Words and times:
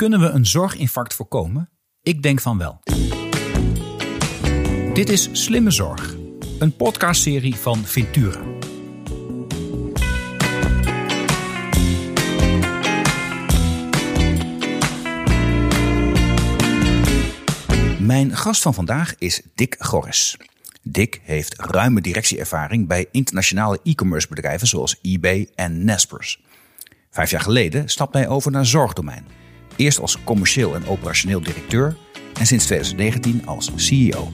Kunnen 0.00 0.20
we 0.20 0.26
een 0.26 0.46
zorginfarct 0.46 1.14
voorkomen? 1.14 1.70
Ik 2.02 2.22
denk 2.22 2.40
van 2.40 2.58
wel. 2.58 2.80
Dit 4.94 5.08
is 5.08 5.28
Slimme 5.32 5.70
Zorg, 5.70 6.14
een 6.58 6.76
podcastserie 6.76 7.54
van 7.54 7.84
Ventura. 7.84 8.40
Mijn 17.98 18.36
gast 18.36 18.62
van 18.62 18.74
vandaag 18.74 19.14
is 19.18 19.42
Dick 19.54 19.76
Gorris. 19.78 20.36
Dick 20.82 21.20
heeft 21.24 21.54
ruime 21.58 22.00
directieervaring 22.00 22.88
bij 22.88 23.06
internationale 23.10 23.80
e-commerce 23.82 24.28
bedrijven 24.28 24.66
zoals 24.66 24.98
eBay 25.02 25.48
en 25.54 25.84
Naspers. 25.84 26.42
Vijf 27.10 27.30
jaar 27.30 27.40
geleden 27.40 27.88
stapte 27.88 28.18
hij 28.18 28.28
over 28.28 28.50
naar 28.50 28.66
zorgdomein. 28.66 29.39
Eerst 29.80 30.00
als 30.00 30.24
commercieel 30.24 30.74
en 30.74 30.86
operationeel 30.86 31.42
directeur 31.42 31.96
en 32.38 32.46
sinds 32.46 32.64
2019 32.64 33.46
als 33.46 33.70
CEO. 33.74 34.32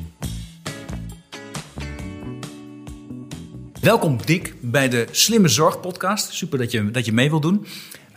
Welkom 3.81 4.19
Dick 4.25 4.55
bij 4.61 4.89
de 4.89 5.07
Slimme 5.11 5.49
Zorg 5.49 5.81
podcast. 5.81 6.33
Super 6.33 6.59
dat 6.59 6.71
je, 6.71 6.91
dat 6.91 7.05
je 7.05 7.13
mee 7.13 7.31
wilt 7.31 7.43
doen. 7.43 7.67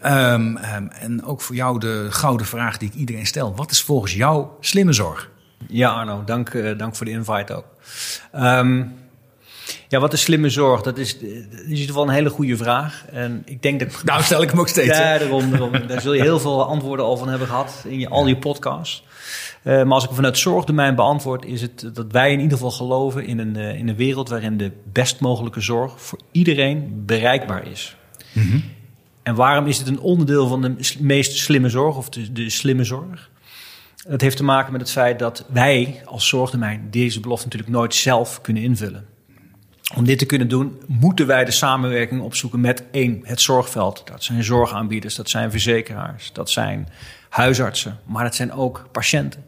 Um, 0.05 0.57
um, 0.57 0.87
en 0.87 1.23
ook 1.23 1.41
voor 1.41 1.55
jou 1.55 1.79
de 1.79 2.07
gouden 2.09 2.45
vraag 2.45 2.77
die 2.77 2.89
ik 2.89 2.95
iedereen 2.95 3.25
stel. 3.25 3.55
Wat 3.55 3.71
is 3.71 3.81
volgens 3.81 4.13
jou 4.13 4.48
slimme 4.59 4.93
zorg? 4.93 5.29
Ja, 5.67 5.89
Arno, 5.89 6.23
dank, 6.23 6.53
uh, 6.53 6.77
dank 6.77 6.95
voor 6.95 7.05
de 7.05 7.11
invite 7.11 7.53
ook. 7.53 7.65
Um, 8.35 8.93
ja, 9.89 9.99
wat 9.99 10.13
is 10.13 10.21
slimme 10.21 10.49
zorg? 10.49 10.81
Dat 10.81 10.98
is, 10.98 11.20
dat 11.20 11.29
is 11.29 11.61
in 11.63 11.70
ieder 11.70 11.85
geval 11.85 12.03
een 12.03 12.13
hele 12.13 12.29
goede 12.29 12.57
vraag. 12.57 13.05
En 13.11 13.41
ik 13.45 13.61
denk 13.61 13.79
dat... 13.79 14.03
Nou, 14.03 14.23
stel 14.23 14.41
ik 14.41 14.49
hem 14.49 14.59
ook 14.59 14.67
steeds. 14.67 14.98
Ja, 14.98 15.17
daarom, 15.17 15.52
daarom. 15.52 15.88
Daar 15.88 16.02
zul 16.02 16.13
je 16.13 16.21
heel 16.21 16.39
veel 16.39 16.65
antwoorden 16.65 17.05
al 17.05 17.17
van 17.17 17.29
hebben 17.29 17.48
gehad 17.48 17.84
in 17.88 17.99
je, 17.99 18.09
al 18.09 18.27
je 18.27 18.38
podcasts. 18.38 19.03
Uh, 19.63 19.84
maar 19.84 19.93
als 19.93 20.03
ik 20.03 20.09
vanuit 20.12 20.38
zorgdomein 20.38 20.95
beantwoord, 20.95 21.45
is 21.45 21.62
het 21.62 21.90
dat 21.93 22.12
wij 22.12 22.32
in 22.32 22.40
ieder 22.40 22.57
geval 22.57 22.71
geloven 22.71 23.26
in 23.26 23.40
een, 23.40 23.57
uh, 23.57 23.76
in 23.76 23.87
een 23.87 23.95
wereld 23.95 24.29
waarin 24.29 24.57
de 24.57 24.71
best 24.91 25.20
mogelijke 25.20 25.62
zorg 25.62 26.01
voor 26.01 26.20
iedereen 26.32 27.04
bereikbaar 27.05 27.67
is. 27.67 27.95
Mm 28.34 28.49
-hmm. 28.49 28.63
En 29.23 29.35
waarom 29.35 29.67
is 29.67 29.77
het 29.77 29.87
een 29.87 29.99
onderdeel 29.99 30.48
van 30.48 30.62
de 30.62 30.76
meest 30.99 31.37
slimme 31.37 31.70
zorg 31.70 31.98
of 31.98 32.10
de, 32.10 32.32
de 32.32 32.49
slimme 32.49 32.84
zorg? 32.84 33.29
Het 34.07 34.21
heeft 34.21 34.37
te 34.37 34.43
maken 34.43 34.71
met 34.71 34.82
het 34.82 34.91
feit 34.91 35.20
dat 35.20 35.45
wij 35.48 36.01
als 36.05 36.27
zorgdomein 36.27 36.87
deze 36.91 37.20
belofte 37.20 37.45
natuurlijk 37.45 37.73
nooit 37.73 37.95
zelf 37.95 38.41
kunnen 38.41 38.63
invullen. 38.63 39.05
Om 39.95 40.05
dit 40.05 40.18
te 40.18 40.26
kunnen 40.26 40.48
doen, 40.48 40.82
moeten 40.87 41.27
wij 41.27 41.45
de 41.45 41.51
samenwerking 41.51 42.21
opzoeken 42.21 42.59
met 42.59 42.84
één, 42.91 43.20
het 43.23 43.41
zorgveld. 43.41 44.01
Dat 44.05 44.23
zijn 44.23 44.43
zorgaanbieders, 44.43 45.15
dat 45.15 45.29
zijn 45.29 45.51
verzekeraars, 45.51 46.34
dat 46.34 46.49
zijn 46.49 46.87
huisartsen, 47.29 47.99
maar 48.05 48.23
dat 48.23 48.35
zijn 48.35 48.51
ook 48.51 48.87
patiënten. 48.91 49.43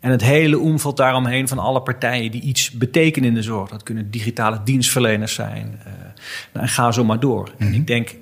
En 0.00 0.10
het 0.10 0.22
hele 0.22 0.58
omveld 0.58 0.96
daaromheen 0.96 1.48
van 1.48 1.58
alle 1.58 1.82
partijen 1.82 2.30
die 2.30 2.40
iets 2.40 2.70
betekenen 2.70 3.28
in 3.28 3.34
de 3.34 3.42
zorg. 3.42 3.70
Dat 3.70 3.82
kunnen 3.82 4.10
digitale 4.10 4.60
dienstverleners 4.64 5.34
zijn. 5.34 5.78
Uh, 5.78 5.92
nou, 6.52 6.66
en 6.66 6.68
ga 6.68 6.92
zo 6.92 7.04
maar 7.04 7.20
door. 7.20 7.44
Mm 7.44 7.54
-hmm. 7.58 7.66
En 7.66 7.74
ik 7.74 7.86
denk, 7.86 8.16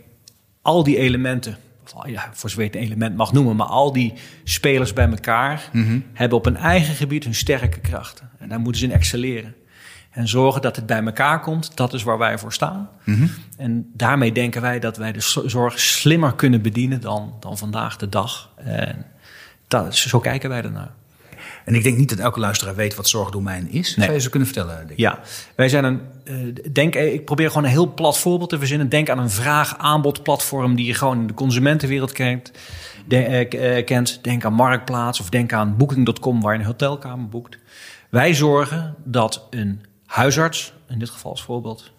al 0.62 0.82
die 0.82 0.98
elementen, 0.98 1.56
ja, 2.06 2.30
voor 2.32 2.50
zover 2.50 2.64
je 2.64 2.76
een 2.76 2.84
element 2.84 3.16
mag 3.16 3.32
noemen, 3.32 3.56
maar 3.56 3.66
al 3.66 3.92
die 3.92 4.12
spelers 4.44 4.92
bij 4.92 5.08
elkaar 5.08 5.68
mm 5.72 5.86
-hmm. 5.86 6.04
hebben 6.12 6.38
op 6.38 6.46
een 6.46 6.56
eigen 6.56 6.94
gebied 6.94 7.24
hun 7.24 7.34
sterke 7.34 7.80
krachten. 7.80 8.30
En 8.38 8.48
daar 8.48 8.60
moeten 8.60 8.80
ze 8.80 8.86
in 8.86 8.92
excelleren. 8.92 9.54
En 10.14 10.28
zorgen 10.28 10.62
dat 10.62 10.76
het 10.76 10.86
bij 10.86 11.02
elkaar 11.02 11.40
komt, 11.40 11.76
dat 11.76 11.92
is 11.92 12.02
waar 12.02 12.18
wij 12.18 12.38
voor 12.38 12.52
staan. 12.52 12.88
Mm 13.04 13.14
-hmm. 13.14 13.30
En 13.56 13.90
daarmee 13.94 14.32
denken 14.32 14.62
wij 14.62 14.80
dat 14.80 14.96
wij 14.96 15.12
de 15.12 15.20
zorg 15.46 15.80
slimmer 15.80 16.34
kunnen 16.34 16.62
bedienen 16.62 17.00
dan, 17.00 17.34
dan 17.40 17.58
vandaag 17.58 17.96
de 17.96 18.08
dag. 18.08 18.50
En 18.56 19.06
dat, 19.68 19.96
zo 19.96 20.20
kijken 20.20 20.48
wij 20.48 20.62
ernaar. 20.62 20.90
En 21.64 21.74
ik 21.74 21.82
denk 21.82 21.96
niet 21.96 22.08
dat 22.08 22.18
elke 22.18 22.40
luisteraar 22.40 22.74
weet 22.74 22.94
wat 22.94 23.08
zorgdomein 23.08 23.70
is. 23.70 23.96
Nee. 23.96 24.04
Zou 24.04 24.16
je 24.16 24.22
ze 24.22 24.30
kunnen 24.30 24.48
vertellen? 24.48 24.86
Denk 24.86 24.98
ja, 24.98 25.20
wij 25.54 25.68
zijn 25.68 25.84
een. 25.84 26.00
Uh, 26.24 26.54
denk, 26.72 26.94
ik 26.94 27.24
probeer 27.24 27.48
gewoon 27.48 27.64
een 27.64 27.70
heel 27.70 27.94
plat 27.94 28.18
voorbeeld 28.18 28.50
te 28.50 28.58
verzinnen. 28.58 28.88
Denk 28.88 29.10
aan 29.10 29.18
een 29.18 29.30
vraag-aanbod-platform 29.30 30.74
die 30.74 30.86
je 30.86 30.94
gewoon 30.94 31.20
in 31.20 31.26
de 31.26 31.34
consumentenwereld 31.34 32.12
kent. 32.12 32.52
De, 33.06 33.48
uh, 33.54 33.84
kent. 33.84 34.18
Denk 34.22 34.44
aan 34.44 34.52
Marktplaats 34.52 35.20
of 35.20 35.28
denk 35.28 35.52
aan 35.52 35.76
Booking.com 35.76 36.40
waar 36.40 36.52
je 36.52 36.58
een 36.58 36.66
hotelkamer 36.66 37.28
boekt. 37.28 37.58
Wij 38.10 38.34
zorgen 38.34 38.94
dat 39.04 39.46
een 39.50 39.80
huisarts, 40.14 40.72
in 40.88 40.98
dit 40.98 41.10
geval 41.10 41.30
als 41.30 41.42
voorbeeld, 41.42 41.92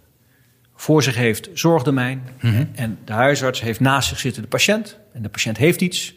voor 0.76 1.04
zich 1.04 1.16
heeft 1.16 1.50
zorgdomein. 1.54 2.28
Mm 2.42 2.52
-hmm. 2.52 2.70
En 2.76 2.98
de 3.06 3.14
huisarts 3.14 3.62
heeft 3.62 3.80
naast 3.80 4.10
zich 4.10 4.20
zitten 4.20 4.42
de 4.42 4.48
patiënt. 4.48 4.98
En 5.14 5.22
de 5.22 5.30
patiënt 5.30 5.58
heeft 5.58 5.82
iets. 5.82 6.16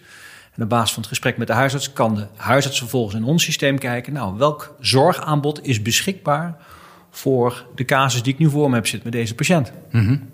En 0.54 0.62
op 0.62 0.68
basis 0.68 0.92
van 0.92 1.02
het 1.02 1.10
gesprek 1.10 1.36
met 1.36 1.46
de 1.46 1.52
huisarts 1.52 1.92
kan 1.92 2.14
de 2.14 2.26
huisarts 2.36 2.78
vervolgens 2.78 3.14
in 3.14 3.24
ons 3.24 3.42
systeem 3.42 3.78
kijken. 3.78 4.12
Nou, 4.12 4.36
welk 4.36 4.74
zorgaanbod 4.80 5.66
is 5.66 5.82
beschikbaar 5.82 6.56
voor 7.10 7.66
de 7.74 7.84
casus 7.84 8.22
die 8.22 8.32
ik 8.32 8.38
nu 8.38 8.50
voor 8.50 8.68
me 8.68 8.74
heb 8.74 8.86
zitten 8.86 9.10
met 9.10 9.20
deze 9.20 9.34
patiënt? 9.34 9.72
Mm 9.90 10.06
-hmm. 10.06 10.30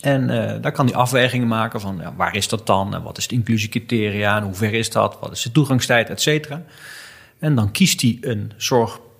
En 0.00 0.22
uh, 0.22 0.62
daar 0.62 0.72
kan 0.72 0.86
hij 0.86 0.94
afwegingen 0.94 1.48
maken 1.48 1.80
van 1.80 1.98
ja, 2.00 2.14
waar 2.16 2.36
is 2.36 2.48
dat 2.48 2.66
dan? 2.66 2.94
En 2.94 3.02
wat 3.02 3.18
is 3.18 3.28
de 3.28 3.34
inclusiecriteria? 3.34 4.36
En 4.36 4.42
hoe 4.42 4.54
ver 4.54 4.74
is 4.74 4.90
dat? 4.90 5.16
Wat 5.20 5.32
is 5.32 5.42
de 5.42 5.52
toegangstijd? 5.52 6.10
Et 6.10 6.20
cetera. 6.20 6.62
En 7.38 7.54
dan 7.54 7.70
kiest 7.70 8.00
hij 8.00 8.18
een 8.20 8.52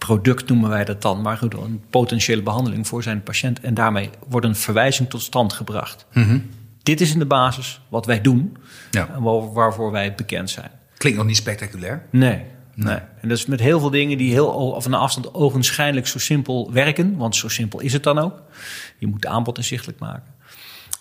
zorgproduct, 0.07 0.49
noemen 0.49 0.71
wij 0.71 0.85
dat 0.85 1.03
dan, 1.03 1.21
maar 1.21 1.37
goed, 1.37 1.55
een 1.55 1.83
potentiële 1.91 2.43
behandeling 2.43 2.87
voor 2.87 3.03
zijn 3.03 3.23
patiënt. 3.23 3.61
En 3.61 3.75
daarmee 3.75 4.11
wordt 4.29 4.47
een 4.47 4.57
verwijzing 4.57 5.11
tot 5.11 5.23
stand 5.23 5.53
gebracht. 5.53 6.07
Mm 6.13 6.23
-hmm. 6.23 6.51
Dit 6.83 7.01
is 7.01 7.13
in 7.13 7.19
de 7.19 7.27
basis 7.27 7.81
wat 7.89 8.07
wij 8.07 8.21
doen, 8.21 8.57
ja. 8.91 9.21
waar, 9.21 9.53
waarvoor 9.53 9.91
wij 9.91 10.15
bekend 10.15 10.51
zijn. 10.51 10.71
Klinkt 10.97 11.19
nog 11.19 11.27
niet 11.27 11.37
spectaculair. 11.37 12.07
Nee, 12.11 12.43
nee. 12.75 12.99
En 13.21 13.29
dat 13.29 13.39
is 13.39 13.47
met 13.47 13.61
heel 13.61 13.81
veel 13.81 13.91
dingen 13.91 14.19
die 14.19 14.33
heel 14.33 14.81
van 14.81 14.93
een 14.93 14.99
afstand 14.99 15.35
ogenschijnlijk 15.35 16.07
zo 16.07 16.19
simpel 16.19 16.73
werken. 16.73 17.17
Want 17.17 17.37
zo 17.37 17.49
simpel 17.49 17.81
is 17.81 17.93
het 17.93 18.03
dan 18.03 18.19
ook. 18.19 18.43
Je 18.99 19.07
moet 19.07 19.23
de 19.23 19.29
aanbod 19.29 19.57
inzichtelijk 19.57 19.99
maken. 19.99 20.32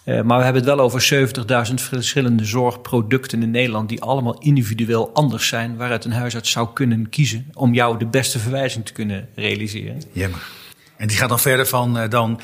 Uh, 0.05 0.21
maar 0.21 0.37
we 0.37 0.43
hebben 0.43 0.63
het 0.63 0.75
wel 0.75 0.79
over 0.79 1.29
70.000 1.69 1.73
verschillende 1.73 2.45
zorgproducten 2.45 3.43
in 3.43 3.51
Nederland... 3.51 3.89
die 3.89 4.01
allemaal 4.01 4.39
individueel 4.39 5.13
anders 5.13 5.47
zijn... 5.47 5.77
waaruit 5.77 6.05
een 6.05 6.11
huisarts 6.11 6.51
zou 6.51 6.67
kunnen 6.73 7.09
kiezen... 7.09 7.49
om 7.53 7.73
jou 7.73 7.97
de 7.97 8.05
beste 8.05 8.39
verwijzing 8.39 8.85
te 8.85 8.93
kunnen 8.93 9.29
realiseren. 9.35 10.01
Ja, 10.11 10.27
maar. 10.27 10.47
En 10.97 11.07
die 11.07 11.17
gaat 11.17 11.29
dan 11.29 11.39
verder 11.39 11.67
van 11.67 11.97
uh, 11.97 12.09
dan... 12.09 12.39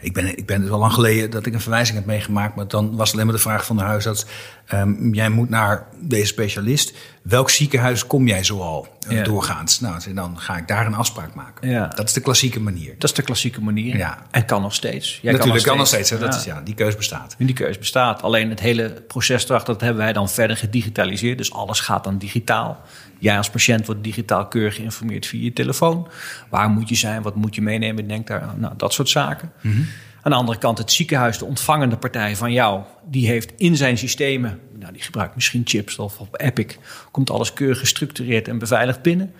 Ik 0.00 0.12
ben, 0.12 0.38
ik 0.38 0.46
ben 0.46 0.60
het 0.60 0.68
wel 0.68 0.78
lang 0.78 0.92
geleden 0.92 1.30
dat 1.30 1.46
ik 1.46 1.54
een 1.54 1.60
verwijzing 1.60 1.96
heb 1.96 2.06
meegemaakt. 2.06 2.56
Maar 2.56 2.68
dan 2.68 2.96
was 2.96 3.12
alleen 3.12 3.26
maar 3.26 3.34
de 3.34 3.40
vraag 3.40 3.66
van 3.66 3.76
de 3.76 3.82
huisarts. 3.82 4.26
Um, 4.74 5.14
jij 5.14 5.28
moet 5.28 5.48
naar 5.48 5.86
deze 6.00 6.26
specialist. 6.26 6.92
Welk 7.22 7.50
ziekenhuis 7.50 8.06
kom 8.06 8.26
jij 8.26 8.44
zoal 8.44 8.86
uh, 9.08 9.16
ja. 9.16 9.22
doorgaans? 9.22 9.80
Nou, 9.80 10.14
dan 10.14 10.38
ga 10.38 10.56
ik 10.56 10.68
daar 10.68 10.86
een 10.86 10.94
afspraak 10.94 11.34
maken. 11.34 11.68
Ja. 11.68 11.86
Dat 11.86 12.08
is 12.08 12.12
de 12.12 12.20
klassieke 12.20 12.60
manier. 12.60 12.94
Dat 12.98 13.10
is 13.10 13.16
de 13.16 13.22
klassieke 13.22 13.60
manier. 13.60 13.96
Ja. 13.96 14.18
En 14.30 14.44
kan 14.44 14.62
nog 14.62 14.74
steeds. 14.74 15.18
Jij 15.22 15.32
Natuurlijk 15.32 15.64
kan 15.64 15.76
nog 15.76 15.86
steeds. 15.86 16.08
Kan 16.08 16.18
nog 16.18 16.28
steeds 16.28 16.44
dat 16.46 16.54
is, 16.54 16.58
ja, 16.58 16.64
die 16.64 16.74
keus 16.74 16.96
bestaat. 16.96 17.34
En 17.38 17.46
die 17.46 17.54
keus 17.54 17.78
bestaat. 17.78 18.22
Alleen 18.22 18.48
het 18.48 18.60
hele 18.60 19.02
proces 19.08 19.44
erachter, 19.48 19.72
dat 19.72 19.82
hebben 19.82 20.02
wij 20.02 20.12
dan 20.12 20.28
verder 20.28 20.56
gedigitaliseerd. 20.56 21.38
Dus 21.38 21.52
alles 21.52 21.80
gaat 21.80 22.04
dan 22.04 22.18
digitaal. 22.18 22.80
Jij 23.18 23.36
als 23.36 23.50
patiënt 23.50 23.86
wordt 23.86 24.04
digitaal 24.04 24.46
keurig 24.46 24.74
geïnformeerd 24.74 25.26
via 25.26 25.42
je 25.42 25.52
telefoon. 25.52 26.08
Waar 26.48 26.68
moet 26.68 26.88
je 26.88 26.94
zijn? 26.94 27.22
Wat 27.22 27.34
moet 27.34 27.54
je 27.54 27.62
meenemen? 27.62 28.08
Denk 28.08 28.26
daar, 28.26 28.48
nou, 28.56 28.74
dat 28.76 28.92
soort 28.92 29.08
zaken. 29.08 29.52
Mm 29.60 29.72
-hmm. 29.72 29.86
Aan 30.22 30.30
de 30.30 30.38
andere 30.38 30.58
kant 30.58 30.78
het 30.78 30.92
ziekenhuis, 30.92 31.38
de 31.38 31.44
ontvangende 31.44 31.96
partij 31.96 32.36
van 32.36 32.52
jou, 32.52 32.80
die 33.04 33.26
heeft 33.26 33.52
in 33.56 33.76
zijn 33.76 33.98
systemen, 33.98 34.60
nou, 34.78 34.92
die 34.92 35.02
gebruikt 35.02 35.34
misschien 35.34 35.62
chips 35.64 35.98
of 35.98 36.18
op 36.18 36.40
Epic, 36.40 36.76
komt 37.10 37.30
alles 37.30 37.52
keurig 37.52 37.78
gestructureerd 37.78 38.48
en 38.48 38.58
beveiligd 38.58 39.02
binnen. 39.02 39.32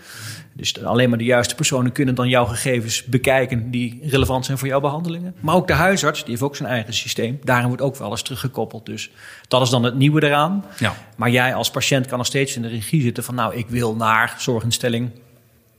Dus 0.52 0.84
alleen 0.84 1.08
maar 1.08 1.18
de 1.18 1.24
juiste 1.24 1.54
personen 1.54 1.92
kunnen 1.92 2.14
dan 2.14 2.28
jouw 2.28 2.44
gegevens 2.44 3.04
bekijken 3.04 3.70
die 3.70 4.00
relevant 4.02 4.44
zijn 4.44 4.58
voor 4.58 4.68
jouw 4.68 4.80
behandelingen. 4.80 5.34
Maar 5.40 5.54
ook 5.54 5.66
de 5.66 5.72
huisarts, 5.72 6.20
die 6.20 6.30
heeft 6.30 6.42
ook 6.42 6.56
zijn 6.56 6.68
eigen 6.68 6.94
systeem. 6.94 7.40
Daarin 7.44 7.66
wordt 7.66 7.82
ook 7.82 7.96
wel 7.96 8.10
eens 8.10 8.22
teruggekoppeld. 8.22 8.86
Dus 8.86 9.10
dat 9.48 9.62
is 9.62 9.70
dan 9.70 9.82
het 9.82 9.94
nieuwe 9.94 10.24
eraan. 10.24 10.64
Ja. 10.78 10.94
Maar 11.16 11.30
jij 11.30 11.54
als 11.54 11.70
patiënt 11.70 12.06
kan 12.06 12.18
nog 12.18 12.26
steeds 12.26 12.56
in 12.56 12.62
de 12.62 12.68
regie 12.68 13.02
zitten 13.02 13.24
van 13.24 13.34
nou, 13.34 13.54
ik 13.54 13.68
wil 13.68 13.96
naar 13.96 14.34
zorginstelling 14.38 15.10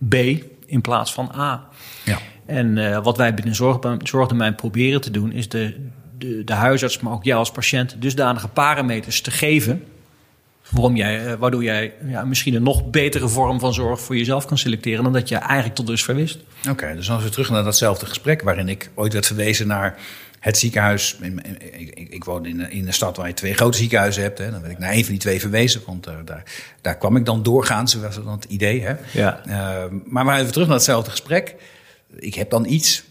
B 0.10 0.16
in 0.66 0.82
plaats 0.82 1.14
van 1.14 1.32
A. 1.38 1.68
Ja. 2.04 2.20
En 2.46 2.78
uh, 2.78 3.04
wat 3.04 3.18
wij 3.18 3.34
binnen 3.34 3.56
zorg, 3.56 3.98
zorgdomein 4.04 4.56
proberen 4.56 5.02
te 5.02 5.12
doen, 5.12 5.32
is 5.32 5.50
de, 5.50 5.76
de, 6.18 6.44
de 6.44 6.54
huisarts, 6.54 7.00
maar 7.00 7.14
ook 7.14 7.24
jou 7.24 7.40
als 7.40 7.52
patiënt, 7.52 7.96
dusdanige 8.00 8.48
parameters 8.48 9.22
te 9.22 9.32
geven. 9.32 9.84
Waarom 10.70 10.96
jij, 10.96 11.38
waardoor 11.38 11.64
jij 11.64 11.94
ja, 12.08 12.26
misschien 12.26 12.56
een 12.56 12.64
nog 12.64 12.90
betere 12.90 13.28
vorm 13.28 13.60
van 13.60 13.74
zorg 13.74 14.02
voor 14.02 14.18
jezelf 14.18 14.46
kan 14.46 14.58
selecteren 14.58 15.04
dan 15.04 15.14
dat 15.14 15.30
je 15.30 15.36
eigenlijk 15.36 15.76
tot 15.76 15.88
dusver 15.88 16.16
wist. 16.16 16.40
Oké, 16.60 16.70
okay, 16.70 16.96
dus 16.96 17.12
als 17.12 17.24
we 17.24 17.30
terug 17.30 17.50
naar 17.50 17.64
datzelfde 17.64 18.06
gesprek 18.06 18.42
waarin 18.42 18.70
ik 18.70 18.90
ooit 18.94 19.14
werd 19.14 19.26
verwezen 19.26 19.68
naar 19.68 19.98
het 20.40 20.58
ziekenhuis. 20.58 21.18
Ik, 21.62 21.94
ik, 21.94 22.10
ik 22.10 22.24
woon 22.24 22.46
in, 22.46 22.72
in 22.72 22.88
een 22.88 22.94
stad 22.94 23.18
waar 23.18 23.28
je 23.28 23.34
twee 23.34 23.54
grote 23.54 23.78
ziekenhuizen 23.78 24.24
hebt. 24.24 24.38
Hè. 24.38 24.52
Dan 24.52 24.62
werd 24.62 24.74
ik 24.74 24.80
naar 24.80 24.92
een 24.92 25.04
van 25.04 25.12
die 25.12 25.20
twee 25.20 25.40
verwezen, 25.40 25.82
want 25.86 26.08
uh, 26.08 26.14
daar, 26.26 26.44
daar 26.82 26.98
kwam 26.98 27.16
ik 27.16 27.26
dan 27.26 27.44
doorgaans, 27.44 27.94
was 27.94 28.16
dan 28.16 28.28
het 28.28 28.44
idee. 28.44 28.82
Hè. 28.82 28.94
Ja. 29.12 29.42
Uh, 29.48 29.84
maar 30.06 30.26
we 30.26 30.32
even 30.32 30.52
terug 30.52 30.68
naar 30.68 30.76
hetzelfde 30.76 31.12
gesprek 31.12 31.56
ik 32.16 32.36
heb 32.36 32.50
dan 32.50 32.66
iets. 32.66 33.04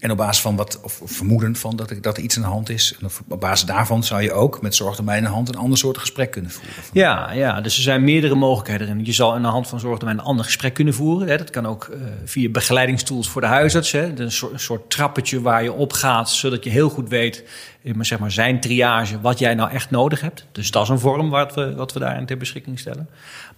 En 0.00 0.10
op 0.10 0.16
basis 0.16 0.42
van 0.42 0.56
wat, 0.56 0.80
of 0.82 1.00
vermoeden 1.04 1.56
van 1.56 1.76
dat, 1.76 1.94
dat 2.00 2.16
er 2.16 2.22
iets 2.22 2.36
aan 2.36 2.42
de 2.42 2.48
hand 2.48 2.68
is. 2.68 2.96
Op 3.28 3.40
basis 3.40 3.66
daarvan 3.66 4.04
zou 4.04 4.22
je 4.22 4.32
ook 4.32 4.62
met 4.62 4.74
zorgtermijn 4.74 5.18
in 5.18 5.24
de 5.24 5.30
hand 5.30 5.48
een 5.48 5.54
ander 5.54 5.78
soort 5.78 5.98
gesprek 5.98 6.30
kunnen 6.30 6.50
voeren. 6.50 6.84
Ja, 6.92 7.32
ja, 7.32 7.60
dus 7.60 7.76
er 7.76 7.82
zijn 7.82 8.04
meerdere 8.04 8.34
mogelijkheden. 8.34 8.88
En 8.88 9.04
je 9.04 9.12
zal 9.12 9.34
aan 9.34 9.42
de 9.42 9.48
hand 9.48 9.68
van 9.68 9.80
zorgtermijn 9.80 10.18
een 10.18 10.24
ander 10.24 10.44
gesprek 10.44 10.74
kunnen 10.74 10.94
voeren. 10.94 11.28
Hè. 11.28 11.36
Dat 11.36 11.50
kan 11.50 11.66
ook 11.66 11.90
uh, 11.92 12.00
via 12.24 12.48
begeleidingstools 12.48 13.28
voor 13.28 13.40
de 13.40 13.46
huisarts. 13.46 13.92
Hè. 13.92 14.18
Een 14.18 14.32
soort, 14.32 14.52
een 14.52 14.60
soort 14.60 14.90
trappetje 14.90 15.40
waar 15.40 15.62
je 15.62 15.72
op 15.72 15.92
gaat, 15.92 16.30
zodat 16.30 16.64
je 16.64 16.70
heel 16.70 16.88
goed 16.88 17.08
weet 17.08 17.44
maar 17.82 18.06
zeg 18.06 18.18
maar 18.18 18.30
zijn 18.30 18.60
triage, 18.60 19.20
wat 19.20 19.38
jij 19.38 19.54
nou 19.54 19.70
echt 19.70 19.90
nodig 19.90 20.20
hebt. 20.20 20.46
Dus 20.52 20.70
dat 20.70 20.82
is 20.82 20.88
een 20.88 20.98
vorm 20.98 21.30
wat 21.30 21.54
we, 21.54 21.74
wat 21.74 21.92
we 21.92 21.98
daarin 21.98 22.26
ter 22.26 22.36
beschikking 22.36 22.78
stellen. 22.78 23.08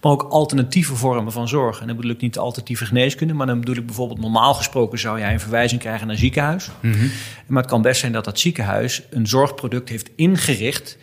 Maar 0.01 0.11
ook 0.11 0.21
alternatieve 0.21 0.95
vormen 0.95 1.31
van 1.31 1.47
zorg. 1.47 1.81
En 1.81 1.87
dan 1.87 1.95
bedoel 1.95 2.11
ik 2.11 2.21
niet 2.21 2.33
de 2.33 2.39
alternatieve 2.39 2.85
geneeskunde, 2.85 3.33
maar 3.33 3.47
dan 3.47 3.59
bedoel 3.59 3.75
ik 3.75 3.85
bijvoorbeeld 3.85 4.19
normaal 4.19 4.53
gesproken 4.53 4.99
zou 4.99 5.19
jij 5.19 5.33
een 5.33 5.39
verwijzing 5.39 5.81
krijgen 5.81 6.05
naar 6.05 6.15
een 6.15 6.21
ziekenhuis. 6.21 6.69
Mhm. 6.79 7.07
Maar 7.47 7.61
het 7.61 7.71
kan 7.71 7.81
best 7.81 7.99
zijn 7.99 8.11
dat 8.11 8.25
dat 8.25 8.39
ziekenhuis 8.39 9.01
een 9.09 9.27
zorgproduct 9.27 9.89
heeft 9.89 10.09
ingericht. 10.15 10.97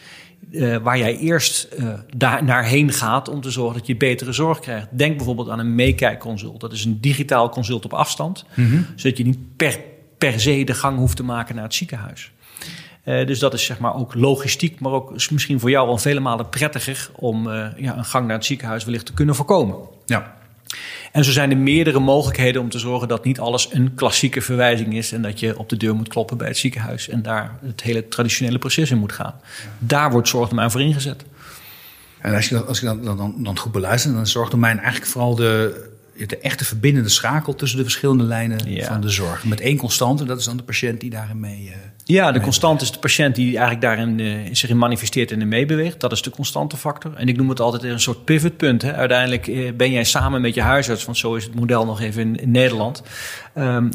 Uh, 0.50 0.76
waar 0.76 0.98
jij 0.98 1.16
eerst 1.16 1.68
uh, 1.78 1.92
daar 2.16 2.44
naarheen 2.44 2.92
gaat 2.92 3.28
om 3.28 3.40
te 3.40 3.50
zorgen 3.50 3.78
dat 3.78 3.86
je 3.86 3.96
betere 3.96 4.32
zorg 4.32 4.60
krijgt. 4.60 4.86
Denk 4.90 5.16
bijvoorbeeld 5.16 5.48
aan 5.48 5.58
een 5.58 5.74
meekijkconsult. 5.74 6.60
Dat 6.60 6.72
is 6.72 6.84
een 6.84 7.00
digitaal 7.00 7.48
consult 7.48 7.84
op 7.84 7.92
afstand. 7.92 8.44
Mhm. 8.54 8.82
Zodat 8.96 9.18
je 9.18 9.24
niet 9.24 9.56
per, 9.56 9.80
per 10.18 10.40
se 10.40 10.64
de 10.64 10.74
gang 10.74 10.98
hoeft 10.98 11.16
te 11.16 11.22
maken 11.22 11.54
naar 11.54 11.64
het 11.64 11.74
ziekenhuis. 11.74 12.32
Uh, 13.10 13.26
dus 13.26 13.38
dat 13.38 13.54
is 13.54 13.64
zeg 13.64 13.78
maar 13.78 13.94
ook 13.94 14.14
logistiek, 14.14 14.80
maar 14.80 14.92
ook 14.92 15.30
misschien 15.30 15.60
voor 15.60 15.70
jou 15.70 15.86
wel 15.86 15.98
vele 15.98 16.20
malen 16.20 16.48
prettiger 16.48 17.08
om 17.14 17.46
uh, 17.46 17.66
ja, 17.76 17.96
een 17.96 18.04
gang 18.04 18.26
naar 18.26 18.36
het 18.36 18.44
ziekenhuis 18.44 18.84
wellicht 18.84 19.06
te 19.06 19.12
kunnen 19.12 19.34
voorkomen. 19.34 19.76
Ja. 20.06 20.38
En 21.12 21.24
zo 21.24 21.30
zijn 21.30 21.50
er 21.50 21.56
meerdere 21.56 21.98
mogelijkheden 21.98 22.62
om 22.62 22.68
te 22.68 22.78
zorgen 22.78 23.08
dat 23.08 23.24
niet 23.24 23.40
alles 23.40 23.68
een 23.72 23.94
klassieke 23.94 24.40
verwijzing 24.40 24.94
is 24.94 25.12
en 25.12 25.22
dat 25.22 25.40
je 25.40 25.58
op 25.58 25.68
de 25.68 25.76
deur 25.76 25.94
moet 25.94 26.08
kloppen 26.08 26.36
bij 26.36 26.48
het 26.48 26.56
ziekenhuis 26.56 27.08
en 27.08 27.22
daar 27.22 27.58
het 27.64 27.82
hele 27.82 28.08
traditionele 28.08 28.58
proces 28.58 28.90
in 28.90 28.98
moet 28.98 29.12
gaan. 29.12 29.34
Daar 29.78 30.10
wordt 30.10 30.28
zorgdomein 30.28 30.70
voor 30.70 30.80
ingezet. 30.80 31.24
En 32.20 32.34
als 32.34 32.48
je, 32.48 32.54
dat, 32.54 32.66
als 32.66 32.80
je 32.80 32.86
dat 32.86 33.04
dan, 33.04 33.34
dan 33.38 33.58
goed 33.58 33.72
beluistert, 33.72 34.14
dan 34.14 34.26
zorgdomein 34.26 34.78
eigenlijk 34.78 35.10
vooral 35.10 35.34
de, 35.34 35.90
de 36.26 36.38
echte 36.38 36.64
verbindende 36.64 37.08
schakel 37.08 37.54
tussen 37.54 37.78
de 37.78 37.84
verschillende 37.84 38.24
lijnen 38.24 38.84
van 38.84 39.00
de 39.00 39.08
zorg. 39.08 39.44
Met 39.44 39.60
één 39.60 39.76
constante, 39.76 40.24
dat 40.24 40.38
is 40.38 40.44
dan 40.44 40.56
de 40.56 40.62
patiënt 40.62 41.00
die 41.00 41.10
daarin 41.10 41.40
mee. 41.40 41.64
Uh, 41.64 41.74
ja, 42.12 42.32
de 42.32 42.40
constante 42.40 42.84
is 42.84 42.92
de 42.92 42.98
patiënt 42.98 43.34
die 43.34 43.58
eigenlijk 43.58 43.80
daarin 43.80 44.18
uh, 44.18 44.48
zich 44.52 44.70
in 44.70 44.78
manifesteert 44.78 45.32
en 45.32 45.48
meebeweegt. 45.48 46.00
Dat 46.00 46.12
is 46.12 46.22
de 46.22 46.30
constante 46.30 46.76
factor. 46.76 47.14
En 47.14 47.28
ik 47.28 47.36
noem 47.36 47.48
het 47.48 47.60
altijd 47.60 47.82
een 47.82 48.00
soort 48.00 48.24
pivotpunt. 48.24 48.82
Hè. 48.82 48.94
Uiteindelijk 48.94 49.46
uh, 49.46 49.72
ben 49.72 49.90
jij 49.90 50.04
samen 50.04 50.40
met 50.40 50.54
je 50.54 50.62
huisarts, 50.62 51.04
want 51.04 51.16
zo 51.16 51.34
is 51.34 51.44
het 51.44 51.54
model 51.54 51.84
nog 51.84 52.00
even 52.00 52.36
in, 52.36 52.50
Nederland. 52.50 53.02
Um, 53.54 53.90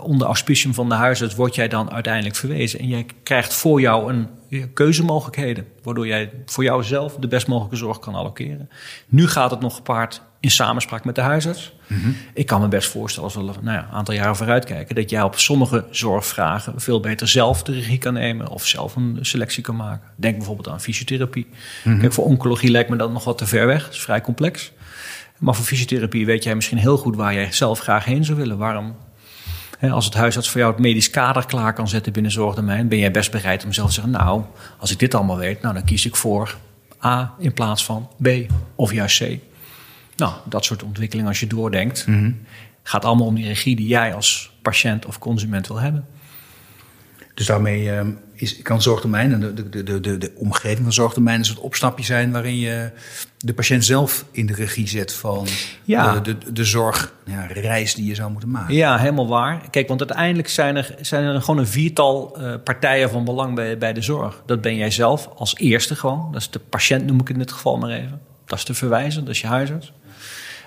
onder 0.00 0.26
auspicium 0.26 0.74
van 0.74 0.88
de 0.88 0.94
huisarts 0.94 1.34
word 1.34 1.54
jij 1.54 1.68
dan 1.68 1.90
uiteindelijk 1.90 2.36
verwezen. 2.36 2.78
En 2.80 2.88
jij 2.88 3.06
krijgt 3.22 3.54
voor 3.54 3.80
jou 3.80 4.12
een 4.12 4.28
keuzemogelijkheden. 4.74 5.66
Waardoor 5.82 6.06
jij 6.06 6.30
voor 6.46 6.64
jouzelf 6.64 7.16
de 7.16 7.28
best 7.28 7.46
mogelijke 7.46 7.76
zorg 7.76 7.98
kan 7.98 8.14
allokeren. 8.14 8.70
Nu 9.08 9.28
gaat 9.28 9.50
het 9.50 9.60
nog 9.60 9.74
gepaard 9.74 10.22
in 10.40 10.50
samenspraak 10.50 11.04
met 11.04 11.14
de 11.14 11.20
huisarts. 11.20 11.72
Mhm. 11.86 12.08
Ik 12.34 12.46
kan 12.46 12.60
me 12.60 12.68
best 12.68 12.88
voorstellen, 12.88 13.28
als 13.28 13.38
we 13.38 13.62
nou 13.62 13.76
ja, 13.76 13.82
een 13.82 13.94
aantal 13.94 14.14
jaren 14.14 14.36
vooruit 14.36 14.64
kijken, 14.64 14.94
dat 14.94 15.10
jij 15.10 15.22
op 15.22 15.38
sommige 15.38 15.84
zorgvragen 15.90 16.80
veel 16.80 17.00
beter 17.00 17.28
zelf 17.28 17.62
de 17.62 17.72
regie 17.72 17.98
kan 17.98 18.12
nemen 18.12 18.48
of 18.48 18.66
zelf 18.66 18.96
een 18.96 19.18
selectie 19.20 19.62
kan 19.62 19.76
maken. 19.76 20.08
Denk 20.16 20.36
bijvoorbeeld 20.36 20.68
aan 20.68 20.80
fysiotherapie. 20.80 21.46
Mhm. 21.84 21.98
Kijk, 22.00 22.12
voor 22.12 22.24
oncologie 22.24 22.70
lijkt 22.70 22.90
me 22.90 22.96
dat 22.96 23.12
nog 23.12 23.24
wat 23.24 23.38
te 23.38 23.46
ver 23.46 23.66
weg. 23.66 23.84
Het 23.84 23.94
is 23.94 24.00
vrij 24.00 24.20
complex. 24.20 24.72
Maar 25.38 25.54
voor 25.54 25.64
fysiotherapie 25.64 26.26
weet 26.26 26.44
jij 26.44 26.54
misschien 26.54 26.78
heel 26.78 26.96
goed 26.96 27.16
waar 27.16 27.34
jij 27.34 27.52
zelf 27.52 27.78
graag 27.78 28.04
heen 28.04 28.24
zou 28.24 28.38
willen. 28.38 28.58
Waarom 28.58 28.96
als 29.80 30.04
het 30.04 30.14
huisarts 30.14 30.50
voor 30.50 30.60
jou 30.60 30.72
het 30.72 30.82
medisch 30.82 31.10
kader 31.10 31.46
klaar 31.46 31.72
kan 31.72 31.88
zetten 31.88 32.12
binnen 32.12 32.32
zorgdomein, 32.32 32.88
ben 32.88 32.98
jij 32.98 33.10
best 33.10 33.30
bereid 33.30 33.64
om 33.64 33.72
zelf 33.72 33.88
te 33.88 33.94
zeggen: 33.94 34.12
Nou, 34.12 34.42
als 34.78 34.90
ik 34.90 34.98
dit 34.98 35.14
allemaal 35.14 35.36
weet, 35.36 35.62
nou, 35.62 35.74
dan 35.74 35.84
kies 35.84 36.06
ik 36.06 36.16
voor 36.16 36.56
A 37.04 37.34
in 37.38 37.52
plaats 37.52 37.84
van 37.84 38.08
B 38.22 38.28
of 38.74 38.92
juist 38.92 39.18
C. 39.18 39.38
Nou, 40.16 40.34
dat 40.44 40.64
soort 40.64 40.82
ontwikkelingen, 40.82 41.30
als 41.30 41.40
je 41.40 41.46
doordenkt, 41.46 42.06
mhm. 42.06 42.32
gaat 42.82 43.04
allemaal 43.04 43.26
om 43.26 43.34
die 43.34 43.46
regie 43.46 43.76
die 43.76 43.86
jij 43.86 44.14
als 44.14 44.56
patiënt 44.62 45.06
of 45.06 45.18
consument 45.18 45.68
wil 45.68 45.80
hebben. 45.80 46.06
Dus 47.36 47.46
daarmee 47.46 47.82
uh, 47.82 48.00
is, 48.32 48.62
kan 48.62 48.82
zorgtermijn 48.82 49.32
en 49.32 49.40
de, 49.40 49.68
de, 49.68 49.82
de, 49.82 50.00
de, 50.00 50.18
de 50.18 50.32
omgeving 50.36 50.82
van 50.82 50.92
zorgtermijn 50.92 51.38
een 51.38 51.44
soort 51.44 51.58
opstapje 51.58 52.04
zijn 52.04 52.32
waarin 52.32 52.56
je 52.56 52.90
de 53.38 53.54
patiënt 53.54 53.84
zelf 53.84 54.24
in 54.30 54.46
de 54.46 54.54
regie 54.54 54.88
zet 54.88 55.12
van 55.12 55.46
ja. 55.84 56.20
de, 56.20 56.38
de, 56.38 56.52
de 56.52 56.64
zorgreis 56.64 57.90
ja, 57.90 57.96
die 57.96 58.06
je 58.06 58.14
zou 58.14 58.30
moeten 58.30 58.50
maken. 58.50 58.74
Ja, 58.74 58.98
helemaal 58.98 59.28
waar. 59.28 59.70
Kijk, 59.70 59.88
want 59.88 60.00
uiteindelijk 60.00 60.48
zijn 60.48 60.76
er, 60.76 60.94
zijn 61.00 61.24
er 61.24 61.40
gewoon 61.42 61.60
een 61.60 61.66
viertal 61.66 62.36
uh, 62.40 62.54
partijen 62.64 63.10
van 63.10 63.24
belang 63.24 63.54
bij, 63.54 63.78
bij 63.78 63.92
de 63.92 64.02
zorg. 64.02 64.42
Dat 64.46 64.60
ben 64.60 64.76
jij 64.76 64.90
zelf 64.90 65.28
als 65.36 65.56
eerste 65.56 65.96
gewoon. 65.96 66.28
Dat 66.32 66.40
is 66.40 66.50
de 66.50 66.58
patiënt, 66.58 67.06
noem 67.06 67.20
ik 67.20 67.28
in 67.28 67.38
dit 67.38 67.52
geval 67.52 67.76
maar 67.76 67.90
even. 67.90 68.20
Dat 68.44 68.58
is 68.58 68.64
de 68.64 68.74
verwijzer, 68.74 69.20
dat 69.20 69.34
is 69.34 69.40
je 69.40 69.46
huisarts. 69.46 69.92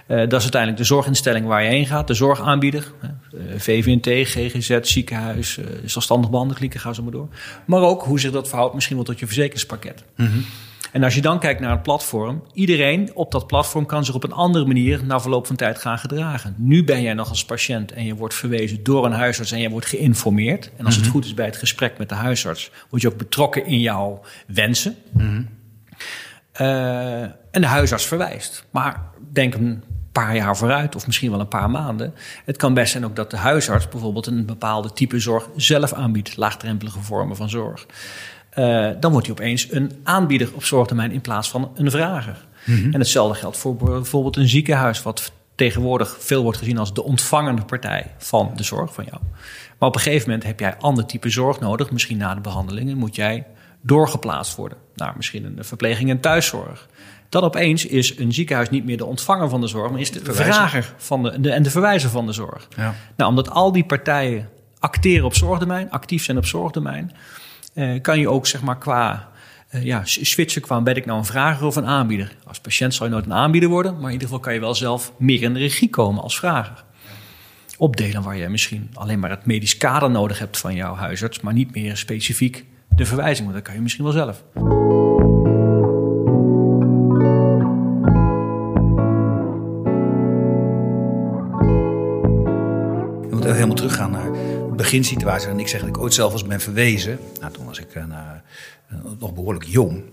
Uh, 0.09 0.17
dat 0.17 0.33
is 0.33 0.41
uiteindelijk 0.41 0.81
de 0.81 0.88
zorginstelling 0.88 1.45
waar 1.45 1.63
je 1.63 1.69
heen 1.69 1.85
gaat, 1.85 2.07
de 2.07 2.13
zorgaanbieder. 2.13 2.91
Uh, 3.03 3.41
VVNT, 3.57 4.07
GGZ, 4.07 4.79
ziekenhuis, 4.81 5.57
uh, 5.57 5.65
zelfstandig 5.85 6.29
behandelklinieken, 6.29 6.79
ga 6.79 6.94
zo 6.94 7.03
maar 7.03 7.11
door. 7.11 7.27
Maar 7.65 7.81
ook 7.81 8.03
hoe 8.03 8.19
zich 8.19 8.31
dat 8.31 8.47
verhoudt 8.47 8.73
misschien 8.73 8.95
wel 8.95 9.06
tot 9.06 9.19
je 9.19 9.25
verzekeringspakket. 9.25 10.03
Mm 10.15 10.25
-hmm. 10.25 10.45
En 10.91 11.03
als 11.03 11.15
je 11.15 11.21
dan 11.21 11.39
kijkt 11.39 11.59
naar 11.59 11.71
het 11.71 11.83
platform, 11.83 12.44
iedereen 12.53 13.11
op 13.13 13.31
dat 13.31 13.47
platform 13.47 13.85
kan 13.85 14.06
zich 14.06 14.15
op 14.15 14.23
een 14.23 14.31
andere 14.31 14.65
manier 14.65 15.03
na 15.03 15.19
verloop 15.19 15.47
van 15.47 15.56
tijd 15.56 15.77
gaan 15.77 16.00
gedragen. 16.00 16.56
Nu 16.57 16.83
ben 16.83 17.01
jij 17.01 17.13
nog 17.13 17.29
als 17.29 17.45
patiënt 17.45 17.91
en 17.91 18.06
je 18.06 18.15
wordt 18.15 18.33
verwezen 18.33 18.83
door 18.83 19.06
een 19.06 19.11
huisarts 19.11 19.51
en 19.51 19.59
je 19.59 19.69
wordt 19.69 19.85
geïnformeerd. 19.85 20.71
En 20.77 20.85
als 20.85 20.95
het 20.95 21.07
goed 21.07 21.25
is 21.25 21.33
bij 21.33 21.45
het 21.45 21.57
gesprek 21.57 21.97
met 21.97 22.09
de 22.09 22.15
huisarts, 22.15 22.71
word 22.89 23.01
je 23.01 23.07
ook 23.07 23.17
betrokken 23.17 23.65
in 23.65 23.79
jouw 23.79 24.21
wensen. 24.47 24.95
Mm 25.11 25.21
-hmm. 25.21 25.47
uh, 26.61 27.21
en 27.51 27.61
de 27.61 27.67
huisarts 27.67 28.06
verwijst. 28.06 28.65
Maar 28.71 29.01
denk 29.31 29.53
een 29.53 29.83
paar 30.19 30.36
jaar 30.36 30.57
vooruit, 30.57 30.95
of 30.95 31.06
misschien 31.06 31.31
wel 31.31 31.39
een 31.39 31.48
paar 31.48 31.69
maanden. 31.69 32.13
Het 32.45 32.57
kan 32.57 32.74
best 32.74 32.92
zijn 32.92 33.06
ook 33.06 33.16
dat 33.16 33.31
de 33.31 33.38
huisarts 33.38 33.88
bijvoorbeeld 33.88 34.27
een 34.27 34.45
bepaalde 34.45 34.94
type 34.94 35.19
zorg 35.19 35.48
zelf 35.56 35.94
aanbiedt, 35.94 36.38
laagdrempelige 36.38 37.00
vormen 37.00 37.36
van 37.36 37.50
zorg. 37.50 37.86
Uh, 38.60 38.89
dan 39.00 39.12
wordt 39.12 39.27
hij 39.27 39.36
opeens 39.36 39.71
een 39.71 39.92
aanbieder 40.04 40.50
op 40.54 40.63
zorgtermijn 40.63 41.12
in 41.12 41.21
plaats 41.21 41.50
van 41.50 41.71
een 41.75 41.92
vrager. 41.92 42.48
Mm 42.66 42.75
-hmm. 42.75 42.94
En 42.94 43.00
hetzelfde 43.00 43.39
geldt 43.39 43.57
voor 43.57 43.75
bijvoorbeeld 43.75 44.36
een 44.36 44.48
ziekenhuis, 44.48 45.04
wat 45.04 45.31
tegenwoordig 45.56 46.18
veel 46.19 46.44
wordt 46.44 46.57
gezien 46.57 46.77
als 46.77 46.94
de 46.94 47.04
ontvangende 47.04 47.62
partij 47.62 48.12
van 48.18 48.51
de 48.56 48.63
zorg 48.63 48.94
van 48.94 49.06
jou. 49.10 49.21
Maar 49.77 49.89
op 49.89 49.95
een 49.95 50.01
gegeven 50.01 50.30
moment 50.30 50.48
heb 50.48 50.60
jij 50.60 50.77
ander 50.77 51.06
type 51.06 51.30
zorg 51.30 51.60
nodig. 51.60 51.92
Misschien 51.92 52.18
na 52.18 52.36
de 52.36 52.42
behandeling 52.42 52.95
moet 52.95 53.16
jij 53.16 53.45
doorgeplaatst 53.81 54.56
worden 54.56 54.77
naar 54.95 55.13
misschien 55.16 55.45
een 55.45 55.66
verpleging 55.66 56.10
en 56.10 56.19
thuiszorg. 56.19 56.88
Dan 57.29 57.43
opeens 57.43 57.85
is 57.85 58.17
een 58.17 58.33
ziekenhuis 58.33 58.69
niet 58.69 58.85
meer 58.85 58.97
de 58.97 59.05
ontvanger 59.05 59.49
van 59.49 59.61
de 59.61 59.67
zorg, 59.67 59.91
maar 59.91 59.99
is 59.99 60.11
de 60.11 60.19
verwijzer. 60.23 60.54
vrager 60.54 60.94
van 60.97 61.23
de, 61.23 61.42
de, 61.42 61.51
en 61.51 61.63
de 61.63 61.69
verwijzer 61.69 62.09
van 62.09 62.25
de 62.25 62.31
zorg. 62.31 62.68
Ja. 62.75 62.95
Nou, 63.15 63.30
omdat 63.30 63.49
al 63.49 63.71
die 63.71 63.85
partijen 63.85 64.49
acteren 64.80 65.25
op 65.25 65.35
zorgdomein, 65.35 65.92
actief 65.92 66.23
zijn 66.23 66.37
op 66.37 66.45
zorgdomein, 66.45 67.11
eh, 67.73 68.01
kan 68.01 68.19
je 68.19 68.30
ook 68.30 68.47
zeg 68.47 68.61
maar 68.61 68.77
qua 68.77 69.30
uh, 69.71 69.83
ja, 69.83 70.01
switchen 70.06 70.61
qua 70.61 70.81
ben 70.81 70.95
ik 70.95 71.06
nou 71.06 71.19
een 71.19 71.25
vrager 71.25 71.65
of 71.65 71.75
een 71.75 71.85
aanbieder. 71.85 72.35
Als 72.47 72.59
patiënt 72.59 72.94
zal 72.94 73.06
je 73.06 73.11
nooit 73.11 73.25
een 73.25 73.33
aanbieder 73.33 73.69
worden, 73.69 73.94
maar 73.94 74.06
in 74.06 74.11
ieder 74.11 74.27
geval 74.27 74.39
kan 74.39 74.54
je 74.54 74.59
wel 74.59 74.75
zelf 74.75 75.13
meer 75.18 75.42
in 75.42 75.54
de 75.54 75.59
regie 75.59 75.89
komen 75.89 76.23
als 76.23 76.39
vrager. 76.39 76.83
Opdelen 77.77 78.23
waar 78.23 78.37
je 78.37 78.49
misschien 78.49 78.89
alleen 78.94 79.19
maar 79.19 79.30
het 79.30 79.45
medisch 79.45 79.77
kader 79.77 80.11
nodig 80.11 80.39
hebt 80.39 80.57
van 80.57 80.75
jouw 80.75 80.95
huisarts, 80.95 81.39
maar 81.39 81.54
niet 81.54 81.75
meer 81.75 81.97
specifiek 81.97 82.65
de 82.95 83.06
verwijzing, 83.06 83.44
want 83.44 83.54
dat 83.54 83.63
kan 83.65 83.75
je 83.75 83.81
misschien 83.81 84.04
wel 84.04 84.13
zelf. 84.13 84.44
Helemaal 93.69 93.90
teruggaan 93.90 94.11
naar 94.11 94.31
de 94.69 94.76
beginsituatie. 94.76 95.49
En 95.49 95.59
ik 95.59 95.68
zeg 95.68 95.80
dat 95.80 95.90
ik 95.90 95.97
ooit 95.97 96.14
zelf 96.14 96.31
als 96.31 96.45
ben 96.45 96.59
verwezen. 96.59 97.19
Nou, 97.40 97.54
toen 97.54 97.66
was 97.66 97.80
ik 97.80 97.95
uh, 97.95 98.04
nog 99.19 99.33
behoorlijk 99.33 99.66
jong. 99.66 100.04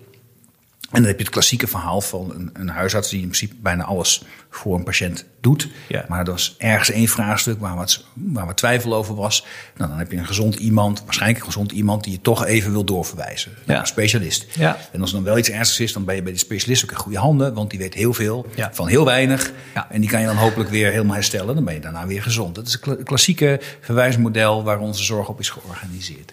En 0.90 1.00
dan 1.00 1.05
heb 1.05 1.19
je 1.19 1.25
het 1.25 1.33
klassieke 1.33 1.66
verhaal 1.66 2.00
van 2.00 2.33
een, 2.35 2.50
een, 2.52 2.69
huisarts 2.69 3.09
die 3.09 3.21
in 3.21 3.25
principe 3.25 3.55
bijna 3.61 3.85
alles 3.85 4.23
voor 4.50 4.75
een 4.76 4.85
patiënt 4.85 5.25
doet. 5.40 5.69
Ja. 5.88 6.05
Maar 6.09 6.19
er 6.19 6.31
was 6.31 6.55
ergens 6.59 6.90
één 6.90 7.09
vraagstuk 7.09 7.61
waar 7.61 7.76
wat, 7.76 8.05
waar 8.14 8.47
wat 8.47 8.57
twijfel 8.57 8.95
over 8.95 9.14
was. 9.14 9.45
Nou, 9.76 9.90
dan 9.90 9.99
heb 9.99 10.11
je 10.11 10.16
een 10.16 10.26
gezond 10.26 10.55
iemand, 10.55 11.02
waarschijnlijk 11.05 11.40
een 11.40 11.47
gezond 11.47 11.73
iemand, 11.73 12.05
die 12.05 12.12
je 12.12 12.21
toch 12.21 12.45
even 12.45 12.73
wil 12.73 12.85
doorverwijzen 12.85 13.52
naar 13.64 13.81
een 13.81 13.87
specialist. 13.87 14.47
Ja. 14.55 14.78
En 14.93 15.00
als 15.00 15.11
er 15.11 15.16
dan 15.16 15.25
wel 15.25 15.38
iets 15.38 15.50
ernstigs 15.50 15.81
is, 15.81 15.93
dan 15.93 16.05
ben 16.05 16.14
je 16.14 16.23
bij 16.23 16.33
de 16.33 16.38
specialist 16.38 16.85
ook 16.85 16.90
in 16.90 16.97
goede 16.97 17.19
handen, 17.19 17.55
want 17.55 17.71
die 17.71 17.78
weet 17.78 17.95
heel 17.95 18.12
veel 18.12 18.47
van 18.73 18.88
heel 18.88 19.05
weinig. 19.05 19.52
En 19.88 20.00
die 20.00 20.11
kan 20.11 20.21
je 20.21 20.26
dan 20.26 20.37
hopelijk 20.37 20.71
weer 20.71 20.90
helemaal 20.90 21.14
herstellen. 21.14 21.55
Dan 21.55 21.64
ben 21.64 21.75
je 21.75 21.81
daarna 21.81 22.07
weer 22.07 22.23
gezond. 22.23 22.55
Dat 22.55 22.66
is 22.66 22.78
het 22.81 23.02
klassieke 23.02 23.61
verwijsmodel 23.81 24.62
waar 24.62 24.78
onze 24.78 25.05
zorg 25.05 25.28
op 25.28 25.40
is 25.40 25.50
georganiseerd. 25.50 26.33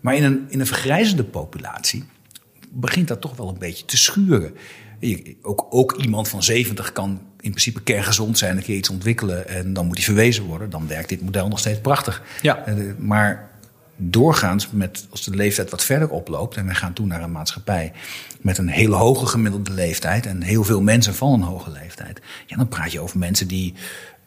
Maar 0.00 0.14
in 0.14 0.24
een, 0.24 0.46
in 0.48 0.60
een 0.60 0.66
vergrijzende 0.66 1.24
populatie 1.24 2.04
begint 2.72 3.08
dat 3.08 3.20
toch 3.20 3.36
wel 3.36 3.48
een 3.48 3.58
beetje 3.58 3.84
te 3.84 3.96
schuren. 3.96 4.54
je, 4.98 5.36
ook, 5.42 5.66
ook 5.70 5.96
iemand 5.96 6.28
van 6.28 6.42
70 6.42 6.92
kan 6.92 7.10
in 7.40 7.50
principe 7.50 7.82
kerngezond 7.82 8.38
zijn, 8.38 8.56
een 8.56 8.62
keer 8.62 8.76
iets 8.76 8.90
ontwikkelen 8.90 9.48
en 9.48 9.72
dan 9.72 9.86
moet 9.86 9.96
hij 9.96 10.04
verwezen 10.04 10.44
worden. 10.44 10.70
Dan 10.70 10.86
werkt 10.86 11.08
dit 11.08 11.22
model 11.22 11.48
nog 11.48 11.58
steeds 11.58 11.80
prachtig. 11.80 12.22
Ja. 12.42 12.64
Eh, 12.66 12.74
maar 12.98 13.50
doorgaans, 13.96 14.70
met, 14.70 15.06
als 15.10 15.24
de 15.24 15.36
leeftijd 15.36 15.70
wat 15.70 15.84
verder 15.84 16.10
oploopt 16.10 16.56
en 16.56 16.66
we 16.66 16.74
gaan 16.74 16.92
toe 16.92 17.06
naar 17.06 17.22
een 17.22 17.32
maatschappij 17.32 17.92
met 18.40 18.58
een 18.58 18.68
hele 18.68 18.94
hoge 18.94 19.26
gemiddelde 19.26 19.72
leeftijd 19.72 20.26
en 20.26 20.42
heel 20.42 20.64
veel 20.64 20.82
mensen 20.82 21.14
van 21.14 21.32
een 21.32 21.42
hoge 21.42 21.70
leeftijd, 21.70 22.20
ja, 22.46 22.56
dan 22.56 22.68
praat 22.68 22.92
je 22.92 23.00
over 23.00 23.18
mensen 23.18 23.48
die 23.48 23.74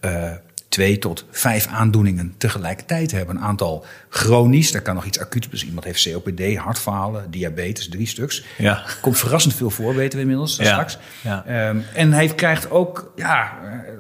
uh, 0.02 0.32
twee 0.76 0.98
tot 0.98 1.26
vijf 1.32 1.68
aandoeningen 1.68 2.34
tegelijkertijd 2.38 3.12
hebben. 3.12 3.36
Een 3.36 3.42
aantal 3.42 3.86
chronisch, 4.10 4.72
daar 4.72 4.82
kan 4.82 4.96
nog 4.96 5.06
iets 5.06 5.20
acuut. 5.20 5.52
Dus 5.52 5.66
iemand 5.66 5.86
heeft 5.86 6.10
COPD, 6.12 6.56
hartfalen, 6.56 7.32
diabetes, 7.32 7.90
drie 7.90 8.08
stuks. 8.08 8.44
Ja. 8.58 8.84
Komt 9.02 9.18
verrassend 9.18 9.54
veel 9.54 9.70
voor, 9.70 9.96
weten 9.96 10.16
we 10.16 10.22
inmiddels 10.22 10.56
ja. 10.56 10.64
straks. 10.66 10.98
Ja. 11.22 11.70
Um, 11.70 11.84
en 11.94 12.14
hij 12.14 12.28
krijgt 12.28 12.70
ook 12.72 13.12
ja, 13.16 13.54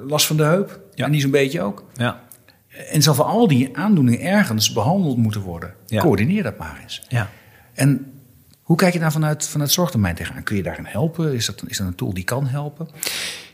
last 0.08 0.26
van 0.26 0.38
de 0.38 0.44
heup. 0.44 0.80
Ja. 0.94 1.06
En 1.06 1.12
die 1.12 1.22
zo'n 1.22 1.32
beetje 1.32 1.62
ook. 1.62 1.86
Ja. 1.94 2.20
En 2.92 3.02
zal 3.02 3.14
voor 3.14 3.26
al 3.26 3.48
die 3.48 3.78
aandoeningen 3.78 4.22
ergens 4.22 4.74
behandeld 4.74 5.18
moeten 5.18 5.42
worden. 5.42 5.74
Ja. 5.86 6.02
Coördineer 6.02 6.44
dat 6.44 6.58
maar 6.58 6.80
eens. 6.82 7.02
Ja. 7.08 7.30
En 7.74 8.12
hoe 8.62 8.78
kijk 8.78 8.94
je 8.94 9.00
daar 9.00 9.12
vanuit, 9.12 9.48
vanuit 9.48 9.72
zorgtermijn 9.72 10.16
tegenaan? 10.16 10.44
Kun 10.44 10.56
je 10.56 10.64
daarin 10.64 10.86
helpen? 10.86 11.34
Is 11.34 11.46
dat, 11.46 11.64
is 11.68 11.78
dat 11.78 11.88
een 11.88 11.96
tool 11.96 12.14
die 12.14 12.24
kan 12.24 12.48
helpen? 12.48 12.90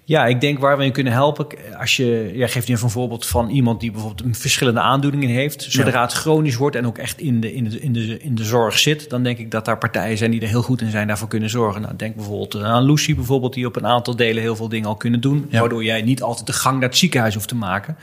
Ja, 0.03 0.25
ik 0.25 0.41
denk 0.41 0.59
waar 0.59 0.77
we 0.77 0.83
in 0.85 0.91
kunnen 0.91 1.13
helpen. 1.13 1.47
Als 1.79 1.95
je, 1.95 2.31
jij 2.33 2.49
geeft 2.49 2.67
nu 2.67 2.73
even 2.73 2.85
een 2.85 2.91
voorbeeld 2.91 3.25
van 3.25 3.49
iemand 3.49 3.79
die 3.79 3.91
bijvoorbeeld 3.91 4.37
verschillende 4.37 4.79
aandoeningen 4.79 5.29
heeft. 5.29 5.63
Zodra 5.69 5.91
Ja. 5.91 6.01
het 6.01 6.13
chronisch 6.13 6.55
wordt 6.55 6.75
en 6.75 6.85
ook 6.85 6.97
echt 6.97 7.19
in 7.19 7.41
de, 7.41 7.53
in, 7.53 7.69
de, 7.69 7.79
in, 7.79 7.93
de, 7.93 8.19
in 8.19 8.35
de 8.35 8.43
zorg 8.43 8.79
zit, 8.79 9.09
dan 9.09 9.23
denk 9.23 9.37
ik 9.37 9.51
dat 9.51 9.65
daar 9.65 9.77
partijen 9.77 10.17
zijn 10.17 10.31
die 10.31 10.41
er 10.41 10.47
heel 10.47 10.61
goed 10.61 10.81
in 10.81 10.89
zijn, 10.91 11.07
daarvoor 11.07 11.27
kunnen 11.27 11.49
zorgen. 11.49 11.81
Nou, 11.81 11.95
denk 11.95 12.15
bijvoorbeeld 12.15 12.55
aan 12.63 12.83
Lucy, 12.83 13.15
bijvoorbeeld, 13.15 13.53
die 13.53 13.65
op 13.65 13.75
een 13.75 13.85
aantal 13.87 14.15
delen 14.15 14.41
heel 14.41 14.55
veel 14.55 14.69
dingen 14.69 14.87
al 14.87 14.95
kunnen 14.95 15.21
doen. 15.21 15.45
Ja. 15.49 15.59
Waardoor 15.59 15.83
jij 15.83 16.01
niet 16.01 16.21
altijd 16.21 16.47
de 16.47 16.53
gang 16.53 16.79
naar 16.79 16.89
het 16.89 16.97
ziekenhuis 16.97 17.33
hoeft 17.33 17.47
te 17.47 17.55
maken. 17.55 17.95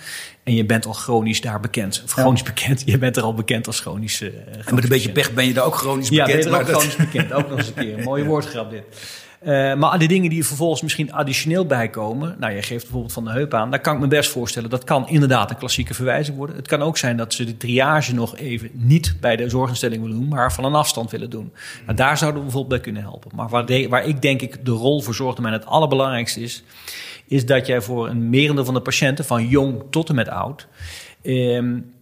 En 0.44 0.54
je 0.54 0.64
bent 0.64 0.86
al 0.86 0.92
chronisch 0.92 1.40
daar 1.40 1.60
bekend. 1.60 2.02
Of 2.04 2.12
chronisch 2.12 2.42
bekend. 2.42 2.82
Je 2.86 2.98
bent 2.98 3.16
er 3.16 3.22
al 3.22 3.34
bekend 3.34 3.66
als 3.66 3.80
chronisch. 3.80 4.22
uh, 4.22 4.28
En 4.66 4.74
met 4.74 4.82
een 4.84 4.90
beetje 4.90 5.12
pech 5.12 5.32
ben 5.32 5.46
je 5.46 5.52
daar 5.54 5.64
ook 5.64 5.74
chronisch 5.76 6.08
ja, 6.08 6.24
bekend. 6.24 6.44
ben 6.44 6.52
je 6.52 6.58
er 6.58 6.62
ook 6.62 6.76
chronisch 6.76 6.96
bekend. 6.96 7.32
Ook 7.32 7.48
nog 7.48 7.58
eens 7.58 7.66
een 7.68 7.74
keer. 7.74 7.98
Een 7.98 8.04
mooie 8.04 8.24
woordgrap 8.32 8.70
dit. 8.70 8.82
Uh, 9.42 9.74
maar 9.74 9.98
de 9.98 10.06
dingen 10.06 10.30
die 10.30 10.38
er 10.38 10.44
vervolgens 10.44 10.82
misschien 10.82 11.12
additioneel 11.12 11.66
bij 11.66 11.88
komen. 11.88 12.36
Nou, 12.38 12.52
je 12.52 12.62
geeft 12.62 12.82
bijvoorbeeld 12.82 13.12
van 13.12 13.24
de 13.24 13.30
heup 13.30 13.54
aan. 13.54 13.70
Daar 13.70 13.80
kan 13.80 13.94
ik 13.94 14.00
me 14.00 14.06
best 14.06 14.30
voorstellen. 14.30 14.70
Dat 14.70 14.84
kan 14.84 15.08
inderdaad 15.08 15.50
een 15.50 15.56
klassieke 15.56 15.94
verwijzing 15.94 16.36
worden. 16.36 16.56
Het 16.56 16.68
kan 16.68 16.82
ook 16.82 16.96
zijn 16.96 17.16
dat 17.16 17.34
ze 17.34 17.44
de 17.44 17.56
triage 17.56 18.14
nog 18.14 18.36
even 18.36 18.70
niet 18.72 19.16
bij 19.20 19.36
de 19.36 19.48
zorginstelling 19.48 20.02
willen 20.02 20.16
doen. 20.18 20.28
Maar 20.28 20.52
van 20.52 20.64
een 20.64 20.74
afstand 20.74 21.10
willen 21.10 21.30
doen. 21.30 21.52
Nou, 21.84 21.96
daar 21.96 22.18
zouden 22.18 22.40
we 22.40 22.46
bijvoorbeeld 22.46 22.82
bij 22.82 22.92
kunnen 22.92 23.02
helpen. 23.02 23.30
Maar 23.34 23.48
waar, 23.48 23.88
waar 23.88 24.04
ik 24.04 24.22
denk 24.22 24.42
ik 24.42 24.64
de 24.64 24.70
rol 24.70 25.00
voor 25.00 25.14
zorgtermijn 25.14 25.54
het 25.54 25.66
allerbelangrijkste 25.66 26.40
is. 26.40 26.64
Is 27.26 27.46
dat 27.46 27.66
jij 27.66 27.80
voor 27.80 28.08
een 28.08 28.30
merendeel 28.30 28.64
van 28.64 28.74
de 28.74 28.80
patiënten, 28.80 29.24
van 29.24 29.46
jong 29.46 29.82
tot 29.90 30.08
en 30.08 30.14
met 30.14 30.28
oud. 30.28 30.66
Um, 31.22 31.92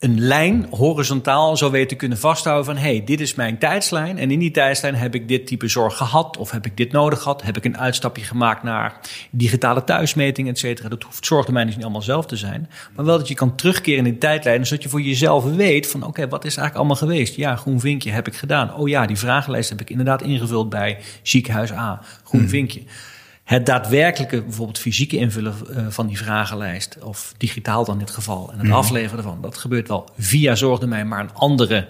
een 0.00 0.20
lijn 0.20 0.66
horizontaal 0.70 1.56
zou 1.56 1.70
weten 1.70 1.96
kunnen 1.96 2.18
vasthouden 2.18 2.64
van... 2.64 2.76
hé, 2.76 2.90
hey, 2.90 3.04
dit 3.04 3.20
is 3.20 3.34
mijn 3.34 3.58
tijdslijn 3.58 4.18
en 4.18 4.30
in 4.30 4.38
die 4.38 4.50
tijdslijn 4.50 4.94
heb 4.94 5.14
ik 5.14 5.28
dit 5.28 5.46
type 5.46 5.68
zorg 5.68 5.96
gehad... 5.96 6.36
of 6.36 6.50
heb 6.50 6.66
ik 6.66 6.76
dit 6.76 6.92
nodig 6.92 7.22
gehad, 7.22 7.42
heb 7.42 7.56
ik 7.56 7.64
een 7.64 7.78
uitstapje 7.78 8.24
gemaakt 8.24 8.62
naar 8.62 9.00
digitale 9.30 9.84
thuismeting, 9.84 10.48
et 10.48 10.58
cetera. 10.58 10.88
Dat 10.88 11.02
hoeft 11.02 11.26
zorgtermijn 11.26 11.66
dus 11.66 11.74
niet 11.74 11.84
allemaal 11.84 12.02
zelf 12.02 12.26
te 12.26 12.36
zijn. 12.36 12.70
Maar 12.96 13.04
wel 13.04 13.18
dat 13.18 13.28
je 13.28 13.34
kan 13.34 13.56
terugkeren 13.56 13.98
in 13.98 14.04
die 14.04 14.18
tijdlijn... 14.18 14.66
zodat 14.66 14.82
je 14.82 14.88
voor 14.88 15.02
jezelf 15.02 15.44
weet 15.44 15.86
van 15.86 16.00
oké, 16.00 16.08
okay, 16.08 16.28
wat 16.28 16.44
is 16.44 16.56
eigenlijk 16.56 16.76
allemaal 16.76 17.08
geweest? 17.08 17.36
Ja, 17.36 17.56
groen 17.56 17.80
vinkje 17.80 18.10
heb 18.10 18.26
ik 18.26 18.34
gedaan. 18.34 18.74
Oh 18.74 18.88
ja, 18.88 19.06
die 19.06 19.18
vragenlijst 19.18 19.68
heb 19.68 19.80
ik 19.80 19.90
inderdaad 19.90 20.22
ingevuld 20.22 20.68
bij 20.68 20.98
ziekenhuis 21.22 21.72
A. 21.72 22.00
Groen 22.24 22.48
vinkje. 22.48 22.82
Het 23.50 23.66
daadwerkelijke, 23.66 24.42
bijvoorbeeld 24.42 24.78
fysieke 24.78 25.16
invullen 25.16 25.54
uh, 25.70 25.86
van 25.88 26.06
die 26.06 26.18
vragenlijst, 26.18 26.98
of 27.02 27.34
digitaal 27.36 27.84
dan 27.84 27.94
in 27.94 28.04
dit 28.04 28.14
geval, 28.14 28.50
en 28.52 28.58
het 28.58 28.66
mm. 28.66 28.72
afleveren 28.72 29.18
ervan, 29.18 29.40
dat 29.40 29.56
gebeurt 29.56 29.88
wel 29.88 30.08
via 30.18 30.54
Zorgdomein, 30.54 31.08
maar 31.08 31.20
een 31.20 31.34
andere 31.34 31.88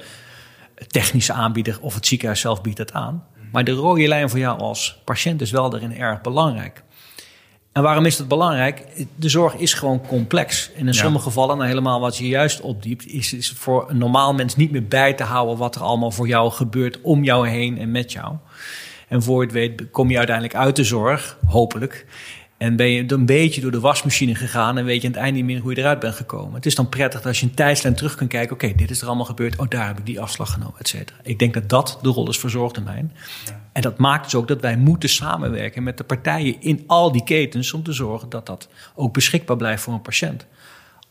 technische 0.86 1.32
aanbieder 1.32 1.78
of 1.80 1.94
het 1.94 2.06
ziekenhuis 2.06 2.40
zelf 2.40 2.62
biedt 2.62 2.78
het 2.78 2.92
aan. 2.92 3.24
Maar 3.52 3.64
de 3.64 3.72
rode 3.72 4.08
lijn 4.08 4.30
voor 4.30 4.38
jou 4.38 4.58
als 4.58 5.00
patiënt 5.04 5.40
is 5.40 5.50
wel 5.50 5.70
daarin 5.70 5.96
erg 5.96 6.20
belangrijk. 6.20 6.82
En 7.72 7.82
waarom 7.82 8.06
is 8.06 8.16
dat 8.16 8.28
belangrijk? 8.28 9.06
De 9.16 9.28
zorg 9.28 9.54
is 9.54 9.74
gewoon 9.74 10.06
complex. 10.06 10.70
En 10.72 10.80
in 10.80 10.86
ja. 10.86 10.92
sommige 10.92 11.24
gevallen, 11.24 11.56
nou 11.56 11.68
helemaal 11.68 12.00
wat 12.00 12.16
je 12.16 12.28
juist 12.28 12.60
opdiept, 12.60 13.06
is, 13.06 13.32
is 13.32 13.50
voor 13.50 13.90
een 13.90 13.98
normaal 13.98 14.34
mens 14.34 14.56
niet 14.56 14.70
meer 14.70 14.86
bij 14.86 15.14
te 15.14 15.24
houden 15.24 15.56
wat 15.56 15.74
er 15.74 15.82
allemaal 15.82 16.10
voor 16.10 16.28
jou 16.28 16.50
gebeurt, 16.50 17.00
om 17.00 17.24
jou 17.24 17.48
heen 17.48 17.78
en 17.78 17.90
met 17.90 18.12
jou. 18.12 18.36
En 19.10 19.22
voor 19.22 19.40
je 19.40 19.46
het 19.46 19.52
weet 19.52 19.90
kom 19.90 20.10
je 20.10 20.16
uiteindelijk 20.16 20.56
uit 20.56 20.76
de 20.76 20.84
zorg, 20.84 21.38
hopelijk. 21.46 22.06
En 22.56 22.76
ben 22.76 22.90
je 22.90 23.12
een 23.12 23.26
beetje 23.26 23.60
door 23.60 23.70
de 23.70 23.80
wasmachine 23.80 24.34
gegaan 24.34 24.78
en 24.78 24.84
weet 24.84 25.00
je 25.00 25.06
aan 25.06 25.12
het 25.12 25.22
einde 25.22 25.36
niet 25.38 25.46
meer 25.46 25.60
hoe 25.60 25.74
je 25.74 25.78
eruit 25.78 25.98
bent 25.98 26.14
gekomen. 26.14 26.54
Het 26.54 26.66
is 26.66 26.74
dan 26.74 26.88
prettig 26.88 27.26
als 27.26 27.40
je 27.40 27.46
een 27.46 27.54
tijdslijn 27.54 27.94
terug 27.94 28.14
kunt 28.14 28.30
kijken. 28.30 28.52
Oké, 28.52 28.64
okay, 28.64 28.76
dit 28.76 28.90
is 28.90 29.00
er 29.00 29.06
allemaal 29.06 29.24
gebeurd. 29.24 29.58
Oh, 29.58 29.68
daar 29.68 29.86
heb 29.86 29.98
ik 29.98 30.06
die 30.06 30.20
afslag 30.20 30.52
genomen, 30.52 30.78
et 30.78 30.88
cetera. 30.88 31.18
Ik 31.22 31.38
denk 31.38 31.54
dat 31.54 31.68
dat 31.68 31.98
de 32.02 32.08
rol 32.08 32.28
is 32.28 32.38
voor 32.38 32.50
zorgtermijn. 32.50 33.12
En 33.72 33.82
dat 33.82 33.98
maakt 33.98 34.24
dus 34.24 34.34
ook 34.34 34.48
dat 34.48 34.60
wij 34.60 34.76
moeten 34.76 35.08
samenwerken 35.08 35.82
met 35.82 35.96
de 35.96 36.04
partijen 36.04 36.60
in 36.60 36.84
al 36.86 37.12
die 37.12 37.24
ketens 37.24 37.72
om 37.72 37.82
te 37.82 37.92
zorgen 37.92 38.28
dat 38.28 38.46
dat 38.46 38.68
ook 38.94 39.12
beschikbaar 39.12 39.56
blijft 39.56 39.82
voor 39.82 39.94
een 39.94 40.02
patiënt. 40.02 40.46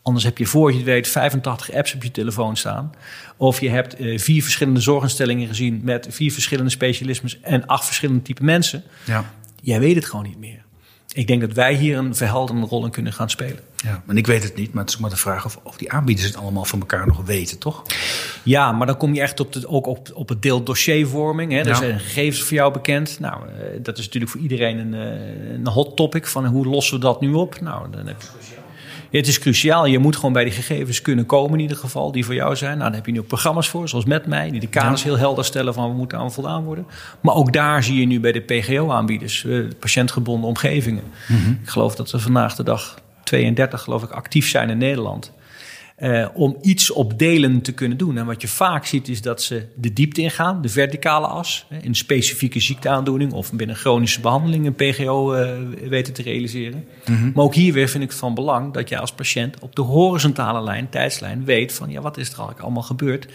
Anders 0.02 0.24
heb 0.24 0.38
je 0.38 0.46
voor 0.46 0.70
je 0.70 0.76
het 0.76 0.86
weet 0.86 1.08
85 1.08 1.72
apps 1.72 1.94
op 1.94 2.02
je 2.02 2.10
telefoon 2.10 2.56
staan. 2.56 2.92
Of 3.36 3.60
je 3.60 3.68
hebt 3.70 4.00
uh, 4.00 4.18
vier 4.18 4.42
verschillende 4.42 4.80
zorginstellingen 4.80 5.48
gezien 5.48 5.80
met 5.84 6.06
vier 6.10 6.32
verschillende 6.32 6.70
specialismes 6.70 7.40
en 7.40 7.66
acht 7.66 7.84
verschillende 7.84 8.22
type 8.22 8.44
mensen. 8.44 8.82
Ja. 9.04 9.32
Jij 9.62 9.80
weet 9.80 9.94
het 9.94 10.04
gewoon 10.04 10.24
niet 10.26 10.38
meer. 10.38 10.64
Ik 11.12 11.26
denk 11.26 11.40
dat 11.40 11.52
wij 11.52 11.74
hier 11.74 11.98
een 11.98 12.14
verhelderende 12.14 12.66
rol 12.66 12.84
in 12.84 12.90
kunnen 12.90 13.12
gaan 13.12 13.30
spelen. 13.30 13.58
Ja, 13.76 14.02
en 14.06 14.16
ik 14.16 14.26
weet 14.26 14.42
het 14.42 14.56
niet, 14.56 14.72
maar 14.72 14.82
het 14.84 14.92
is 14.92 14.98
maar 14.98 15.10
de 15.10 15.16
vraag 15.16 15.44
of, 15.44 15.58
of 15.62 15.76
die 15.76 15.92
aanbieders 15.92 16.26
het 16.26 16.36
allemaal 16.36 16.64
van 16.64 16.80
elkaar 16.80 17.06
nog 17.06 17.22
weten, 17.24 17.58
toch? 17.58 17.82
Ja, 18.42 18.72
maar 18.72 18.86
dan 18.86 18.96
kom 18.96 19.14
je 19.14 19.20
echt 19.20 19.40
op 19.40 19.52
de, 19.52 19.68
ook 19.68 19.86
op, 19.86 20.10
op 20.14 20.28
het 20.28 20.42
deel 20.42 20.62
dossiervorming. 20.62 21.52
Hè. 21.52 21.58
Er 21.58 21.66
Ja. 21.66 21.74
zijn 21.74 22.00
gegevens 22.00 22.42
voor 22.42 22.56
jou 22.56 22.72
bekend. 22.72 23.20
Nou, 23.20 23.48
eh, 23.48 23.54
dat 23.82 23.98
is 23.98 24.04
natuurlijk 24.04 24.32
voor 24.32 24.40
iedereen 24.40 24.78
een, 24.78 24.94
eh, 24.94 25.50
een 25.52 25.66
hot 25.68 25.96
topic 25.96 26.26
van 26.26 26.46
hoe 26.46 26.66
lossen 26.66 26.94
we 26.94 27.00
dat 27.00 27.20
nu 27.20 27.32
op? 27.32 27.60
Nou, 27.60 27.90
dan 27.90 28.06
heb 28.06 28.20
je... 28.22 28.26
Het 29.10 29.26
is 29.26 29.38
cruciaal. 29.38 29.86
Je 29.86 29.98
moet 29.98 30.16
gewoon 30.16 30.32
bij 30.32 30.44
die 30.44 30.52
gegevens 30.52 31.02
kunnen 31.02 31.26
komen 31.26 31.52
in 31.52 31.60
ieder 31.60 31.76
geval, 31.76 32.12
die 32.12 32.24
voor 32.24 32.34
jou 32.34 32.56
zijn. 32.56 32.78
Nou, 32.78 32.88
daar 32.88 32.96
heb 32.96 33.06
je 33.06 33.12
nu 33.12 33.20
ook 33.20 33.26
programma's 33.26 33.68
voor, 33.68 33.88
zoals 33.88 34.04
met 34.04 34.26
mij, 34.26 34.50
die 34.50 34.60
de 34.60 34.66
kaders 34.66 35.02
heel 35.02 35.18
helder 35.18 35.44
stellen 35.44 35.74
van 35.74 35.90
we 35.90 35.96
moeten 35.96 36.18
aan 36.18 36.32
voldaan 36.32 36.64
worden. 36.64 36.86
Maar 37.20 37.34
ook 37.34 37.52
daar 37.52 37.84
zie 37.84 38.00
je 38.00 38.06
nu 38.06 38.20
bij 38.20 38.32
de 38.32 38.40
PGO-aanbieders, 38.40 39.44
eh, 39.44 39.58
patiëntgebonden 39.78 40.48
omgevingen. 40.48 41.02
Ik 41.62 41.68
geloof 41.68 41.94
dat 41.94 42.10
we 42.10 42.18
vandaag 42.18 42.54
de 42.54 42.62
dag 42.62 42.98
32 43.24 43.82
geloof 43.82 44.02
ik, 44.02 44.10
actief 44.10 44.48
zijn 44.48 44.70
in 44.70 44.78
Nederland. 44.78 45.32
Eh, 46.00 46.26
om 46.34 46.56
iets 46.60 46.90
op 46.90 47.18
delen 47.18 47.62
te 47.62 47.72
kunnen 47.72 47.98
doen. 47.98 48.18
En 48.18 48.26
wat 48.26 48.40
je 48.40 48.48
vaak 48.48 48.86
ziet 48.86 49.08
is 49.08 49.22
dat 49.22 49.42
ze 49.42 49.66
de 49.74 49.92
diepte 49.92 50.20
ingaan, 50.20 50.62
de 50.62 50.68
verticale 50.68 51.26
as, 51.26 51.66
in 51.82 51.94
specifieke 51.94 52.60
ziekteaandoening 52.60 53.32
of 53.32 53.52
binnen 53.52 53.76
chronische 53.76 54.20
behandeling 54.20 54.66
een 54.66 54.74
PGO 54.74 55.32
eh, 55.32 55.58
weten 55.88 56.12
te 56.12 56.22
realiseren. 56.22 56.84
Maar 57.34 57.44
ook 57.44 57.54
hier 57.54 57.72
weer 57.72 57.88
vind 57.88 58.02
ik 58.02 58.10
het 58.10 58.18
van 58.18 58.34
belang 58.34 58.72
dat 58.72 58.88
jij 58.88 58.98
als 58.98 59.12
patiënt 59.12 59.60
op 59.60 59.76
de 59.76 59.82
horizontale 59.82 60.62
lijn, 60.62 60.88
tijdslijn, 60.88 61.44
weet 61.44 61.72
van 61.72 61.90
ja, 61.90 62.00
wat 62.00 62.16
is 62.16 62.26
er 62.26 62.32
eigenlijk 62.32 62.60
allemaal 62.60 62.82
gebeurd 62.82 63.26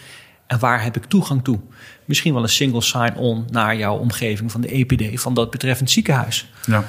en 0.46 0.58
waar 0.58 0.82
heb 0.82 0.96
ik 0.96 1.04
toegang 1.04 1.44
toe? 1.44 1.58
Misschien 2.04 2.34
wel 2.34 2.42
een 2.42 2.48
single 2.48 2.80
sign-on 2.80 3.44
naar 3.50 3.76
jouw 3.76 3.96
omgeving 3.96 4.52
van 4.52 4.60
de 4.60 4.68
EPD 4.68 5.20
van 5.20 5.34
dat 5.34 5.50
betreffend 5.50 5.90
ziekenhuis. 5.90 6.50
Ja. 6.64 6.84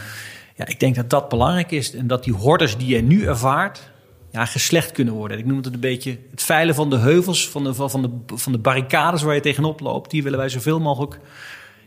Ja, 0.55 0.67
ik 0.67 0.79
denk 0.79 0.95
dat 0.95 1.09
dat 1.09 1.29
belangrijk 1.29 1.71
is 1.71 1.95
en 1.95 2.07
dat 2.07 2.23
die 2.23 2.33
hordes 2.33 2.77
die 2.77 2.95
je 2.95 3.01
nu 3.01 3.25
ervaart, 3.25 3.89
ja, 4.37 4.45
geslecht 4.45 4.91
kunnen 4.91 5.13
worden. 5.13 5.37
Ik 5.37 5.45
noem 5.45 5.57
het 5.57 5.65
een 5.65 5.79
beetje 5.79 6.17
het 6.31 6.43
veilen 6.43 6.75
van 6.75 6.89
de 6.89 6.97
heuvels, 6.97 7.49
van 7.49 7.63
de, 7.63 7.73
van 7.73 8.01
de, 8.01 8.35
van 8.35 8.51
de 8.51 8.57
barricades 8.57 9.21
waar 9.21 9.35
je 9.35 9.41
tegenop 9.41 9.79
loopt. 9.79 10.11
Die 10.11 10.23
willen 10.23 10.39
wij 10.39 10.49
zoveel 10.49 10.79
mogelijk 10.79 11.19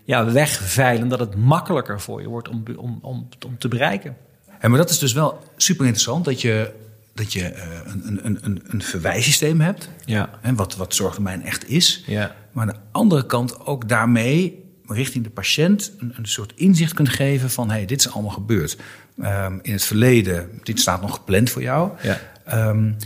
ja, 0.04 0.33
wegveilen, 0.33 1.09
dat 1.09 1.19
het 1.19 1.37
makkelijker 1.37 2.00
voor 2.00 2.21
je 2.21 2.28
wordt 2.28 2.49
om, 2.49 2.62
om, 2.76 2.99
om, 3.02 3.28
om 3.47 3.59
te 3.59 3.69
bereiken. 3.69 4.16
En 4.59 4.71
maar 4.71 4.78
dat 4.78 4.90
is 4.90 4.99
dus 4.99 5.12
wel 5.12 5.38
super 5.57 5.85
interessant 5.85 6.25
dat 6.25 6.40
je, 6.40 6.73
dat 7.14 7.33
je 7.33 7.42
eh, 7.42 7.69
een, 7.85 8.21
een, 8.23 8.38
een, 8.42 8.62
een 8.66 8.83
verwijssysteem 8.83 9.61
hebt. 9.61 9.88
Ja. 10.04 10.30
Hè, 10.40 10.54
wat, 10.54 10.76
wat 10.76 10.95
zorgtermijn 10.95 11.42
echt 11.42 11.69
is. 11.69 12.04
Ja. 12.07 12.35
Maar 12.52 12.66
aan 12.66 12.75
de 12.75 12.80
andere 12.90 13.26
kant 13.26 13.66
ook 13.66 13.88
daarmee 13.88 14.64
richting 14.87 15.25
de 15.25 15.30
patiënt 15.30 15.92
een, 15.99 16.12
een 16.16 16.26
soort 16.26 16.52
inzicht 16.54 16.95
kunt 16.95 17.09
geven 17.09 17.50
van... 17.50 17.69
hé, 17.69 17.76
hey, 17.76 17.87
dit 17.87 18.00
is 18.00 18.12
allemaal 18.12 18.33
gebeurd. 18.33 18.76
Um, 19.19 19.59
in 19.62 19.73
het 19.73 19.85
verleden, 19.85 20.61
dit 20.62 20.80
staat 20.80 21.00
nog 21.00 21.14
gepland 21.14 21.50
voor 21.50 21.62
jou. 21.62 21.90
Ja. 22.02 22.19
Um, 22.52 22.97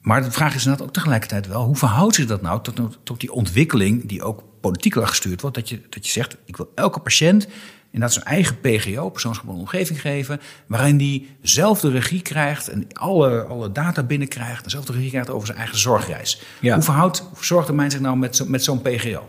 maar 0.00 0.22
de 0.22 0.30
vraag 0.30 0.54
is 0.54 0.64
inderdaad 0.64 0.86
ook 0.86 0.92
tegelijkertijd 0.92 1.46
wel... 1.46 1.64
hoe 1.64 1.76
verhoudt 1.76 2.14
zich 2.14 2.26
dat 2.26 2.42
nou 2.42 2.62
tot, 2.62 2.98
tot 3.02 3.20
die 3.20 3.32
ontwikkeling 3.32 4.08
die 4.08 4.22
ook 4.22 4.42
politiek 4.60 4.94
gestuurd 4.94 5.40
wordt? 5.40 5.56
Dat 5.56 5.68
je, 5.68 5.80
dat 5.88 6.06
je 6.06 6.12
zegt, 6.12 6.36
ik 6.44 6.56
wil 6.56 6.72
elke 6.74 7.00
patiënt 7.00 7.48
inderdaad 7.90 8.12
zijn 8.12 8.24
eigen 8.26 8.60
PGO, 8.60 9.10
persoonsgebonden 9.10 9.62
omgeving 9.62 10.00
geven... 10.00 10.40
waarin 10.66 10.96
die 10.96 11.36
zelf 11.42 11.80
de 11.80 11.90
regie 11.90 12.22
krijgt 12.22 12.68
en 12.68 12.86
alle, 12.92 13.42
alle 13.42 13.72
data 13.72 14.02
binnenkrijgt... 14.02 14.64
en 14.64 14.70
zelf 14.70 14.84
de 14.84 14.92
regie 14.92 15.10
krijgt 15.10 15.30
over 15.30 15.46
zijn 15.46 15.58
eigen 15.58 15.78
zorgreis. 15.78 16.42
Ja. 16.60 16.74
Hoe 16.74 16.82
verhoudt 16.82 17.24
zorgtermijn 17.40 17.90
zich 17.90 18.00
nou 18.00 18.16
met, 18.16 18.36
zo, 18.36 18.44
met 18.46 18.64
zo'n 18.64 18.82
PGO? 18.82 19.28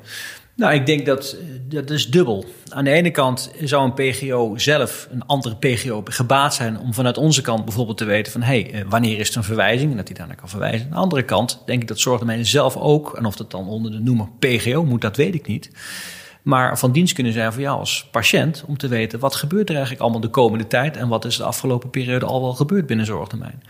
Nou, 0.56 0.74
ik 0.74 0.86
denk 0.86 1.06
dat 1.06 1.38
dat 1.68 1.90
is 1.90 2.10
dubbel. 2.10 2.46
Aan 2.70 2.84
de 2.84 2.92
ene 2.92 3.12
kant 3.12 3.52
zou 3.64 3.86
een 3.86 3.94
PGO 3.94 4.58
zelf, 4.58 5.08
een 5.12 5.26
andere 5.26 5.56
PGO, 5.56 6.02
gebaat 6.06 6.54
zijn 6.56 6.80
om 6.80 6.94
vanuit 6.94 7.18
onze 7.18 7.42
kant 7.42 7.66
bijvoorbeeld 7.66 7.98
te 7.98 8.06
weten 8.06 8.32
van 8.32 8.42
hé, 8.42 8.62
hey, 8.62 8.86
wanneer 8.90 9.20
is 9.20 9.28
het 9.28 9.36
een 9.36 9.44
verwijzing 9.44 9.92
en 9.92 9.98
dat 9.98 10.08
hij 10.08 10.18
daarna 10.18 10.34
kan 10.34 10.50
verwijzen. 10.50 10.86
Aan 10.86 10.92
de 10.92 10.98
andere 10.98 11.24
kant 11.24 11.62
denk 11.66 11.82
ik 11.82 11.88
dat 11.88 12.00
zorgdomeinen 12.00 12.46
zelf 12.46 12.78
ook, 12.78 13.18
en 13.18 13.26
of 13.26 13.36
dat 13.36 13.52
dan 13.52 13.68
onder 13.68 13.92
de 13.92 14.00
noemer 14.00 14.28
PGO 14.40 14.86
moet, 14.86 15.02
dat 15.02 15.18
weet 15.18 15.36
ik 15.36 15.48
niet 15.48 15.70
maar 16.42 16.80
van 16.80 16.92
dienst 16.92 17.14
kunnen 17.14 17.34
zijn 17.34 17.54
voor 17.54 17.62
jou 17.62 17.80
als 17.80 18.08
patiënt 18.12 18.64
om 18.68 18.78
te 18.78 18.88
weten 18.88 19.20
wat 19.20 19.36
gebeurt 19.36 19.68
er 19.68 19.74
eigenlijk 19.76 20.04
allemaal 20.04 20.22
de 20.22 20.28
komende 20.30 20.68
tijd 20.68 20.98
en 20.98 21.08
wat 21.08 21.26
is 21.26 21.38
de 21.38 21.44
afgelopen 21.44 21.90
periode 21.90 22.26
al 22.26 22.42
wel 22.42 22.54
gebeurd 22.54 22.86
binnen 22.86 23.06
zorgtermijn. 23.06 23.64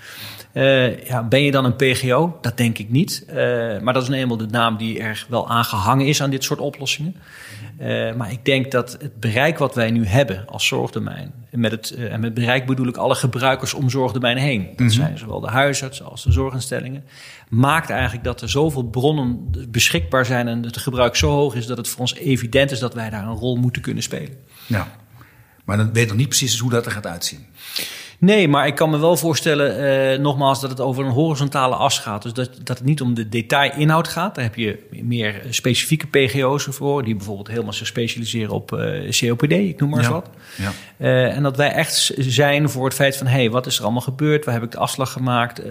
Uh, 0.54 1.06
ja, 1.06 1.24
ben 1.24 1.44
je 1.44 1.52
dan 1.52 1.66
een 1.66 1.76
PGO? 1.76 2.38
Dat 2.42 2.58
denk 2.58 2.78
ik 2.78 2.90
niet. 2.90 3.26
Uh, 3.30 3.36
maar 3.80 3.94
dat 3.94 4.04
is 4.04 4.10
nou 4.10 4.22
eenmaal 4.22 4.38
de 4.38 4.48
naam 4.52 4.78
die 4.78 5.00
er 5.00 5.26
wel 5.30 5.50
aangehangen 5.50 6.06
is 6.06 6.22
aan 6.22 6.30
dit 6.30 6.44
soort 6.44 6.60
oplossingen. 6.60 7.16
Uh, 7.82 8.14
maar 8.14 8.32
ik 8.32 8.46
denk 8.46 8.72
dat 8.72 8.92
het 8.92 9.20
bereik 9.20 9.58
wat 9.58 9.76
wij 9.76 9.92
nu 9.92 10.06
hebben 10.06 10.48
als 10.48 10.68
zorgdomein, 10.68 11.34
met 11.52 11.72
het, 11.72 11.92
en 11.92 12.20
met 12.20 12.34
bereik 12.34 12.66
bedoel 12.66 12.88
ik 12.88 12.98
alle 12.98 13.16
gebruikers 13.16 13.74
om 13.74 13.90
zorgdomeinen 13.90 14.44
heen, 14.44 14.62
dat 14.62 14.70
mm 14.70 14.78
-hmm. 14.78 14.90
zijn 14.90 15.18
zowel 15.18 15.40
de 15.40 15.48
huisartsen 15.48 16.06
als 16.06 16.24
de 16.24 16.32
zorginstellingen, 16.32 17.04
maakt 17.50 17.90
eigenlijk 17.90 18.24
dat 18.24 18.42
er 18.42 18.50
zoveel 18.50 18.84
bronnen 18.84 19.52
beschikbaar 19.70 20.26
zijn 20.26 20.48
en 20.48 20.64
het 20.64 20.78
gebruik 20.78 21.16
zo 21.16 21.30
hoog 21.30 21.56
is 21.56 21.66
dat 21.66 21.78
het 21.78 21.88
voor 21.88 22.00
ons 22.00 22.16
evident 22.16 22.72
is 22.72 22.80
dat 22.80 22.94
wij 22.94 23.10
daar 23.10 23.28
een 23.28 23.36
rol 23.36 23.56
moeten 23.56 23.82
kunnen 23.82 24.04
spelen. 24.04 24.36
Ja, 24.68 24.88
maar 25.66 25.78
dan 25.78 25.94
weet 25.94 26.04
je 26.04 26.10
nog 26.10 26.18
niet 26.18 26.28
precies 26.28 26.60
hoe 26.60 26.70
dat 26.70 26.86
er 26.86 26.92
gaat 26.92 27.08
uitzien. 27.08 27.46
Nee, 28.22 28.48
maar 28.48 28.68
ik 28.68 28.76
kan 28.76 28.90
me 28.90 28.98
wel 28.98 29.18
voorstellen, 29.18 29.78
eh, 29.78 30.20
nogmaals, 30.20 30.62
dat 30.62 30.70
het 30.70 30.80
over 30.80 31.06
een 31.06 31.12
horizontale 31.12 31.76
as 31.76 32.00
gaat. 32.00 32.24
Dus 32.24 32.34
dat, 32.34 32.50
dat 32.64 32.78
het 32.78 32.88
niet 32.88 33.02
om 33.02 33.14
de 33.14 33.30
detailinhoud 33.30 34.08
gaat. 34.08 34.36
Daar 34.36 34.44
heb 34.44 34.56
je 34.56 34.80
meer 35.04 35.42
specifieke 35.50 36.08
PGO's 36.08 36.64
voor, 36.70 37.04
die 37.04 37.16
bijvoorbeeld 37.16 37.48
helemaal 37.48 37.74
zich 37.74 37.88
specialiseren 37.88 38.54
op 38.54 38.72
uh, 38.72 39.10
COPD, 39.10 39.52
ik 39.52 39.80
noem 39.80 39.90
maar 39.90 40.00
eens 40.00 40.08
wat. 40.08 40.30
Ja. 40.58 40.72
Uh, 40.98 41.36
en 41.36 41.44
dat 41.44 41.58
wij 41.58 41.72
echt 41.72 42.14
zijn 42.18 42.70
voor 42.70 42.86
het 42.86 42.94
feit 42.94 43.18
van, 43.18 43.28
hé, 43.28 43.34
hey, 43.34 43.50
wat 43.50 43.66
is 43.66 43.78
er 43.78 43.84
allemaal 43.84 44.02
gebeurd? 44.02 44.46
Waar 44.46 44.54
heb 44.54 44.64
ik 44.64 44.72
de 44.72 44.78
afslag 44.78 45.12
gemaakt? 45.12 45.62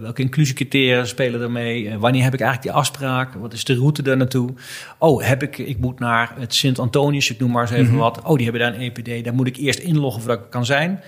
welke 0.00 0.22
inclusiecriteria 0.22 1.04
spelen 1.04 1.40
ermee? 1.40 1.98
wanneer 1.98 2.22
heb 2.22 2.34
ik 2.34 2.40
eigenlijk 2.40 2.72
die 2.72 2.80
afspraak? 2.80 3.34
Wat 3.34 3.52
is 3.52 3.64
de 3.64 3.74
route 3.74 4.02
daar 4.02 4.16
naartoe? 4.16 4.54
Oh, 4.98 5.22
heb 5.22 5.42
ik, 5.42 5.58
ik 5.58 5.78
moet 5.78 5.98
naar 5.98 6.32
het 6.38 6.54
Sint-Antonius, 6.54 7.30
ik 7.30 7.38
noem 7.38 7.50
maar 7.50 7.62
eens 7.62 7.70
even 7.70 7.84
mm 7.84 7.90
-hmm. 7.90 7.98
wat. 7.98 8.22
Oh, 8.22 8.34
die 8.34 8.44
hebben 8.44 8.62
daar 8.62 8.74
een 8.74 8.92
EPD, 8.92 9.24
daar 9.24 9.34
moet 9.34 9.46
ik 9.46 9.56
eerst 9.56 9.78
inloggen 9.78 10.22
voordat 10.22 10.44
ik 10.44 10.50
kan 10.50 10.66
zijn 10.66 11.02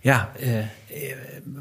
ja, 0.00 0.32
uh, 0.40 0.64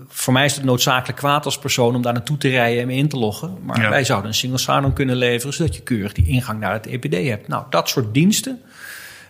voor 0.08 0.34
mij 0.34 0.46
is 0.46 0.56
het 0.56 0.64
noodzakelijk 0.64 1.18
kwaad 1.18 1.46
als 1.46 1.60
persoon 1.60 1.96
om 1.96 2.02
daar 2.02 2.14
naartoe 2.14 2.38
te 2.38 2.50
rijden 2.50 2.82
en 2.82 2.88
me 2.88 2.94
in 2.94 3.08
te 3.08 3.18
loggen. 3.18 3.58
Maar 3.64 3.82
ja. 3.82 3.90
wij 3.90 4.04
zouden 4.04 4.30
een 4.30 4.36
single 4.36 4.58
sign-on 4.58 4.94
kunnen 4.94 5.16
leveren, 5.16 5.54
zodat 5.54 5.76
je 5.76 5.82
keurig 5.82 6.14
die 6.14 6.28
ingang 6.28 6.60
naar 6.60 6.74
het 6.74 6.86
EPD 6.86 7.28
hebt. 7.28 7.48
Nou, 7.48 7.66
dat 7.70 7.90
soort 7.90 8.14
diensten, 8.14 8.62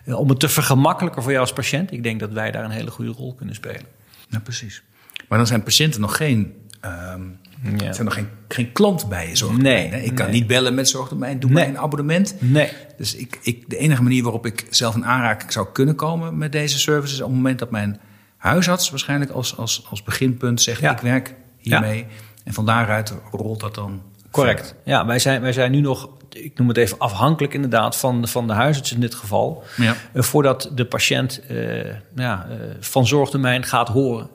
uh, 0.04 0.18
om 0.18 0.28
het 0.28 0.40
te 0.40 0.48
vergemakkelijken 0.48 1.22
voor 1.22 1.30
jou 1.30 1.42
als 1.44 1.52
patiënt, 1.52 1.92
ik 1.92 2.02
denk 2.02 2.20
dat 2.20 2.32
wij 2.32 2.50
daar 2.50 2.64
een 2.64 2.70
hele 2.70 2.90
goede 2.90 3.10
rol 3.10 3.34
kunnen 3.34 3.54
spelen. 3.54 3.86
Ja, 4.28 4.38
precies. 4.38 4.82
Maar 5.28 5.38
dan 5.38 5.46
zijn 5.46 5.62
patiënten 5.62 6.00
nog 6.00 6.16
geen. 6.16 6.54
Um, 6.84 7.38
ja. 7.78 7.92
zijn 7.92 8.04
nog 8.04 8.14
geen, 8.14 8.28
geen 8.48 8.72
klant 8.72 9.08
bij 9.08 9.28
je 9.28 9.36
zorgdomein. 9.36 9.90
Nee, 9.90 10.04
ik 10.04 10.14
kan 10.14 10.26
nee. 10.26 10.34
niet 10.34 10.46
bellen 10.46 10.74
met 10.74 10.88
zorgdomein. 10.88 11.40
Doe 11.40 11.50
nee. 11.50 11.64
mij 11.64 11.68
een 11.68 11.78
abonnement. 11.78 12.34
Nee. 12.38 12.72
Dus 12.96 13.14
ik, 13.14 13.38
ik, 13.42 13.70
de 13.70 13.76
enige 13.76 14.02
manier 14.02 14.22
waarop 14.22 14.46
ik 14.46 14.66
zelf 14.70 14.94
in 14.94 15.04
aanraking 15.04 15.52
zou 15.52 15.66
kunnen 15.72 15.94
komen 15.94 16.38
met 16.38 16.52
deze 16.52 16.78
services... 16.78 17.12
is 17.12 17.20
op 17.20 17.26
het 17.26 17.36
moment 17.36 17.58
dat 17.58 17.70
mijn 17.70 18.00
huisarts 18.38 18.90
waarschijnlijk 18.90 19.30
als, 19.30 19.56
als, 19.56 19.86
als 19.90 20.02
beginpunt 20.02 20.62
zegt: 20.62 20.80
ja. 20.80 20.92
ik 20.92 20.98
werk 20.98 21.34
hiermee. 21.58 22.06
En 22.44 22.54
van 22.54 22.66
daaruit 22.66 23.14
rolt 23.30 23.60
dat 23.60 23.74
dan. 23.74 24.02
Correct. 24.30 24.74
Ja, 24.84 25.06
wij 25.06 25.18
zijn, 25.18 25.40
wij 25.40 25.52
zijn 25.52 25.70
nu 25.70 25.80
nog, 25.80 26.08
ik 26.30 26.58
noem 26.58 26.68
het 26.68 26.76
even 26.76 26.98
afhankelijk 26.98 27.54
inderdaad 27.54 27.96
van, 27.96 28.28
van 28.28 28.46
de 28.46 28.52
huisarts 28.52 28.92
in 28.92 29.00
dit 29.00 29.14
geval. 29.14 29.64
Ja. 29.76 29.94
Uh, 30.12 30.22
voordat 30.22 30.70
de 30.74 30.84
patiënt 30.84 31.40
uh, 31.50 31.84
ja, 32.14 32.46
uh, 32.50 32.56
van 32.80 33.06
zorgtermijn 33.06 33.64
gaat 33.64 33.88
horen. 33.88 34.28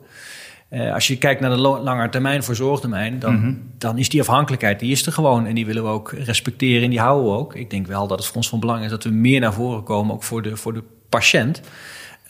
als 0.92 1.06
je 1.06 1.18
kijkt 1.18 1.40
naar 1.40 1.50
de 1.50 1.56
lange 1.56 2.08
termijn 2.08 2.44
voor 2.44 2.54
zorgtermijn, 2.54 3.18
dan, 3.18 3.34
mm-hmm. 3.34 3.70
dan 3.78 3.98
is 3.98 4.08
die 4.08 4.20
afhankelijkheid, 4.20 4.80
die 4.80 4.90
is 4.90 5.06
er 5.06 5.12
gewoon. 5.12 5.46
En 5.46 5.54
die 5.54 5.66
willen 5.66 5.82
we 5.82 5.88
ook 5.88 6.12
respecteren 6.12 6.82
en 6.82 6.90
die 6.90 7.00
houden 7.00 7.32
we 7.32 7.38
ook. 7.38 7.54
Ik 7.54 7.70
denk 7.70 7.86
wel 7.86 8.06
dat 8.06 8.18
het 8.18 8.26
voor 8.26 8.36
ons 8.36 8.48
van 8.48 8.60
belang 8.60 8.84
is 8.84 8.90
dat 8.90 9.04
we 9.04 9.10
meer 9.10 9.40
naar 9.40 9.52
voren 9.52 9.82
komen, 9.82 10.14
ook 10.14 10.22
voor 10.22 10.42
de, 10.42 10.56
voor 10.56 10.72
de 10.72 10.82
patiënt. 11.08 11.60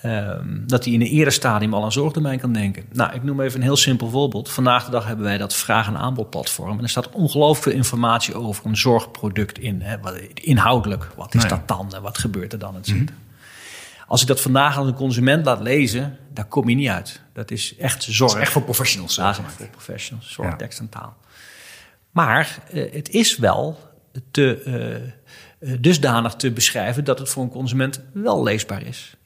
Um, 0.07 0.63
dat 0.67 0.85
hij 0.85 0.93
in 0.93 1.01
een 1.01 1.07
eerder 1.07 1.33
stadium 1.33 1.75
al 1.75 1.85
aan 1.85 1.93
zorgdomein 1.93 2.39
kan 2.39 2.53
denken. 2.53 2.85
Nou, 2.93 3.15
ik 3.15 3.23
noem 3.23 3.41
even 3.41 3.57
een 3.57 3.67
heel 3.67 3.77
simpel 3.77 4.11
voorbeeld. 4.11 4.51
Vandaag 4.51 4.85
de 4.85 4.91
dag 4.91 5.07
hebben 5.07 5.25
wij 5.25 5.39
dat 5.39 5.55
vraag- 5.55 5.87
en 5.87 5.97
aanbodplatform. 5.97 6.77
En 6.79 6.83
er 6.83 6.89
staat 6.89 7.11
ongelooflijk 7.11 7.63
veel 7.63 7.73
informatie 7.73 8.35
over 8.35 8.67
een 8.67 8.77
zorgproduct 8.77 9.59
in. 9.59 9.81
Hè, 9.83 9.97
inhoudelijk, 10.35 11.11
wat 11.17 11.35
is 11.35 11.41
nee. 11.41 11.51
dat 11.51 11.69
dan 11.69 11.95
en 11.95 12.03
wat 12.03 12.19
gebeurt 12.19 12.53
er 12.53 12.59
dan? 12.59 12.75
Het 12.75 12.89
mm 12.89 12.97
-hmm. 12.97 13.09
Als 14.07 14.23
ik 14.23 14.29
dat 14.29 14.41
vandaag 14.41 14.79
aan 14.79 14.87
een 14.87 14.95
consument 14.95 15.45
laat 15.45 15.61
lezen, 15.61 16.19
daar 16.33 16.45
kom 16.45 16.69
je 16.69 16.75
niet 16.75 16.89
uit. 16.89 17.21
Dat 17.33 17.51
is 17.51 17.77
echt 17.77 18.03
zorg. 18.03 18.31
Dat 18.31 18.41
is 18.41 18.43
echt 18.43 18.53
voor 18.53 18.63
professionals. 18.63 19.15
Ja, 19.15 19.27
dat 19.27 19.39
is 19.39 19.45
echt 19.45 19.55
voor 19.55 19.67
professionals. 19.67 20.33
Zorg, 20.33 20.51
ja. 20.51 20.57
tekst 20.57 20.79
en 20.79 20.89
taal. 20.89 21.17
Maar 22.11 22.59
uh, 22.73 22.93
het 22.93 23.09
is 23.09 23.37
wel 23.37 23.79
te, 24.31 24.63
uh, 25.61 25.77
dusdanig 25.81 26.35
te 26.35 26.53
beschrijven 26.53 27.05
dat 27.05 27.19
het 27.19 27.29
voor 27.29 27.43
een 27.43 27.51
consument 27.51 28.01
wel 28.13 28.43
leesbaar 28.43 28.83
is. 28.83 29.17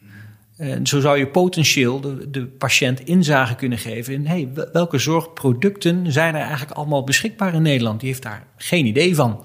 En 0.58 0.86
zo 0.86 1.00
zou 1.00 1.18
je 1.18 1.26
potentieel 1.26 2.00
de, 2.00 2.30
de 2.30 2.46
patiënt 2.46 3.00
inzage 3.00 3.54
kunnen 3.54 3.78
geven 3.78 4.14
in 4.14 4.26
hey, 4.26 4.48
welke 4.72 4.98
zorgproducten 4.98 6.12
zijn 6.12 6.34
er 6.34 6.40
eigenlijk 6.40 6.70
allemaal 6.70 7.04
beschikbaar 7.04 7.54
in 7.54 7.62
Nederland. 7.62 8.00
Die 8.00 8.08
heeft 8.08 8.22
daar 8.22 8.46
geen 8.56 8.86
idee 8.86 9.14
van. 9.14 9.44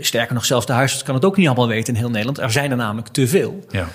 Sterker 0.00 0.34
nog, 0.34 0.44
zelfs 0.44 0.66
de 0.66 0.72
huisarts 0.72 1.04
kan 1.04 1.14
het 1.14 1.24
ook 1.24 1.36
niet 1.36 1.46
allemaal 1.46 1.68
weten 1.68 1.94
in 1.94 2.00
heel 2.00 2.10
Nederland. 2.10 2.38
Er 2.38 2.50
zijn 2.50 2.70
er 2.70 2.76
namelijk 2.76 3.08
te 3.08 3.28
veel. 3.28 3.64
Ja. 3.70 3.88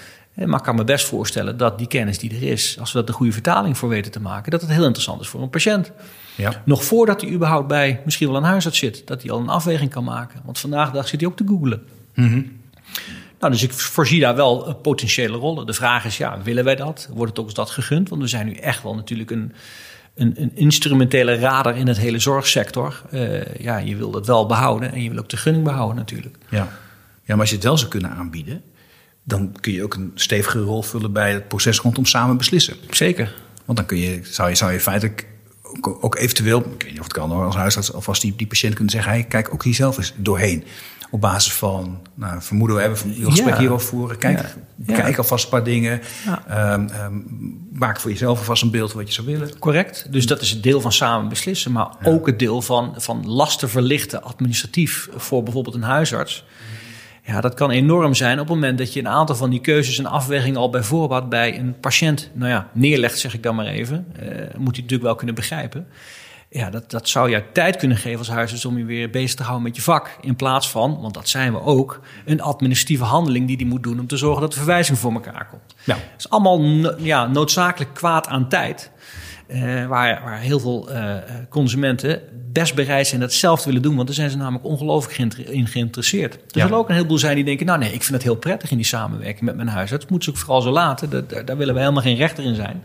Maar 0.45 0.59
ik 0.59 0.65
kan 0.65 0.75
me 0.75 0.83
best 0.83 1.05
voorstellen 1.05 1.57
dat 1.57 1.77
die 1.77 1.87
kennis 1.87 2.19
die 2.19 2.35
er 2.35 2.43
is, 2.43 2.77
als 2.79 2.91
we 2.91 2.97
dat 2.97 3.07
de 3.07 3.13
goede 3.13 3.31
vertaling 3.31 3.77
voor 3.77 3.89
weten 3.89 4.11
te 4.11 4.19
maken, 4.19 4.51
dat 4.51 4.61
het 4.61 4.69
heel 4.69 4.83
interessant 4.83 5.21
is 5.21 5.27
voor 5.27 5.41
een 5.41 5.49
patiënt. 5.49 5.91
Ja. 6.35 6.61
Nog 6.65 6.83
voordat 6.83 7.21
hij 7.21 7.29
überhaupt 7.29 7.67
bij 7.67 8.01
misschien 8.05 8.27
wel 8.27 8.37
een 8.37 8.43
huisarts 8.43 8.77
zit, 8.79 9.07
dat 9.07 9.21
hij 9.21 9.31
al 9.31 9.39
een 9.39 9.49
afweging 9.49 9.89
kan 9.89 10.03
maken. 10.03 10.41
Want 10.45 10.59
vandaag 10.59 10.87
de 10.87 10.95
dag 10.95 11.07
zit 11.07 11.19
hij 11.19 11.29
ook 11.29 11.37
te 11.37 11.43
googlen. 11.47 11.83
Mm 12.13 12.27
-hmm. 12.27 12.59
Nou, 13.39 13.51
dus 13.51 13.63
ik 13.63 13.73
voorzie 13.73 14.19
daar 14.19 14.35
wel 14.35 14.75
potentiële 14.75 15.37
rollen. 15.37 15.65
De 15.65 15.73
vraag 15.73 16.05
is, 16.05 16.17
ja, 16.17 16.41
willen 16.41 16.63
wij 16.63 16.75
dat? 16.75 17.09
Wordt 17.13 17.29
het 17.29 17.39
ook 17.39 17.45
eens 17.45 17.55
dat 17.55 17.69
gegund? 17.69 18.09
Want 18.09 18.21
we 18.21 18.27
zijn 18.27 18.45
nu 18.45 18.53
echt 18.53 18.83
wel 18.83 18.95
natuurlijk 18.95 19.31
een, 19.31 19.53
een, 20.15 20.33
een 20.41 20.51
instrumentele 20.55 21.35
radar 21.35 21.77
in 21.77 21.87
het 21.87 21.97
hele 21.97 22.19
zorgsector. 22.19 23.01
Uh, 23.11 23.55
ja, 23.55 23.77
je 23.77 23.95
wil 23.95 24.11
dat 24.11 24.27
wel 24.27 24.45
behouden 24.45 24.91
en 24.91 25.03
je 25.03 25.09
wil 25.09 25.19
ook 25.19 25.29
de 25.29 25.37
gunning 25.37 25.63
behouden 25.63 25.95
natuurlijk. 25.95 26.37
Ja. 26.49 26.57
ja, 26.57 26.67
maar 27.27 27.39
als 27.39 27.49
je 27.49 27.55
het 27.55 27.63
wel 27.63 27.77
zou 27.77 27.89
kunnen 27.89 28.11
aanbieden... 28.11 28.61
dan 29.23 29.55
kun 29.59 29.73
je 29.73 29.83
ook 29.83 29.93
een 29.93 30.11
stevige 30.15 30.59
rol 30.59 30.81
vullen 30.81 31.13
bij 31.13 31.33
het 31.33 31.47
proces 31.47 31.79
rondom 31.79 32.05
samen 32.05 32.37
beslissen. 32.37 32.75
Zeker. 32.89 33.35
Want 33.65 33.77
dan 33.77 33.87
kun 33.87 33.97
je, 33.97 34.19
zou, 34.23 34.49
je, 34.49 34.55
zou 34.55 34.71
je 34.71 34.79
feitelijk 34.79 35.27
ook, 35.63 35.97
ook 36.01 36.15
eventueel... 36.15 36.59
ik 36.59 36.83
weet 36.83 36.91
niet 36.91 36.99
of 36.99 37.05
het 37.05 37.13
kan 37.13 37.31
als 37.31 37.55
huisarts... 37.55 37.91
of 37.91 38.07
als 38.07 38.19
die, 38.19 38.33
die 38.35 38.47
patiënt 38.47 38.73
kunnen 38.73 38.93
zeggen... 38.93 39.11
Hey, 39.11 39.23
kijk 39.23 39.53
ook 39.53 39.63
hier 39.63 39.73
zelf 39.73 39.97
eens 39.97 40.13
doorheen 40.15 40.63
op 41.09 41.21
basis 41.21 41.53
van, 41.53 42.01
nou, 42.13 42.41
vermoeden 42.41 42.75
we 42.75 42.81
hebben 42.81 42.99
van 42.99 43.09
een 43.09 43.25
gesprek 43.25 43.53
ja. 43.53 43.59
hierover 43.59 43.87
voeren. 43.87 44.17
Kijk, 44.17 44.55
ja. 44.85 44.95
kijk 44.95 45.17
alvast 45.17 45.43
een 45.43 45.49
paar 45.49 45.63
dingen. 45.63 46.01
Ja. 46.25 46.73
Um, 46.73 46.89
um, 47.05 47.67
maak 47.73 47.99
voor 47.99 48.11
jezelf 48.11 48.37
alvast 48.37 48.63
een 48.63 48.71
beeld 48.71 48.93
wat 48.93 49.07
je 49.07 49.13
zou 49.13 49.27
willen. 49.27 49.59
Correct. 49.59 50.07
Dus 50.11 50.25
dat 50.25 50.41
is 50.41 50.49
het 50.49 50.63
deel 50.63 50.81
van 50.81 50.91
samen 50.91 51.29
beslissen, 51.29 51.71
maar 51.71 51.87
ook 52.03 52.25
het 52.25 52.39
deel 52.39 52.61
van, 52.61 52.93
van 52.97 53.27
lasten 53.27 53.69
verlichten 53.69 54.23
administratief 54.23 55.09
voor 55.15 55.43
bijvoorbeeld 55.43 55.75
een 55.75 55.81
huisarts. 55.81 56.45
Ja, 57.23 57.41
dat 57.41 57.53
kan 57.53 57.71
enorm 57.71 58.13
zijn 58.13 58.39
op 58.39 58.47
het 58.47 58.55
moment 58.55 58.77
dat 58.77 58.93
je 58.93 58.99
een 58.99 59.07
aantal 59.07 59.35
van 59.35 59.49
die 59.49 59.61
keuzes 59.61 59.97
en 59.97 60.05
afwegingen 60.05 60.59
al 60.59 60.69
bij 60.69 60.83
voorbaat 60.83 61.29
bij 61.29 61.59
een 61.59 61.79
patiënt 61.79 62.29
nou 62.33 62.51
ja, 62.51 62.69
neerlegt, 62.73 63.19
zeg 63.19 63.33
ik 63.33 63.43
dan 63.43 63.55
maar 63.55 63.65
even. 63.65 64.07
Uh, 64.15 64.27
moet 64.37 64.45
hij 64.47 64.57
natuurlijk 64.57 65.03
wel 65.03 65.15
kunnen 65.15 65.35
begrijpen 65.35 65.87
ja, 66.49 66.69
dat, 66.69 66.91
dat 66.91 67.09
zou 67.09 67.29
je 67.29 67.43
tijd 67.53 67.75
kunnen 67.75 67.97
geven 67.97 68.19
als 68.19 68.29
huisarts 68.29 68.65
om 68.65 68.77
je 68.77 68.85
weer 68.85 69.09
bezig 69.09 69.35
te 69.35 69.43
houden 69.43 69.63
met 69.63 69.75
je 69.75 69.81
vak. 69.81 70.17
In 70.21 70.35
plaats 70.35 70.69
van, 70.69 71.01
want 71.01 71.13
dat 71.13 71.29
zijn 71.29 71.53
we 71.53 71.61
ook, 71.61 71.99
een 72.25 72.41
administratieve 72.41 73.03
handeling 73.03 73.47
die 73.47 73.57
die 73.57 73.67
moet 73.67 73.83
doen 73.83 73.99
om 73.99 74.07
te 74.07 74.17
zorgen 74.17 74.41
dat 74.41 74.51
de 74.51 74.57
verwijzing 74.57 74.97
voor 74.97 75.13
elkaar 75.13 75.47
komt. 75.49 75.75
Ja. 75.83 75.93
Dat 75.93 76.03
is 76.17 76.29
allemaal 76.29 76.61
ja, 77.03 77.27
noodzakelijk 77.27 77.93
kwaad 77.93 78.27
aan 78.27 78.49
tijd. 78.49 78.91
Uh, 79.47 79.85
waar, 79.85 80.21
waar 80.23 80.39
heel 80.39 80.59
veel 80.59 80.91
uh, 80.91 81.15
consumenten 81.49 82.21
best 82.51 82.75
bereid 82.75 83.07
zijn 83.07 83.21
dat 83.21 83.33
zelf 83.33 83.59
te 83.59 83.67
willen 83.67 83.81
doen. 83.81 83.95
Want 83.95 84.07
daar 84.07 84.15
zijn 84.15 84.29
ze 84.29 84.37
namelijk 84.37 84.65
ongelooflijk 84.65 85.37
in 85.37 85.67
geïnteresseerd. 85.67 86.33
Er 86.33 86.41
ja. 86.47 86.61
zullen 86.61 86.77
ook 86.77 86.89
een 86.89 86.95
heleboel 86.95 87.17
zijn 87.17 87.35
die 87.35 87.43
denken... 87.43 87.65
nou 87.65 87.79
nee, 87.79 87.93
ik 87.93 88.03
vind 88.03 88.13
het 88.13 88.23
heel 88.23 88.35
prettig 88.35 88.71
in 88.71 88.77
die 88.77 88.85
samenwerking 88.85 89.41
met 89.41 89.55
mijn 89.55 89.67
huisarts. 89.67 90.03
Dat 90.03 90.13
moet 90.13 90.23
ze 90.23 90.29
ook 90.29 90.37
vooral 90.37 90.61
zo 90.61 90.71
laten. 90.71 91.09
Dat, 91.09 91.29
daar 91.29 91.57
willen 91.57 91.73
we 91.73 91.79
helemaal 91.79 92.01
geen 92.01 92.15
rechter 92.15 92.43
in 92.43 92.55
zijn. 92.55 92.83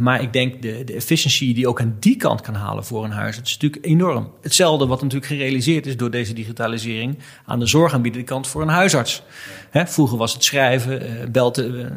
Maar 0.00 0.22
ik 0.22 0.32
denk 0.32 0.62
de, 0.62 0.84
de 0.84 0.92
efficiëntie 0.92 1.54
die 1.54 1.68
ook 1.68 1.80
aan 1.80 1.96
die 2.00 2.16
kant 2.16 2.40
kan 2.40 2.54
halen 2.54 2.84
voor 2.84 3.04
een 3.04 3.10
huis, 3.10 3.40
is 3.40 3.52
natuurlijk 3.52 3.84
enorm. 3.84 4.32
Hetzelfde 4.42 4.86
wat 4.86 5.02
natuurlijk 5.02 5.32
gerealiseerd 5.32 5.86
is 5.86 5.96
door 5.96 6.10
deze 6.10 6.32
digitalisering 6.32 7.18
aan 7.44 7.58
de 7.58 7.66
zorgaanbiedende 7.66 8.26
kant 8.26 8.46
voor 8.46 8.62
een 8.62 8.68
huisarts. 8.68 9.22
Hè, 9.70 9.86
vroeger 9.86 10.18
was 10.18 10.32
het 10.32 10.44
schrijven, 10.44 11.02
uh, 11.02 11.52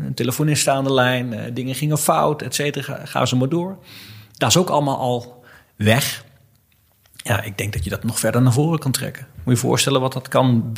een 0.06 0.14
telefonist 0.14 0.68
aan 0.68 0.84
de 0.84 0.94
lijn, 0.94 1.34
uh, 1.34 1.40
dingen 1.54 1.76
gingen 1.76 1.98
fout, 1.98 2.42
et 2.42 2.56
cetera. 2.56 3.06
Ga 3.06 3.26
ze 3.26 3.36
maar 3.36 3.50
door. 3.50 3.78
Dat 4.38 4.50
is 4.50 4.58
ook 4.58 4.70
allemaal 4.70 4.98
al 4.98 5.44
weg. 5.76 6.26
Ja, 7.16 7.44
ik 7.44 7.58
denk 7.58 7.74
dat 7.74 7.84
je 7.84 7.90
dat 7.90 8.04
nog 8.04 8.20
verder 8.20 8.42
naar 8.42 8.54
voren 8.54 8.80
kan 8.80 8.92
trekken. 8.92 9.28
Moet 9.43 9.56
je 9.56 9.62
voorstellen 9.62 10.01
wat 10.01 10.13
dat 10.13 10.27
kan 10.27 10.73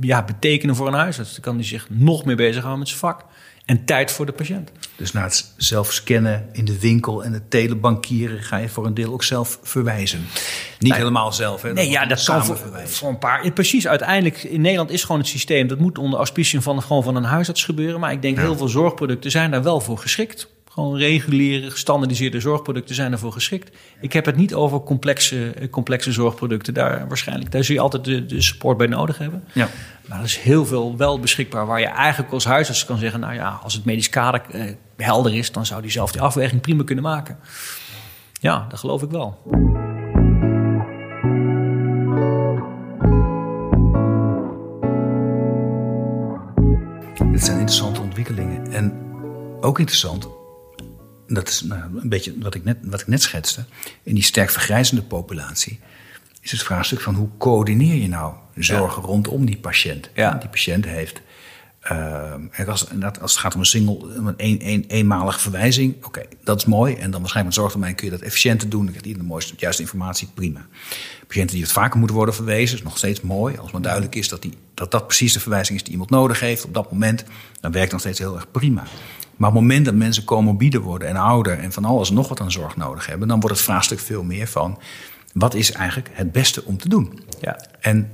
ja, 0.00 0.24
betekenen 0.24 0.76
voor 0.76 0.86
een 0.86 0.94
huisarts. 0.94 1.32
Dan 1.32 1.40
kan 1.40 1.54
hij 1.54 1.64
zich 1.64 1.86
nog 1.90 2.24
meer 2.24 2.36
bezighouden 2.36 2.78
met 2.78 2.88
zijn 2.88 3.00
vak. 3.00 3.24
En 3.64 3.84
tijd 3.84 4.10
voor 4.10 4.26
de 4.26 4.32
patiënt. 4.32 4.72
Dus 4.96 5.12
na 5.12 5.22
het 5.22 5.52
zelf 5.56 5.92
scannen 5.92 6.48
in 6.52 6.64
de 6.64 6.78
winkel 6.78 7.24
en 7.24 7.32
het 7.32 7.50
telebankieren 7.50 8.42
ga 8.42 8.56
je 8.56 8.68
voor 8.68 8.86
een 8.86 8.94
deel 8.94 9.12
ook 9.12 9.22
zelf 9.22 9.58
verwijzen. 9.62 10.26
Niet 10.78 10.94
helemaal 10.94 11.32
zelf, 11.32 11.62
hè? 11.62 11.72
Nee, 11.72 11.90
ja, 11.90 12.06
dat 12.06 12.24
kan 12.24 12.44
voor, 12.44 12.58
voor, 12.84 13.08
een 13.08 13.18
paar. 13.18 13.52
Precies, 13.52 13.86
uiteindelijk 13.86 14.42
in 14.42 14.60
Nederland 14.60 14.90
is 14.90 15.02
gewoon 15.04 15.20
het 15.20 15.30
systeem. 15.30 15.66
Dat 15.66 15.78
moet 15.78 15.98
onder 15.98 16.18
auspiciën 16.18 16.62
van, 16.62 16.82
gewoon 16.82 17.02
van 17.02 17.16
een 17.16 17.24
huisarts 17.24 17.64
gebeuren. 17.64 18.00
Maar 18.00 18.12
ik 18.12 18.22
denk 18.22 18.38
heel 18.38 18.56
veel 18.56 18.68
zorgproducten 18.68 19.30
zijn 19.30 19.50
daar 19.50 19.62
wel 19.62 19.80
voor 19.80 19.98
geschikt. 19.98 20.48
Gewoon 20.72 20.96
reguliere, 20.96 21.70
gestandardiseerde 21.70 22.40
zorgproducten 22.40 22.94
zijn 22.94 23.12
ervoor 23.12 23.32
geschikt. 23.32 23.76
Ik 24.00 24.12
heb 24.12 24.26
het 24.26 24.36
niet 24.36 24.54
over 24.54 24.80
complexe, 24.80 25.68
complexe 25.70 26.12
zorgproducten. 26.12 26.74
Daar, 26.74 27.08
waarschijnlijk, 27.08 27.52
daar 27.52 27.64
zul 27.64 27.74
je 27.74 27.80
altijd 27.80 28.04
de, 28.04 28.26
de 28.26 28.42
support 28.42 28.76
bij 28.76 28.86
nodig 28.86 29.18
hebben. 29.18 29.44
Ja. 29.52 29.68
Maar 30.08 30.18
er 30.18 30.24
is 30.24 30.38
heel 30.38 30.66
veel 30.66 30.96
wel 30.96 31.20
beschikbaar 31.20 31.66
waar 31.66 31.80
je 31.80 31.86
eigenlijk 31.86 32.32
als 32.32 32.44
huisarts 32.44 32.84
kan 32.84 32.98
zeggen... 32.98 33.20
nou 33.20 33.34
ja, 33.34 33.60
als 33.62 33.74
het 33.74 33.84
medisch 33.84 34.08
kader 34.08 34.42
eh, 34.50 34.74
helder 34.96 35.34
is... 35.34 35.52
dan 35.52 35.66
zou 35.66 35.82
die 35.82 35.90
zelf 35.90 36.12
die 36.12 36.20
afweging 36.20 36.60
prima 36.60 36.84
kunnen 36.84 37.04
maken. 37.04 37.38
Ja, 38.40 38.66
dat 38.68 38.78
geloof 38.78 39.02
ik 39.02 39.10
wel. 39.10 39.38
Dit 47.32 47.44
zijn 47.44 47.58
interessante 47.58 48.00
ontwikkelingen. 48.00 48.72
En 48.72 48.92
ook 49.60 49.78
interessant 49.78 50.40
dat 51.34 51.48
is 51.48 51.62
nou, 51.62 51.82
een 52.00 52.08
beetje 52.08 52.34
wat 52.38 52.54
ik, 52.54 52.64
net, 52.64 52.76
wat 52.82 53.00
ik 53.00 53.06
net 53.06 53.22
schetste, 53.22 53.64
in 54.02 54.14
die 54.14 54.24
sterk 54.24 54.50
vergrijzende 54.50 55.02
populatie, 55.02 55.78
is 56.40 56.50
het 56.50 56.62
vraagstuk 56.62 57.00
van 57.00 57.14
hoe 57.14 57.28
coördineer 57.38 57.94
je 57.94 58.08
nou 58.08 58.34
zorgen 58.56 59.02
rondom 59.02 59.46
die 59.46 59.56
patiënt. 59.56 60.10
Ja. 60.14 60.34
Die 60.34 60.48
patiënt 60.48 60.84
heeft. 60.84 61.22
Uh, 61.90 62.34
als, 62.66 62.86
als 63.20 63.32
het 63.32 63.40
gaat 63.40 63.54
om 63.54 63.60
een 63.60 63.66
single, 63.66 64.14
een, 64.36 64.66
een, 64.66 64.84
eenmalige 64.88 65.38
verwijzing, 65.38 66.04
oké, 66.04 66.22
dat 66.44 66.58
is 66.58 66.64
mooi. 66.64 66.94
En 66.94 67.10
dan 67.10 67.20
waarschijnlijk 67.20 67.44
met 67.44 67.54
zorgtermijn 67.54 67.94
kun 67.94 68.04
je 68.04 68.12
dat 68.12 68.20
efficiënter 68.20 68.68
doen. 68.68 68.80
Dan 68.80 68.88
krijgt 68.88 69.06
iedereen 69.06 69.26
de 69.26 69.32
mooiste, 69.32 69.54
juiste 69.56 69.82
informatie, 69.82 70.28
prima. 70.34 70.66
Patiënten 71.26 71.54
die 71.54 71.64
het 71.64 71.72
vaker 71.72 71.98
moeten 71.98 72.16
worden 72.16 72.34
verwezen, 72.34 72.76
is 72.76 72.82
nog 72.82 72.98
steeds 72.98 73.20
mooi. 73.20 73.56
Als 73.56 73.70
maar 73.70 73.82
duidelijk 73.82 74.14
is 74.14 74.28
dat, 74.28 74.42
die, 74.42 74.52
dat 74.74 74.90
dat 74.90 75.06
precies 75.06 75.32
de 75.32 75.40
verwijzing 75.40 75.78
is 75.78 75.82
die 75.82 75.92
iemand 75.92 76.10
nodig 76.10 76.40
heeft 76.40 76.64
op 76.64 76.74
dat 76.74 76.92
moment, 76.92 77.24
dan 77.60 77.72
werkt 77.72 77.92
het 77.92 77.92
nog 77.92 78.00
steeds 78.00 78.18
heel 78.18 78.34
erg 78.34 78.50
prima. 78.50 78.84
Maar 79.36 79.48
op 79.48 79.54
het 79.54 79.64
moment 79.64 79.84
dat 79.84 79.94
mensen 79.94 80.24
comorbide 80.24 80.80
worden 80.80 81.08
en 81.08 81.16
ouder 81.16 81.58
en 81.58 81.72
van 81.72 81.84
alles 81.84 82.10
nog 82.10 82.28
wat 82.28 82.40
aan 82.40 82.50
zorg 82.50 82.76
nodig 82.76 83.06
hebben, 83.06 83.28
dan 83.28 83.40
wordt 83.40 83.56
het 83.56 83.64
vraagstuk 83.64 83.98
veel 83.98 84.22
meer 84.22 84.46
van 84.46 84.78
wat 85.32 85.54
is 85.54 85.72
eigenlijk 85.72 86.10
het 86.12 86.32
beste 86.32 86.64
om 86.64 86.78
te 86.78 86.88
doen? 86.88 87.20
Ja. 87.40 87.60
En 87.80 88.10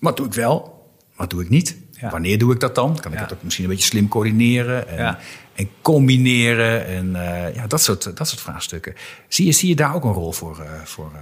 wat 0.00 0.16
doe 0.16 0.26
ik 0.26 0.34
wel? 0.34 0.88
Wat 1.16 1.30
doe 1.30 1.42
ik 1.42 1.48
niet? 1.48 1.76
Wanneer 2.10 2.38
doe 2.38 2.52
ik 2.52 2.60
dat 2.60 2.74
dan? 2.74 3.00
Kan 3.00 3.12
ik 3.12 3.18
dat 3.18 3.32
ook 3.32 3.42
misschien 3.42 3.64
een 3.64 3.70
beetje 3.70 3.86
slim 3.86 4.08
coördineren 4.08 4.88
en, 4.88 5.18
en 5.54 5.68
combineren 5.82 6.86
en 6.86 7.06
uh, 7.06 7.54
ja, 7.54 7.66
dat, 7.66 7.82
soort, 7.82 8.16
dat 8.16 8.28
soort 8.28 8.40
vraagstukken. 8.40 8.94
Zie 9.28 9.46
je, 9.46 9.52
zie 9.52 9.68
je 9.68 9.76
daar 9.76 9.94
ook 9.94 10.04
een 10.04 10.12
rol 10.12 10.32
voor, 10.32 10.58
uh, 10.60 10.84
voor 10.84 11.10
uh, 11.14 11.20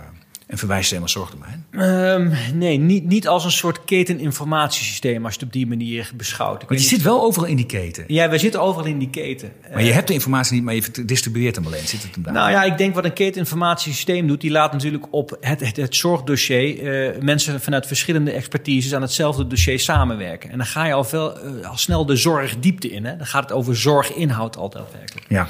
en 0.49 0.59
verwijst 0.59 0.89
helemaal 0.89 1.09
zorgdomein? 1.09 1.67
Um, 1.71 2.33
nee, 2.55 2.79
niet, 2.79 3.05
niet 3.05 3.29
als 3.29 3.45
een 3.45 3.51
soort 3.51 3.85
keteninformatiesysteem 3.85 5.25
als 5.25 5.35
je 5.35 5.39
het 5.39 5.49
op 5.49 5.53
die 5.53 5.67
manier 5.67 6.11
beschouwt. 6.15 6.69
Maar 6.69 6.79
je 6.79 6.85
zit 6.85 7.03
wel 7.03 7.23
overal 7.23 7.49
in 7.49 7.57
die 7.57 7.67
keten. 7.67 8.05
Ja, 8.07 8.29
we 8.29 8.39
zitten 8.39 8.61
overal 8.61 8.87
in 8.87 8.99
die 8.99 9.11
keten. 9.11 9.53
Maar 9.73 9.83
je 9.85 9.93
hebt 9.93 10.09
de 10.09 10.15
informatie 10.15 10.55
niet, 10.55 10.65
maar 10.65 10.75
je 10.75 11.05
distribueert 11.05 11.57
hem 11.57 11.67
alleen. 11.67 11.87
Zit 11.87 12.03
het 12.03 12.15
hem 12.15 12.23
daar? 12.23 12.33
Nou 12.33 12.51
ja, 12.51 12.63
ik 12.63 12.79
denk 12.79 12.95
wat 12.95 13.05
een 13.05 13.13
keteninformatiesysteem 13.13 14.27
doet, 14.27 14.41
die 14.41 14.51
laat 14.51 14.73
natuurlijk 14.73 15.07
op 15.11 15.37
het, 15.41 15.61
het, 15.61 15.77
het 15.77 15.97
zorgdossier 15.97 17.13
uh, 17.15 17.23
mensen 17.23 17.61
vanuit 17.61 17.87
verschillende 17.87 18.31
expertises 18.31 18.95
aan 18.95 19.03
hetzelfde 19.03 19.47
dossier 19.47 19.81
samenwerken. 19.81 20.51
En 20.51 20.57
dan 20.57 20.67
ga 20.67 20.87
je 20.87 20.93
al, 20.93 21.05
veel, 21.05 21.59
uh, 21.59 21.69
al 21.69 21.77
snel 21.77 22.07
de 22.07 22.17
zorgdiepte 22.17 22.91
in. 22.91 23.05
Hè? 23.05 23.17
Dan 23.17 23.27
gaat 23.27 23.43
het 23.43 23.53
over 23.53 23.77
zorginhoud 23.77 24.57
altijd 24.57 24.85
werkelijk. 24.93 25.27
Ja. 25.29 25.49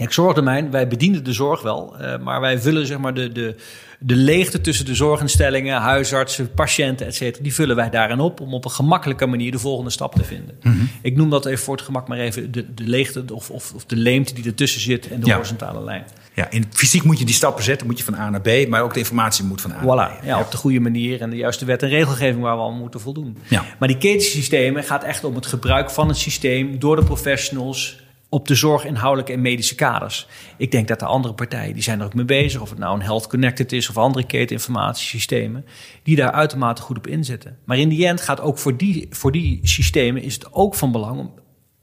Ik 0.00 0.12
zorgdomein, 0.12 0.70
wij 0.70 0.88
bedienen 0.88 1.24
de 1.24 1.32
zorg 1.32 1.62
wel, 1.62 1.94
uh, 2.00 2.18
maar 2.18 2.40
wij 2.40 2.60
vullen 2.60 2.86
zeg 2.86 2.98
maar 2.98 3.14
de, 3.14 3.32
de, 3.32 3.54
de 3.98 4.16
leegte 4.16 4.60
tussen 4.60 4.84
de 4.84 4.94
zorginstellingen, 4.94 5.80
huisartsen, 5.80 6.54
patiënten, 6.54 7.06
et 7.06 7.14
cetera, 7.14 7.42
die 7.42 7.54
vullen 7.54 7.76
wij 7.76 7.90
daarin 7.90 8.20
op 8.20 8.40
om 8.40 8.54
op 8.54 8.64
een 8.64 8.70
gemakkelijke 8.70 9.26
manier 9.26 9.50
de 9.50 9.58
volgende 9.58 9.90
stap 9.90 10.14
te 10.14 10.24
vinden. 10.24 10.54
Mm 10.62 10.72
-hmm. 10.72 10.88
Ik 11.02 11.16
noem 11.16 11.30
dat 11.30 11.46
even 11.46 11.64
voor 11.64 11.76
het 11.76 11.84
gemak 11.84 12.08
maar 12.08 12.18
even 12.18 12.52
de, 12.52 12.74
de 12.74 12.84
leegte 12.84 13.24
of, 13.32 13.50
of, 13.50 13.72
of 13.74 13.84
de 13.84 13.96
leemte 13.96 14.34
die 14.34 14.44
ertussen 14.44 14.80
zit 14.80 15.08
en 15.08 15.20
de 15.20 15.26
ja. 15.26 15.34
horizontale 15.34 15.84
lijn. 15.84 16.04
Ja, 16.34 16.50
in 16.50 16.64
fysiek 16.70 17.02
moet 17.02 17.18
je 17.18 17.24
die 17.24 17.34
stappen 17.34 17.64
zetten, 17.64 17.86
moet 17.86 17.98
je 17.98 18.04
van 18.04 18.14
A 18.14 18.30
naar 18.30 18.40
B, 18.40 18.68
maar 18.68 18.82
ook 18.82 18.92
de 18.92 18.98
informatie 18.98 19.44
moet 19.44 19.60
van 19.60 19.72
A 19.72 19.84
naar 19.84 20.18
B. 20.20 20.24
Ja, 20.24 20.40
op 20.40 20.50
de 20.50 20.56
goede 20.56 20.80
manier 20.80 21.20
en 21.20 21.30
de 21.30 21.36
juiste 21.36 21.64
wet 21.64 21.82
en 21.82 21.88
regelgeving 21.88 22.42
waar 22.42 22.56
we 22.56 22.62
al 22.62 22.72
moeten 22.72 23.00
voldoen. 23.00 23.36
Ja. 23.48 23.64
Maar 23.78 23.88
die 23.88 23.98
ketensystemen 23.98 24.84
gaat 24.84 25.04
echt 25.04 25.24
om 25.24 25.34
het 25.34 25.46
gebruik 25.46 25.90
van 25.90 26.08
het 26.08 26.16
systeem 26.16 26.78
door 26.78 26.96
de 26.96 27.04
professionals 27.04 28.08
op 28.30 28.48
de 28.48 28.54
zorginhoudelijke 28.54 29.32
en 29.32 29.40
medische 29.40 29.74
kaders. 29.74 30.26
Ik 30.56 30.70
denk 30.70 30.88
dat 30.88 30.98
de 30.98 31.04
andere 31.04 31.34
partijen, 31.34 31.74
die 31.74 31.82
zijn 31.82 32.00
er 32.00 32.06
ook 32.06 32.14
mee 32.14 32.24
bezig, 32.24 32.60
of 32.60 32.70
het 32.70 32.78
nou 32.78 32.94
een 32.94 33.02
Health 33.02 33.26
Connected 33.26 33.72
is 33.72 33.88
of 33.88 33.96
andere 33.96 34.26
keteninformatiesystemen, 34.26 35.64
die 36.02 36.16
daar 36.16 36.32
uitermate 36.32 36.82
goed 36.82 36.98
op 36.98 37.06
inzetten. 37.06 37.58
Maar 37.64 37.78
in 37.78 37.88
die 37.88 38.06
end 38.06 38.20
gaat 38.20 38.40
ook 38.40 38.58
voor 38.58 38.76
die, 38.76 39.06
voor 39.10 39.32
die 39.32 39.60
systemen 39.62 40.22
is 40.22 40.34
het 40.34 40.52
ook 40.52 40.74
van 40.74 40.92
belang 40.92 41.18
om 41.18 41.34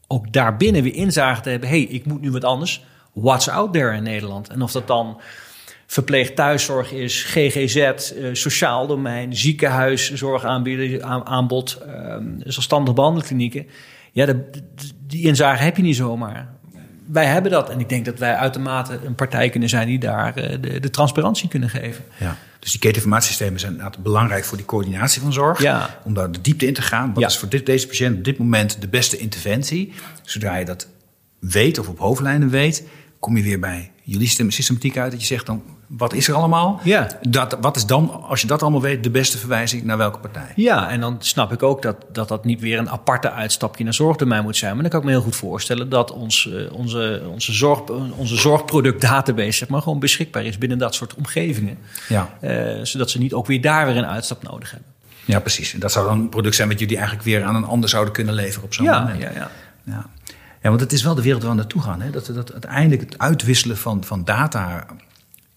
ook 0.07 0.33
daarbinnen 0.33 0.83
weer 0.83 0.93
inzage 0.93 1.41
te 1.41 1.49
hebben. 1.49 1.69
hey, 1.69 1.81
ik 1.81 2.05
moet 2.05 2.21
nu 2.21 2.31
wat 2.31 2.43
anders. 2.43 2.83
What's 3.13 3.47
out 3.47 3.73
there 3.73 3.95
in 3.95 4.03
Nederland? 4.03 4.49
En 4.49 4.61
of 4.61 4.71
dat 4.71 4.87
dan 4.87 5.21
verpleeg 5.85 6.33
thuiszorg 6.33 6.91
is, 6.91 7.23
GGZ, 7.23 7.75
uh, 7.75 8.29
sociaal 8.33 8.87
domein, 8.87 9.35
ziekenhuis, 9.35 10.13
zorgaanbod, 10.13 11.01
aanbod, 11.01 11.81
uh, 11.87 12.15
zelfstandig 12.39 12.93
behandelklinieken. 12.93 13.67
Ja, 14.17 14.25
de, 14.25 14.43
die 15.07 15.25
inzage 15.25 15.63
heb 15.63 15.77
je 15.77 15.83
niet 15.83 15.95
zomaar. 15.95 16.47
Wij 17.05 17.25
hebben 17.25 17.51
dat. 17.51 17.69
En 17.69 17.79
ik 17.79 17.89
denk 17.89 18.05
dat 18.05 18.19
wij 18.19 18.35
uitermate 18.35 18.99
een 19.05 19.15
partij 19.15 19.49
kunnen 19.49 19.69
zijn 19.69 19.87
die 19.87 19.99
daar 19.99 20.33
de, 20.35 20.79
de 20.79 20.89
transparantie 20.89 21.49
kunnen 21.49 21.69
geven. 21.69 22.03
Ja. 22.19 22.37
Dus 22.59 22.71
die 22.71 22.79
keteninformatiesystemen 22.79 23.59
zijn 23.59 23.71
inderdaad 23.71 24.03
belangrijk 24.03 24.45
voor 24.45 24.57
die 24.57 24.65
coördinatie 24.65 25.21
van 25.21 25.33
zorg. 25.33 25.61
Ja. 25.61 25.99
Om 26.03 26.13
daar 26.13 26.31
de 26.31 26.41
diepte 26.41 26.65
in 26.65 26.73
te 26.73 26.81
gaan. 26.81 27.13
Wat 27.13 27.19
ja. 27.19 27.27
is 27.27 27.37
voor 27.37 27.49
dit, 27.49 27.65
deze 27.65 27.87
patiënt 27.87 28.17
op 28.17 28.23
dit 28.23 28.37
moment 28.37 28.81
de 28.81 28.87
beste 28.87 29.17
interventie? 29.17 29.93
Zodra 30.21 30.55
je 30.55 30.65
dat 30.65 30.87
weet 31.39 31.79
of 31.79 31.87
op 31.87 31.99
hoofdlijnen 31.99 32.49
weet, 32.49 32.83
kom 33.19 33.37
je 33.37 33.43
weer 33.43 33.59
bij 33.59 33.91
jullie 34.03 34.27
systematiek 34.27 34.97
uit. 34.97 35.11
Dat 35.11 35.21
je 35.21 35.27
zegt 35.27 35.45
dan, 35.45 35.63
wat 35.87 36.13
is 36.13 36.27
er 36.27 36.33
allemaal? 36.33 36.79
Ja. 36.83 37.07
Dat, 37.21 37.57
wat 37.61 37.75
is 37.75 37.85
dan, 37.85 38.23
als 38.23 38.41
je 38.41 38.47
dat 38.47 38.61
allemaal 38.61 38.81
weet, 38.81 39.03
de 39.03 39.09
beste 39.09 39.37
verwijzing 39.37 39.83
naar 39.83 39.97
welke 39.97 40.19
partij? 40.19 40.51
Ja, 40.55 40.89
en 40.89 40.99
dan 40.99 41.15
snap 41.19 41.51
ik 41.51 41.63
ook 41.63 41.81
dat 41.81 41.95
dat, 42.11 42.27
dat 42.27 42.45
niet 42.45 42.59
weer 42.59 42.79
een 42.79 42.89
aparte 42.89 43.31
uitstapje 43.31 43.83
naar 43.83 43.93
zorgdomein 43.93 44.43
moet 44.43 44.57
zijn. 44.57 44.73
Maar 44.73 44.81
dan 44.81 44.91
kan 44.91 44.99
ik 44.99 45.05
me 45.05 45.11
heel 45.11 45.21
goed 45.21 45.35
voorstellen 45.35 45.89
dat 45.89 46.11
ons, 46.11 46.45
uh, 46.45 46.73
onze, 46.73 47.21
onze, 47.31 47.53
zorg, 47.53 47.89
onze 48.17 48.35
zorgproductdatabase 48.35 49.51
zeg 49.51 49.67
maar, 49.67 49.81
gewoon 49.81 49.99
beschikbaar 49.99 50.45
is 50.45 50.57
binnen 50.57 50.77
dat 50.77 50.95
soort 50.95 51.13
omgevingen. 51.15 51.77
Ja. 52.07 52.29
Uh, 52.41 52.83
zodat 52.83 53.09
ze 53.09 53.17
niet 53.19 53.33
ook 53.33 53.47
weer 53.47 53.61
daar 53.61 53.85
weer 53.85 53.97
een 53.97 54.05
uitstap 54.05 54.43
nodig 54.43 54.71
hebben. 54.71 54.89
Ja, 55.25 55.39
precies. 55.39 55.73
En 55.73 55.79
dat 55.79 55.91
zou 55.91 56.07
dan 56.07 56.19
een 56.19 56.29
product 56.29 56.55
zijn 56.55 56.67
wat 56.67 56.79
jullie 56.79 56.95
eigenlijk 56.95 57.25
weer 57.25 57.43
aan 57.43 57.55
een 57.55 57.65
ander 57.65 57.89
zouden 57.89 58.13
kunnen 58.13 58.33
leveren 58.33 58.63
op 58.63 58.73
zo'n 58.73 58.85
ja, 58.85 58.99
moment. 58.99 59.21
Ja, 59.21 59.31
ja. 59.31 59.49
ja. 59.83 60.05
Ja, 60.61 60.69
want 60.69 60.81
het 60.81 60.91
is 60.91 61.03
wel 61.03 61.15
de 61.15 61.21
wereld 61.21 61.41
waar 61.41 61.51
we 61.51 61.57
naartoe 61.57 61.81
gaan. 61.81 62.01
Hè? 62.01 62.09
Dat, 62.09 62.25
dat 62.25 62.51
uiteindelijk 62.51 63.01
het 63.01 63.17
uitwisselen 63.19 63.77
van, 63.77 64.03
van 64.03 64.23
data 64.23 64.85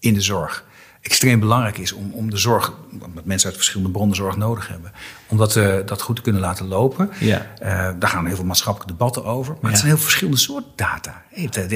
in 0.01 0.13
de 0.13 0.21
zorg 0.21 0.69
extreem 1.01 1.39
belangrijk 1.39 1.77
is 1.77 1.91
om, 1.91 2.11
om 2.13 2.29
de 2.29 2.37
zorg, 2.37 2.73
wat 3.13 3.25
mensen 3.25 3.47
uit 3.47 3.57
verschillende 3.57 3.91
bronnen 3.91 4.15
zorg 4.15 4.37
nodig 4.37 4.67
hebben, 4.67 4.91
om 5.27 5.37
dat, 5.37 5.55
uh, 5.55 5.75
dat 5.85 6.01
goed 6.01 6.15
te 6.15 6.21
kunnen 6.21 6.41
laten 6.41 6.67
lopen. 6.67 7.09
Ja. 7.19 7.47
Uh, 7.63 7.67
daar 7.99 8.09
gaan 8.09 8.25
heel 8.25 8.35
veel 8.35 8.45
maatschappelijke 8.45 8.93
debatten 8.93 9.25
over. 9.25 9.53
Maar 9.53 9.61
ja. 9.63 9.69
het 9.69 9.77
zijn 9.77 9.91
heel 9.91 10.01
verschillende 10.01 10.39
soorten 10.39 10.71
data. 10.75 11.23
Je 11.35 11.41
hebt 11.41 11.53
de, 11.53 11.67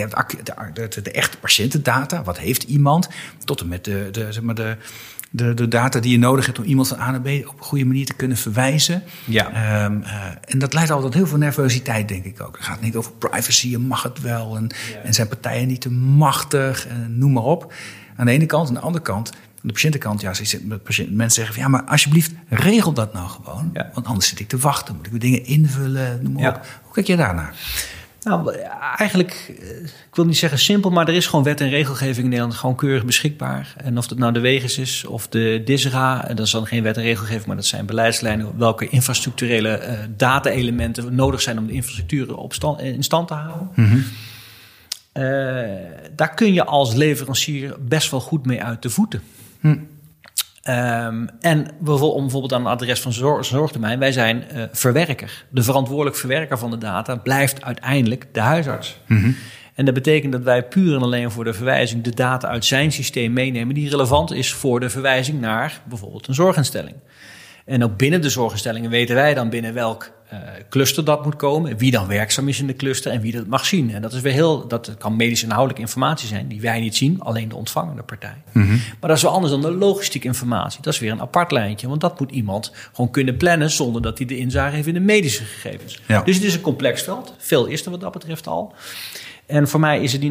de, 0.73 0.89
de, 0.89 1.01
de, 1.01 1.11
echte 1.11 1.37
patiëntendata, 1.37 2.23
wat 2.23 2.37
heeft 2.37 2.63
iemand, 2.63 3.09
tot 3.43 3.61
en 3.61 3.67
met 3.67 3.83
de, 3.83 4.07
de, 4.11 4.31
zeg 4.31 4.43
maar 4.43 4.55
de, 4.55 4.77
de, 5.29 5.53
de 5.53 5.67
data 5.67 5.99
die 5.99 6.11
je 6.11 6.19
nodig 6.19 6.45
hebt 6.45 6.59
om 6.59 6.65
iemand 6.65 6.87
van 6.87 6.99
A 6.99 7.11
naar 7.11 7.21
B 7.21 7.27
op 7.27 7.57
een 7.57 7.63
goede 7.65 7.85
manier 7.85 8.05
te 8.05 8.13
kunnen 8.13 8.37
verwijzen. 8.37 9.03
Ja. 9.25 9.85
Um, 9.85 10.01
uh, 10.01 10.25
en 10.45 10.59
dat 10.59 10.73
leidt 10.73 10.89
altijd 10.91 11.11
tot 11.11 11.21
heel 11.21 11.29
veel 11.29 11.37
nervositeit, 11.37 12.07
denk 12.07 12.25
ik 12.25 12.41
ook. 12.41 12.57
Het 12.57 12.65
gaat 12.65 12.81
niet 12.81 12.95
over 12.95 13.11
privacy, 13.11 13.69
je 13.69 13.77
mag 13.77 14.03
het 14.03 14.21
wel. 14.21 14.55
En, 14.55 14.69
ja. 14.91 14.99
en 14.99 15.13
zijn 15.13 15.27
partijen 15.27 15.67
niet 15.67 15.81
te 15.81 15.91
machtig, 15.91 16.87
en 16.87 17.17
noem 17.17 17.31
maar 17.31 17.43
op. 17.43 17.73
Aan 18.15 18.25
de 18.25 18.31
ene 18.31 18.45
kant. 18.45 18.67
Aan 18.67 18.73
de 18.73 18.79
andere 18.79 19.03
kant, 19.03 19.31
aan 19.33 19.61
de 19.61 19.71
patiëntenkant, 19.71 20.21
ja, 20.21 20.31
patiënt, 20.83 21.11
mensen 21.11 21.43
zeggen 21.43 21.53
van, 21.53 21.63
ja, 21.63 21.69
maar 21.69 21.83
alsjeblieft, 21.83 22.31
regel 22.49 22.93
dat 22.93 23.13
nou 23.13 23.29
gewoon. 23.29 23.69
Ja. 23.73 23.89
Want 23.93 24.05
anders 24.05 24.27
zit 24.27 24.39
ik 24.39 24.47
te 24.47 24.57
wachten, 24.57 24.95
moet 24.95 25.07
ik 25.07 25.21
dingen 25.21 25.45
invullen, 25.45 26.19
noem 26.21 26.33
maar 26.33 26.41
ja. 26.41 26.49
op. 26.49 26.65
Hoe 26.83 26.93
kijk 26.93 27.07
je 27.07 27.15
daarnaar? 27.15 27.53
Nou, 28.25 28.55
eigenlijk, 28.97 29.53
ik 30.09 30.15
wil 30.15 30.25
niet 30.25 30.37
zeggen 30.37 30.59
simpel, 30.59 30.89
maar 30.91 31.07
er 31.07 31.13
is 31.13 31.27
gewoon 31.27 31.43
wet 31.43 31.61
en 31.61 31.69
regelgeving 31.69 32.17
in 32.17 32.29
Nederland 32.29 32.53
gewoon 32.53 32.75
keurig 32.75 33.05
beschikbaar. 33.05 33.73
En 33.77 33.97
of 33.97 34.09
het 34.09 34.17
nou 34.17 34.33
de 34.33 34.39
Wegens 34.39 34.77
is 34.77 35.05
of 35.05 35.27
de 35.27 35.61
DISRA, 35.65 36.21
dat 36.27 36.45
is 36.45 36.51
dan 36.51 36.67
geen 36.67 36.83
wet 36.83 36.97
en 36.97 37.03
regelgeving, 37.03 37.45
maar 37.45 37.55
dat 37.55 37.65
zijn 37.65 37.85
beleidslijnen. 37.85 38.57
Welke 38.57 38.89
infrastructurele 38.89 39.81
uh, 39.81 39.99
data-elementen 40.17 41.15
nodig 41.15 41.41
zijn 41.41 41.57
om 41.57 41.67
de 41.67 41.73
infrastructuur 41.73 42.35
op 42.35 42.53
stand, 42.53 42.79
in 42.79 43.03
stand 43.03 43.27
te 43.27 43.33
houden. 43.33 43.69
Mm 43.75 43.85
-hmm. 43.85 44.03
Uh, 45.17 45.23
daar 46.15 46.33
kun 46.33 46.53
je 46.53 46.65
als 46.65 46.93
leverancier 46.93 47.75
best 47.79 48.11
wel 48.11 48.19
goed 48.19 48.45
mee 48.45 48.63
uit 48.63 48.81
de 48.81 48.89
voeten. 48.89 49.21
Hm. 49.59 49.67
Um, 49.67 51.29
en 51.39 51.67
om 51.79 52.21
bijvoorbeeld 52.21 52.53
aan 52.53 52.65
het 52.65 52.81
adres 52.81 53.01
van 53.01 53.13
zorg, 53.13 53.45
zorgtermijn, 53.45 53.99
wij 53.99 54.11
zijn 54.11 54.43
uh, 54.55 54.63
verwerker. 54.71 55.45
De 55.49 55.63
verantwoordelijk 55.63 56.15
verwerker 56.15 56.57
van 56.57 56.69
de 56.69 56.77
data 56.77 57.15
blijft 57.15 57.63
uiteindelijk 57.63 58.27
de 58.31 58.39
huisarts. 58.39 58.99
Mm 59.07 59.35
En 59.73 59.85
dat 59.85 59.93
betekent 59.93 60.31
dat 60.31 60.41
wij 60.41 60.63
puur 60.63 60.95
en 60.95 61.01
alleen 61.01 61.31
voor 61.31 61.43
de 61.43 61.53
verwijzing 61.53 62.03
de 62.03 62.13
data 62.13 62.47
uit 62.47 62.65
zijn 62.65 62.91
systeem 62.91 63.33
meenemen 63.33 63.75
die 63.75 63.89
relevant 63.89 64.31
is 64.31 64.53
voor 64.53 64.79
de 64.79 64.89
verwijzing 64.89 65.41
naar 65.41 65.81
bijvoorbeeld 65.89 66.27
een 66.27 66.33
zorginstelling. 66.33 66.95
En 67.65 67.83
ook 67.83 67.97
binnen 67.97 68.21
de 68.21 68.29
zorginstellingen 68.29 68.89
weten 68.89 69.15
wij 69.15 69.33
dan 69.33 69.49
binnen 69.49 69.73
welk 69.73 70.11
cluster 70.69 71.05
dat 71.05 71.23
moet 71.23 71.35
komen, 71.35 71.77
wie 71.77 71.91
dan 71.91 72.07
werkzaam 72.07 72.47
is 72.47 72.59
in 72.59 72.67
de 72.67 72.75
cluster 72.75 73.11
en 73.11 73.21
wie 73.21 73.31
dat 73.31 73.47
mag 73.47 73.65
zien. 73.65 73.93
En 73.93 74.01
dat 74.01 74.13
is 74.13 74.21
weer 74.21 74.33
heel, 74.33 74.67
dat 74.67 74.95
kan 74.97 75.15
medisch 75.15 75.43
inhoudelijke 75.43 75.81
informatie 75.81 76.27
zijn 76.27 76.47
die 76.47 76.61
wij 76.61 76.79
niet 76.79 76.95
zien, 76.95 77.21
alleen 77.21 77.49
de 77.49 77.55
ontvangende 77.55 78.03
partij. 78.03 78.41
Mm 78.51 78.63
-hmm. 78.63 78.81
Maar 78.99 79.09
dat 79.09 79.17
is 79.17 79.21
wel 79.21 79.31
anders 79.31 79.51
dan 79.51 79.61
de 79.61 79.71
logistieke 79.71 80.27
informatie. 80.27 80.81
Dat 80.81 80.93
is 80.93 80.99
weer 80.99 81.11
een 81.11 81.21
apart 81.21 81.51
lijntje, 81.51 81.87
want 81.87 82.01
dat 82.01 82.19
moet 82.19 82.31
iemand 82.31 82.71
gewoon 82.93 83.11
kunnen 83.11 83.37
plannen 83.37 83.71
zonder 83.71 84.01
dat 84.01 84.17
hij 84.17 84.27
de 84.27 84.37
inzage 84.37 84.75
heeft 84.75 84.87
in 84.87 84.93
de 84.93 84.99
medische 84.99 85.43
gegevens. 85.43 86.01
Ja. 86.07 86.21
Dus 86.21 86.35
het 86.35 86.43
is 86.43 86.53
een 86.53 86.61
complex 86.61 87.01
veld. 87.01 87.33
Veel 87.37 87.65
is 87.65 87.85
er 87.85 87.91
wat 87.91 88.01
dat 88.01 88.11
betreft 88.11 88.47
al. 88.47 88.73
En 89.45 89.67
voor 89.67 89.79
mij 89.79 90.01
is 90.01 90.11
het 90.11 90.21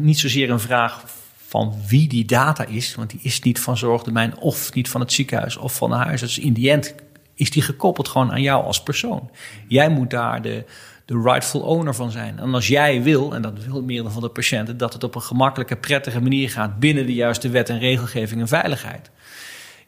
niet 0.00 0.18
zozeer 0.18 0.50
een 0.50 0.60
vraag 0.60 1.04
van 1.48 1.74
wie 1.88 2.08
die 2.08 2.24
data 2.24 2.64
is, 2.64 2.94
want 2.94 3.10
die 3.10 3.20
is 3.22 3.40
niet 3.40 3.60
van 3.60 3.76
zorgdomein 3.76 4.38
of 4.38 4.74
niet 4.74 4.88
van 4.88 5.00
het 5.00 5.12
ziekenhuis 5.12 5.56
of 5.56 5.74
van 5.74 5.90
de 5.90 5.96
huisarts. 5.96 6.38
In 6.38 6.52
die 6.52 6.70
end 6.70 6.94
is 7.42 7.50
die 7.50 7.62
gekoppeld 7.62 8.08
gewoon 8.08 8.32
aan 8.32 8.42
jou 8.42 8.64
als 8.64 8.82
persoon. 8.82 9.30
Jij 9.68 9.88
moet 9.88 10.10
daar 10.10 10.42
de, 10.42 10.64
de 11.04 11.20
rightful 11.24 11.60
owner 11.60 11.94
van 11.94 12.10
zijn. 12.10 12.38
En 12.38 12.54
als 12.54 12.68
jij 12.68 13.02
wil, 13.02 13.34
en 13.34 13.42
dat 13.42 13.64
wil 13.64 13.82
meer 13.82 14.02
dan 14.02 14.12
van 14.12 14.22
de 14.22 14.28
patiënten, 14.28 14.76
dat 14.76 14.92
het 14.92 15.04
op 15.04 15.14
een 15.14 15.22
gemakkelijke, 15.22 15.76
prettige 15.76 16.20
manier 16.20 16.50
gaat 16.50 16.78
binnen 16.78 17.06
de 17.06 17.14
juiste 17.14 17.48
wet 17.48 17.68
en 17.68 17.78
regelgeving 17.78 18.40
en 18.40 18.48
veiligheid, 18.48 19.10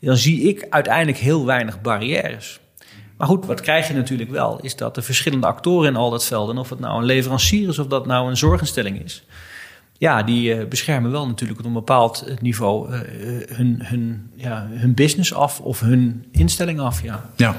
dan 0.00 0.16
zie 0.16 0.48
ik 0.48 0.66
uiteindelijk 0.70 1.18
heel 1.18 1.46
weinig 1.46 1.80
barrières. 1.80 2.60
Maar 3.16 3.26
goed, 3.26 3.46
wat 3.46 3.60
krijg 3.60 3.88
je 3.88 3.94
natuurlijk 3.94 4.30
wel, 4.30 4.58
is 4.60 4.76
dat 4.76 4.94
de 4.94 5.02
verschillende 5.02 5.46
actoren 5.46 5.90
in 5.90 5.96
al 5.96 6.10
dat 6.10 6.24
veld, 6.24 6.50
en 6.50 6.58
of 6.58 6.70
het 6.70 6.80
nou 6.80 6.98
een 6.98 7.04
leverancier 7.04 7.68
is 7.68 7.78
of 7.78 7.86
dat 7.86 8.06
nou 8.06 8.28
een 8.28 8.36
zorginstelling 8.36 9.04
is, 9.04 9.24
ja, 10.04 10.22
die 10.22 10.56
uh, 10.56 10.68
beschermen 10.68 11.10
wel 11.10 11.26
natuurlijk 11.26 11.60
op 11.60 11.66
een 11.66 11.72
bepaald 11.72 12.22
eh, 12.22 12.36
niveau 12.40 12.92
uh, 12.92 13.00
hun, 13.48 13.80
hun, 13.82 14.30
ja, 14.34 14.66
hun 14.70 14.94
business 14.94 15.34
af 15.34 15.60
of 15.60 15.80
hun 15.80 16.24
instelling 16.30 16.80
af. 16.80 17.02
Ja. 17.02 17.30
ja. 17.36 17.56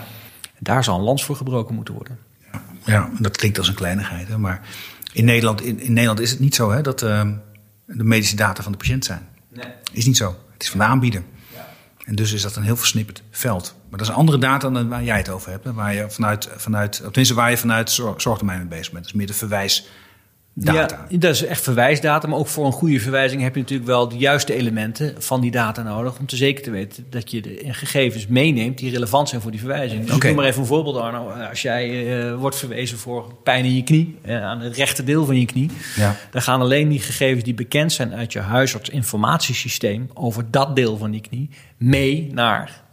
Daar 0.59 0.83
zal 0.83 0.97
een 0.97 1.03
lans 1.03 1.25
voor 1.25 1.35
gebroken 1.35 1.75
moeten 1.75 1.93
worden. 1.93 2.17
Ja, 2.51 2.61
ja 2.85 3.09
dat 3.19 3.37
klinkt 3.37 3.57
als 3.57 3.67
een 3.67 3.73
kleinigheid. 3.73 4.27
Hè, 4.27 4.37
maar 4.37 4.61
in 5.13 5.25
Nederland, 5.25 5.61
in, 5.61 5.79
in 5.79 5.93
Nederland 5.93 6.19
is 6.19 6.31
het 6.31 6.39
niet 6.39 6.55
zo 6.55 6.71
hè, 6.71 6.81
dat 6.81 7.03
uh, 7.03 7.29
de 7.85 8.03
medische 8.03 8.35
data 8.35 8.63
van 8.63 8.71
de 8.71 8.77
patiënt 8.77 9.05
zijn. 9.05 9.27
Nee. 9.53 9.65
Is 9.91 10.05
niet 10.05 10.17
zo. 10.17 10.35
Het 10.53 10.63
is 10.63 10.69
van 10.69 10.79
de 10.79 10.85
aanbieder. 10.85 11.23
Ja. 11.53 11.67
En 12.05 12.15
dus 12.15 12.33
is 12.33 12.41
dat 12.41 12.55
een 12.55 12.63
heel 12.63 12.77
versnipperd 12.77 13.23
veld. 13.31 13.75
Maar 13.89 13.99
dat 13.99 14.07
is 14.07 14.13
een 14.13 14.19
andere 14.19 14.37
data 14.37 14.69
dan 14.69 14.89
waar 14.89 15.03
jij 15.03 15.17
het 15.17 15.29
over 15.29 15.51
hebt. 15.51 15.63
Hè, 15.63 15.73
waar 15.73 15.93
je 15.93 16.05
vanuit, 16.09 16.49
vanuit, 16.55 16.95
tenminste 16.95 17.33
waar 17.33 17.49
je 17.49 17.57
vanuit 17.57 17.91
zorgtermijn 18.17 18.59
mee 18.59 18.67
bezig 18.67 18.91
bent. 18.91 19.03
Dat 19.03 19.13
is 19.13 19.19
meer 19.19 19.27
de 19.27 19.33
verwijs 19.33 19.87
data. 20.55 21.05
Ja, 21.09 21.17
dat 21.17 21.33
is 21.33 21.45
echt 21.45 21.61
verwijsdata. 21.61 22.27
Maar 22.27 22.39
ook 22.39 22.47
voor 22.47 22.65
een 22.65 22.71
goede 22.71 22.99
verwijzing 22.99 23.41
heb 23.41 23.53
je 23.55 23.61
natuurlijk 23.61 23.89
wel 23.89 24.07
de 24.07 24.17
juiste 24.17 24.53
elementen 24.53 25.15
van 25.17 25.41
die 25.41 25.51
data 25.51 25.83
nodig. 25.83 26.19
Om 26.19 26.25
te 26.25 26.35
zeker 26.35 26.63
te 26.63 26.71
weten 26.71 27.05
dat 27.09 27.31
je 27.31 27.41
de 27.41 27.59
gegevens 27.63 28.27
meeneemt 28.27 28.77
die 28.77 28.91
relevant 28.91 29.29
zijn 29.29 29.41
voor 29.41 29.51
die 29.51 29.59
verwijzing. 29.59 30.01
Dus 30.01 30.15
okay. 30.15 30.17
ik 30.17 30.23
noem 30.23 30.35
maar 30.35 30.45
even 30.45 30.61
een 30.61 30.67
voorbeeld, 30.67 30.97
Arno. 30.97 31.29
Als 31.29 31.61
jij 31.61 31.89
uh, 31.89 32.35
wordt 32.35 32.55
verwezen 32.55 32.97
voor 32.97 33.33
pijn 33.43 33.65
in 33.65 33.75
je 33.75 33.83
knie, 33.83 34.17
uh, 34.25 34.43
aan 34.43 34.59
het 34.59 34.75
rechte 34.75 35.03
deel 35.03 35.25
van 35.25 35.39
je 35.39 35.45
knie. 35.45 35.71
Ja. 35.95 36.15
Dan 36.31 36.41
gaan 36.41 36.61
alleen 36.61 36.89
die 36.89 36.99
gegevens 36.99 37.43
die 37.43 37.53
bekend 37.53 37.91
zijn 37.91 38.13
uit 38.13 38.33
je 38.33 38.39
huisartsinformatiesysteem 38.39 40.09
over 40.13 40.51
dat 40.51 40.75
deel 40.75 40.97
van 40.97 41.11
die 41.11 41.21
knie 41.21 41.49
mee 41.77 42.29
naar 42.33 42.83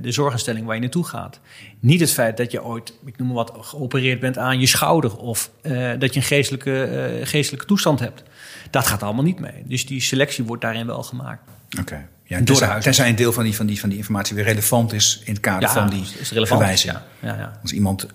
de 0.00 0.12
zorginstelling 0.12 0.66
waar 0.66 0.74
je 0.74 0.80
naartoe 0.80 1.04
gaat. 1.04 1.40
Niet 1.80 2.00
het 2.00 2.12
feit 2.12 2.36
dat 2.36 2.52
je 2.52 2.64
ooit, 2.64 2.92
ik 3.04 3.18
noem 3.18 3.26
maar 3.26 3.36
wat, 3.36 3.52
geopereerd 3.60 4.20
bent 4.20 4.38
aan 4.38 4.60
je 4.60 4.66
schouder 4.66 5.16
of 5.16 5.50
uh, 5.62 5.90
dat 5.98 6.14
je 6.14 6.20
een 6.20 6.26
geestelijke, 6.26 7.18
uh, 7.20 7.26
geestelijke 7.26 7.66
toestand 7.66 8.00
hebt. 8.00 8.22
Dat 8.70 8.86
gaat 8.86 9.02
allemaal 9.02 9.24
niet 9.24 9.40
mee. 9.40 9.62
Dus 9.64 9.86
die 9.86 10.00
selectie 10.00 10.44
wordt 10.44 10.62
daarin 10.62 10.86
wel 10.86 11.02
gemaakt. 11.02 11.42
Oké. 11.70 11.80
Okay. 11.80 12.06
Ja, 12.24 12.42
tenzij, 12.42 12.80
tenzij 12.80 13.08
een 13.08 13.14
deel 13.14 13.32
van 13.32 13.44
die, 13.44 13.56
van, 13.56 13.66
die, 13.66 13.80
van 13.80 13.88
die 13.88 13.98
informatie 13.98 14.36
weer 14.36 14.44
relevant 14.44 14.92
is 14.92 15.20
in 15.24 15.32
het 15.32 15.42
kader 15.42 15.68
ja, 15.68 15.74
van 15.74 15.90
die 15.90 16.00
is 16.00 16.30
relevant, 16.30 16.60
verwijzing. 16.60 16.92
Ja, 16.92 17.06
ja, 17.20 17.36
ja. 17.38 17.58
Als 17.62 17.72
iemand 17.72 18.06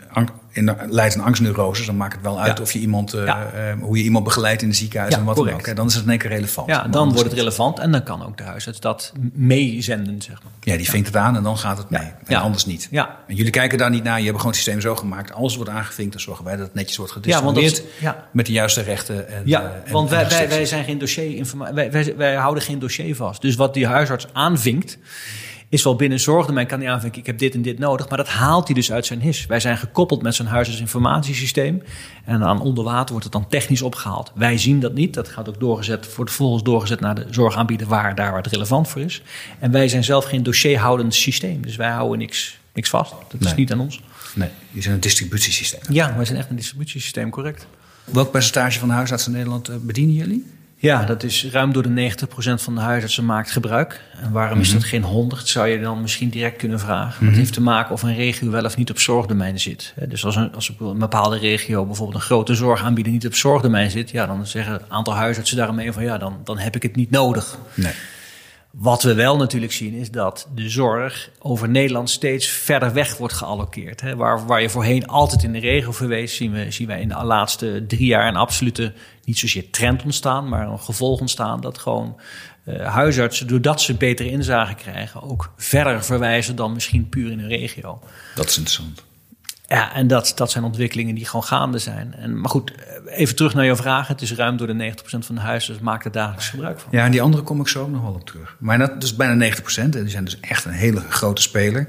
in 0.55 0.75
leidt 0.89 1.15
aan 1.15 1.23
angstneuroses, 1.23 1.85
dan 1.85 1.97
maakt 1.97 2.13
het 2.13 2.21
wel 2.21 2.39
uit 2.39 2.59
of 2.59 2.71
je 2.71 2.79
iemand, 2.79 3.15
uh, 3.15 3.21
uh, 3.21 3.33
hoe 3.81 3.97
je 3.97 4.03
iemand 4.03 4.23
begeleidt 4.23 4.61
in 4.61 4.67
het 4.67 4.77
ziekenhuis 4.77 5.13
en 5.13 5.23
wat 5.23 5.35
dan 5.35 5.53
ook. 5.53 5.75
Dan 5.75 5.87
is 5.87 5.93
het 5.93 6.03
in 6.03 6.09
één 6.09 6.19
keer 6.19 6.29
relevant. 6.29 6.67
Ja, 6.67 6.87
dan 6.87 7.13
wordt 7.13 7.29
het 7.29 7.33
relevant 7.33 7.79
en 7.79 7.91
dan 7.91 8.03
kan 8.03 8.25
ook 8.25 8.37
de 8.37 8.43
huisarts 8.43 8.79
dat 8.79 9.13
meezenden, 9.33 10.21
zeg 10.21 10.43
maar. 10.43 10.51
Ja, 10.61 10.77
die 10.77 10.89
vinkt 10.89 11.07
het 11.07 11.15
aan 11.15 11.35
en 11.35 11.43
dan 11.43 11.57
gaat 11.57 11.77
het 11.77 11.89
mee. 11.89 12.11
En 12.25 12.35
anders 12.35 12.65
niet. 12.65 12.87
Ja. 12.91 13.17
En 13.27 13.35
jullie 13.35 13.51
kijken 13.51 13.77
daar 13.77 13.89
niet 13.89 14.03
naar, 14.03 14.19
je 14.19 14.25
hebt 14.25 14.37
gewoon 14.37 14.51
het 14.51 14.61
systeem 14.61 14.81
zo 14.81 14.95
gemaakt. 14.95 15.33
Alles 15.33 15.55
wordt 15.55 15.71
aangevinkt, 15.71 16.11
dan 16.11 16.21
zorgen 16.21 16.45
wij 16.45 16.55
dat 16.55 16.65
het 16.65 16.75
netjes 16.75 16.97
wordt 16.97 17.11
gedistribueerd 17.11 17.83
met 18.31 18.45
de 18.45 18.51
juiste 18.51 18.81
rechten. 18.81 19.27
En, 19.29 19.41
ja, 19.45 19.61
uh, 19.85 19.91
want 19.91 20.09
wij, 20.09 20.29
wij, 20.29 20.49
wij, 20.49 20.65
zijn 20.65 20.83
geen 20.83 20.97
dossier, 20.97 21.45
wij, 21.73 21.91
wij, 21.91 22.13
wij 22.17 22.35
houden 22.35 22.63
geen 22.63 22.79
dossier 22.79 23.15
vast. 23.15 23.41
Dus 23.41 23.55
wat 23.55 23.73
die 23.73 23.87
huisarts 23.87 24.27
aanvinkt, 24.33 24.97
is 25.69 25.84
wel 25.84 25.95
binnen 25.95 26.19
zorgdomein 26.19 26.67
kan 26.67 26.80
hij 26.80 26.89
aanvinken, 26.89 27.19
ik 27.19 27.25
heb 27.25 27.38
dit 27.38 27.54
en 27.54 27.62
dit 27.62 27.80
nodig. 27.80 28.10
Maar 28.10 28.17
dat 28.17 28.28
haalt 28.28 28.65
hij 28.65 28.75
dus 28.75 28.91
uit 28.91 29.06
zijn 29.06 29.21
HIS. 29.21 29.45
Wij 29.45 29.60
zijn 29.60 29.78
gekoppeld 29.78 30.21
met 30.21 30.36
zijn 30.36 30.47
huisartsinformatiesysteem. 30.47 31.84
En 32.25 32.43
aan 32.43 32.62
onder 32.62 32.84
water 32.84 33.10
wordt 33.10 33.23
het 33.23 33.34
dan 33.34 33.47
technisch 33.47 33.82
opgehaald. 33.82 34.32
Wij 34.36 34.58
zien 34.58 34.80
dat 34.80 34.93
niet. 34.93 35.13
Dat 35.13 35.28
gaat 35.28 35.49
ook 35.49 35.60
doorgezet, 35.60 36.15
wordt 36.15 36.32
vervolgens 36.32 36.63
doorgezet 36.63 36.99
naar 36.99 37.15
de 37.15 37.25
zorgaanbieder 37.30 37.88
waar, 37.88 38.15
daar 38.15 38.32
waar 38.32 38.41
het 38.41 38.51
relevant 38.51 38.88
voor 38.88 39.01
is. 39.01 39.21
En 39.60 39.71
wij 39.71 39.88
zijn 39.88 40.04
zelf 40.04 40.25
geen 40.25 40.43
dossierhoudend 40.43 41.13
systeem. 41.13 41.62
Dus 41.62 41.75
wij 41.75 41.91
houden 41.91 42.17
niks, 42.17 42.58
niks 42.73 42.89
vast. 42.89 43.13
Dat 43.28 43.41
is 43.41 43.56
niet 43.56 43.71
aan 43.71 43.80
ons. 43.80 44.01
Nee, 44.34 44.49
die 44.71 44.82
zijn 44.82 44.93
een 44.93 44.99
distributiesysteem. 44.99 45.82
Ja, 45.89 46.15
wij 46.15 46.25
zijn 46.25 46.38
echt 46.38 46.49
een 46.49 46.56
distributiesysteem, 46.56 47.30
correct. 47.30 47.67
Welk 48.06 48.32
percentage 48.32 48.80
van 48.80 48.88
de 48.88 48.93
huisartsen 48.93 49.32
in 49.32 49.38
Nederland 49.38 49.69
eh, 49.69 49.75
bedienen 49.82 50.15
jullie? 50.15 50.45
Ja, 50.86 51.04
dat 51.04 51.24
is 51.24 51.48
ruim 51.52 51.74
door 51.74 51.84
de 51.84 52.12
90% 52.12 52.24
van 52.56 52.76
de 52.76 52.82
huisartsen 52.82 53.26
maakt 53.26 53.52
gebruik. 53.52 54.02
En 54.21 54.32
waarom 54.32 54.60
is 54.60 54.67
mhm. 54.67 54.78
dat 54.78 54.88
geen 54.88 55.04
100, 55.04 55.48
zou 55.48 55.67
je 55.67 55.80
dan 55.80 56.02
misschien 56.02 56.30
direct 56.30 56.58
kunnen 56.58 56.80
vragen. 56.80 57.24
Mm 57.24 57.30
Dat 57.30 57.39
heeft 57.39 57.54
te 57.54 57.62
maken 57.62 57.93
of 57.93 58.04
een 58.04 58.15
regio 58.15 58.50
wel 58.50 58.63
of 58.65 58.78
niet 58.78 58.89
op 58.89 59.00
zorgdomein 59.00 59.60
zit. 59.60 59.93
Dus 60.08 60.26
als, 60.26 60.36
een, 60.36 60.56
als 60.56 60.71
een 60.80 60.98
bepaalde 60.98 61.38
regio 61.38 61.86
bijvoorbeeld 61.86 62.17
een 62.17 62.26
grote 62.26 62.56
zorgaanbieder 62.56 63.13
niet 63.13 63.26
op 63.26 63.36
zorgdomein 63.36 63.91
zit... 63.91 64.10
ja, 64.10 64.26
dan 64.26 64.48
zeggen 64.48 64.74
een 64.74 64.91
aantal 64.91 65.15
huisartsen 65.15 65.58
daarmee 65.58 65.91
van 65.91 66.04
ja, 66.04 66.17
dan, 66.17 66.38
dan 66.43 66.58
heb 66.58 66.76
ik 66.76 66.84
het 66.84 66.95
niet 66.95 67.12
nodig. 67.12 67.58
Nee. 67.74 67.93
Wat 68.78 69.04
we 69.04 69.13
wel 69.13 69.38
natuurlijk 69.38 69.71
zien 69.71 69.93
is 69.93 70.12
dat 70.12 70.48
de 70.56 70.69
zorg 70.69 71.30
over 71.39 71.69
Nederland 71.69 72.10
steeds 72.10 72.48
verder 72.48 72.93
weg 72.93 73.17
wordt 73.17 73.34
geallockeerd. 73.34 74.02
Hè. 74.02 74.15
Waar, 74.15 74.45
waar 74.45 74.62
je 74.62 74.69
voorheen 74.69 75.08
altijd 75.08 75.43
in 75.43 75.52
de 75.52 75.60
regio 75.60 75.91
verwees, 75.91 76.36
zien, 76.36 76.52
we, 76.52 76.71
zien 76.71 76.88
wij 76.88 77.02
in 77.02 77.08
de 77.08 77.24
laatste 77.24 77.84
drie 77.88 78.06
jaar 78.06 78.28
een 78.28 78.36
absolute, 78.36 78.93
niet 79.25 79.39
zozeer 79.39 79.69
trend 79.69 80.03
ontstaan, 80.03 80.49
maar 80.49 80.67
een 80.67 80.79
gevolg 80.79 81.19
ontstaan 81.19 81.61
dat 81.61 81.77
gewoon 81.77 82.19
uh, 82.65 82.93
huisartsen, 82.93 83.47
doordat 83.47 83.81
ze 83.81 83.93
betere 83.93 84.29
inzage 84.29 84.75
krijgen, 84.75 85.23
ook 85.23 85.53
verder 85.57 86.03
verwijzen 86.03 86.55
dan 86.55 86.73
misschien 86.73 87.09
puur 87.09 87.31
in 87.31 87.39
een 87.39 87.47
regio. 87.47 87.99
Dat 88.35 88.49
is 88.49 88.57
interessant. 88.57 89.03
Ja, 89.67 89.93
en 89.93 90.07
dat, 90.07 90.31
dat 90.35 90.51
zijn 90.51 90.63
ontwikkelingen 90.63 91.15
die 91.15 91.25
gewoon 91.25 91.43
gaande 91.43 91.77
zijn. 91.77 92.13
En, 92.13 92.39
maar 92.41 92.49
goed, 92.49 92.71
even 93.05 93.35
terug 93.35 93.53
naar 93.53 93.65
jouw 93.65 93.75
vraag. 93.75 94.07
Het 94.07 94.21
is 94.21 94.33
ruim 94.33 94.57
door 94.57 94.67
de 94.67 94.93
90% 94.93 95.03
van 95.03 95.35
de 95.35 95.63
dus 95.67 95.79
maakt 95.79 96.05
er 96.05 96.11
dagelijks 96.11 96.49
gebruik 96.49 96.79
van. 96.79 96.89
Ja, 96.91 97.05
en 97.05 97.11
die 97.11 97.21
andere 97.21 97.43
kom 97.43 97.59
ik 97.59 97.67
zo 97.67 97.81
ook 97.81 97.89
nog 97.89 98.01
wel 98.01 98.13
op 98.13 98.25
terug. 98.25 98.55
Maar 98.59 98.77
dat 98.77 99.03
is 99.03 99.15
bijna 99.15 99.55
90%. 99.55 99.61
En 99.75 99.91
die 99.91 100.09
zijn 100.09 100.25
dus 100.25 100.39
echt 100.39 100.65
een 100.65 100.71
hele 100.71 100.99
grote 100.99 101.41
speler. 101.41 101.88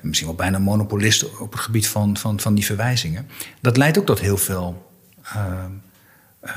Misschien 0.00 0.28
wel 0.28 0.36
bijna 0.36 0.58
monopolist 0.58 1.38
op 1.38 1.52
het 1.52 1.60
gebied 1.60 1.88
van, 1.88 2.16
van, 2.16 2.40
van 2.40 2.54
die 2.54 2.64
verwijzingen. 2.64 3.28
Dat 3.60 3.76
leidt 3.76 3.98
ook 3.98 4.06
tot 4.06 4.20
heel 4.20 4.36
veel 4.36 4.90
uh, 5.36 5.64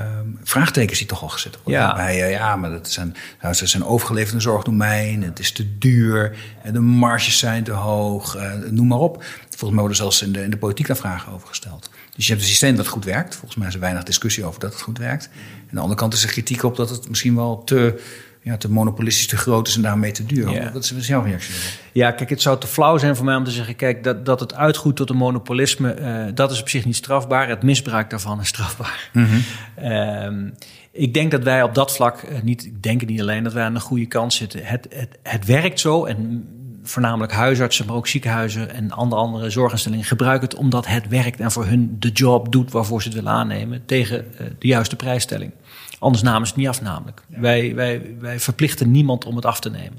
um, 0.01 0.39
vraagtekens 0.43 0.97
die 0.97 1.07
toch 1.07 1.21
al 1.21 1.29
gezet 1.29 1.57
worden. 1.63 1.81
Ja. 1.81 1.95
Bij, 1.95 2.21
uh, 2.21 2.31
ja, 2.31 2.55
maar 2.55 2.69
dat 2.69 2.89
zijn, 2.89 3.15
nou, 3.41 3.53
ze 3.53 3.67
zijn 3.67 3.85
overgeleverde 3.85 4.39
zorgdomein, 4.39 5.23
het 5.23 5.39
is 5.39 5.51
te 5.51 5.77
duur, 5.77 6.37
en 6.63 6.73
de 6.73 6.79
marges 6.79 7.37
zijn 7.37 7.63
te 7.63 7.71
hoog, 7.71 8.35
uh, 8.35 8.53
noem 8.69 8.87
maar 8.87 8.97
op. 8.97 9.23
Volgens 9.49 9.69
mij 9.69 9.79
worden 9.79 9.97
zelfs 9.97 10.21
in 10.21 10.31
de, 10.31 10.43
in 10.43 10.49
de 10.49 10.57
politiek 10.57 10.87
daar 10.87 10.97
vragen 10.97 11.33
over 11.33 11.47
gesteld. 11.47 11.89
Dus 12.15 12.25
je 12.27 12.33
hebt 12.33 12.43
een 12.43 12.51
systeem 12.51 12.75
dat 12.75 12.87
goed 12.87 13.05
werkt. 13.05 13.35
Volgens 13.35 13.55
mij 13.55 13.67
is 13.67 13.73
er 13.73 13.79
weinig 13.79 14.03
discussie 14.03 14.45
over 14.45 14.59
dat 14.59 14.73
het 14.73 14.81
goed 14.81 14.97
werkt. 14.97 15.25
En 15.25 15.31
aan 15.61 15.75
de 15.75 15.79
andere 15.79 15.99
kant 15.99 16.13
is 16.13 16.23
er 16.23 16.29
kritiek 16.29 16.63
op 16.63 16.75
dat 16.75 16.89
het 16.89 17.09
misschien 17.09 17.35
wel 17.35 17.63
te 17.63 18.01
ja, 18.41 18.57
te 18.57 18.71
monopolistisch 18.71 19.27
te 19.27 19.37
groot 19.37 19.67
is 19.67 19.75
en 19.75 19.81
daarmee 19.81 20.11
te 20.11 20.25
duur. 20.25 20.49
Ja. 20.49 20.71
Wat 20.71 20.93
is 20.97 21.07
jouw 21.07 21.23
reactie 21.23 21.53
Ja, 21.91 22.11
kijk, 22.11 22.29
het 22.29 22.41
zou 22.41 22.59
te 22.59 22.67
flauw 22.67 22.97
zijn 22.97 23.15
voor 23.15 23.25
mij 23.25 23.35
om 23.35 23.43
te 23.43 23.51
zeggen... 23.51 23.75
kijk, 23.75 24.03
dat, 24.03 24.25
dat 24.25 24.39
het 24.39 24.53
uitgroeit 24.53 24.95
tot 24.95 25.09
een 25.09 25.15
monopolisme... 25.15 25.99
Uh, 25.99 26.25
dat 26.33 26.51
is 26.51 26.61
op 26.61 26.69
zich 26.69 26.85
niet 26.85 26.95
strafbaar. 26.95 27.49
Het 27.49 27.63
misbruik 27.63 28.09
daarvan 28.09 28.39
is 28.39 28.47
strafbaar. 28.47 29.09
Mm 29.13 29.27
-hmm. 29.75 30.53
ik 30.91 31.13
denk 31.13 31.31
dat 31.31 31.43
wij 31.43 31.63
op 31.63 31.75
dat 31.75 31.95
vlak, 31.95 32.21
uh, 32.21 32.41
niet, 32.41 32.65
ik 32.65 32.83
denk 32.83 33.05
niet 33.05 33.21
alleen... 33.21 33.43
dat 33.43 33.53
wij 33.53 33.63
aan 33.63 33.73
de 33.73 33.79
goede 33.79 34.05
kant 34.05 34.33
zitten. 34.33 34.65
Het, 34.65 34.87
het, 34.89 35.17
het 35.23 35.45
werkt 35.45 35.79
zo 35.79 36.05
en 36.05 36.47
voornamelijk 36.83 37.31
huisartsen, 37.31 37.85
maar 37.85 37.95
ook 37.95 38.07
ziekenhuizen 38.07 38.73
en 38.73 38.91
andere, 38.91 39.21
andere 39.21 39.49
zorginstellingen 39.49 40.05
gebruiken 40.05 40.49
het 40.49 40.57
omdat 40.57 40.87
het 40.87 41.07
werkt 41.07 41.39
en 41.39 41.51
voor 41.51 41.65
hun 41.65 41.95
de 41.99 42.09
job 42.09 42.51
doet 42.51 42.71
waarvoor 42.71 43.01
ze 43.01 43.07
het 43.07 43.17
willen 43.17 43.31
aannemen 43.31 43.85
tegen 43.85 44.25
uh, 44.31 44.47
de 44.59 44.67
juiste 44.67 44.95
prijsstelling. 44.95 45.51
Anders 45.99 46.23
namen 46.23 46.47
ze 46.47 46.53
het 46.53 46.61
niet 46.61 46.69
af, 46.69 46.81
namelijk. 46.81 47.21
Wij, 47.27 47.75
wij, 47.75 48.15
wij 48.19 48.39
verplichten 48.39 48.91
niemand 48.91 49.25
om 49.25 49.35
het 49.35 49.45
af 49.45 49.59
te 49.59 49.69
nemen. 49.69 49.97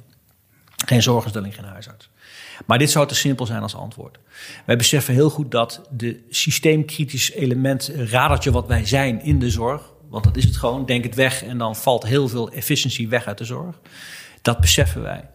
Geen 0.87 1.03
zorginstelling, 1.03 1.55
geen 1.55 1.65
huisarts. 1.65 2.11
Maar 2.67 2.79
dit 2.79 2.91
zou 2.91 3.07
te 3.07 3.15
simpel 3.15 3.47
zijn 3.47 3.63
als 3.63 3.75
antwoord. 3.75 4.19
Wij 4.65 4.77
beseffen 4.77 5.15
heel 5.15 5.31
goed 5.31 5.51
dat 5.51 5.81
de 5.91 6.23
systeemkritisch 6.31 7.33
element, 7.33 7.93
radertje 7.95 8.51
wat 8.51 8.67
wij 8.67 8.87
zijn 8.87 9.23
in 9.23 9.39
de 9.39 9.51
zorg, 9.51 9.83
want 10.09 10.25
dat 10.25 10.37
is 10.37 10.45
het 10.45 10.57
gewoon, 10.57 10.87
denk 10.87 11.05
het 11.05 11.15
weg 11.15 11.45
en 11.45 11.59
dan 11.59 11.77
valt 11.77 12.07
heel 12.07 12.29
veel 12.29 12.51
efficiëntie 12.51 13.09
weg 13.09 13.27
uit 13.27 13.39
de 13.39 13.45
zorg. 13.45 13.81
Dat 14.43 14.61
beseffen 14.61 15.03
wij. 15.03 15.29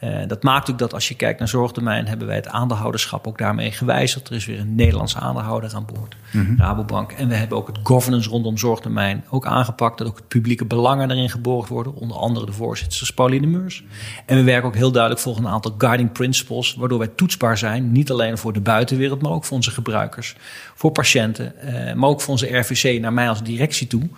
Uh, 0.00 0.18
dat 0.26 0.42
maakt 0.42 0.70
ook 0.70 0.78
dat 0.78 0.94
als 0.94 1.08
je 1.08 1.14
kijkt 1.14 1.38
naar 1.38 1.48
zorgdomein, 1.48 2.06
hebben 2.06 2.26
wij 2.26 2.36
het 2.36 2.48
aandeelhouderschap 2.48 3.26
ook 3.26 3.38
daarmee 3.38 3.72
gewijzigd. 3.72 4.28
Er 4.28 4.34
is 4.34 4.46
weer 4.46 4.58
een 4.58 4.74
Nederlandse 4.74 5.18
aandeelhouder 5.18 5.74
aan 5.74 5.86
boord, 5.94 6.16
mm 6.32 6.54
Rabobank. 6.58 7.12
En 7.12 7.28
we 7.28 7.34
hebben 7.34 7.58
ook 7.58 7.66
het 7.66 7.78
governance 7.82 8.28
rondom 8.28 8.58
zorgdomein 8.58 9.24
ook 9.30 9.46
aangepakt. 9.46 9.98
Dat 9.98 10.06
ook 10.06 10.16
het 10.16 10.28
publieke 10.28 10.64
belangen 10.64 11.10
erin 11.10 11.30
geborgd 11.30 11.68
worden. 11.68 11.94
Onder 11.94 12.16
andere 12.16 12.46
de 12.46 12.52
voorzitter 12.52 13.14
Pauline 13.14 13.46
Meurs. 13.46 13.84
En 14.26 14.36
we 14.36 14.42
werken 14.42 14.68
ook 14.68 14.74
heel 14.74 14.92
duidelijk 14.92 15.22
volgens 15.22 15.46
een 15.46 15.52
aantal 15.52 15.74
guiding 15.78 16.12
principles, 16.12 16.74
waardoor 16.74 16.98
wij 16.98 17.10
toetsbaar 17.16 17.58
zijn. 17.58 17.92
Niet 17.92 18.10
alleen 18.10 18.38
voor 18.38 18.52
de 18.52 18.60
buitenwereld, 18.60 19.22
maar 19.22 19.32
ook 19.32 19.44
voor 19.44 19.56
onze 19.56 19.70
gebruikers, 19.70 20.36
voor 20.74 20.90
patiënten, 20.92 21.52
uh, 21.64 21.92
maar 21.92 22.08
ook 22.08 22.20
voor 22.20 22.32
onze 22.32 22.58
RVC 22.58 23.00
naar 23.00 23.12
mij 23.12 23.28
als 23.28 23.42
directie 23.42 23.86
toe. 23.86 24.08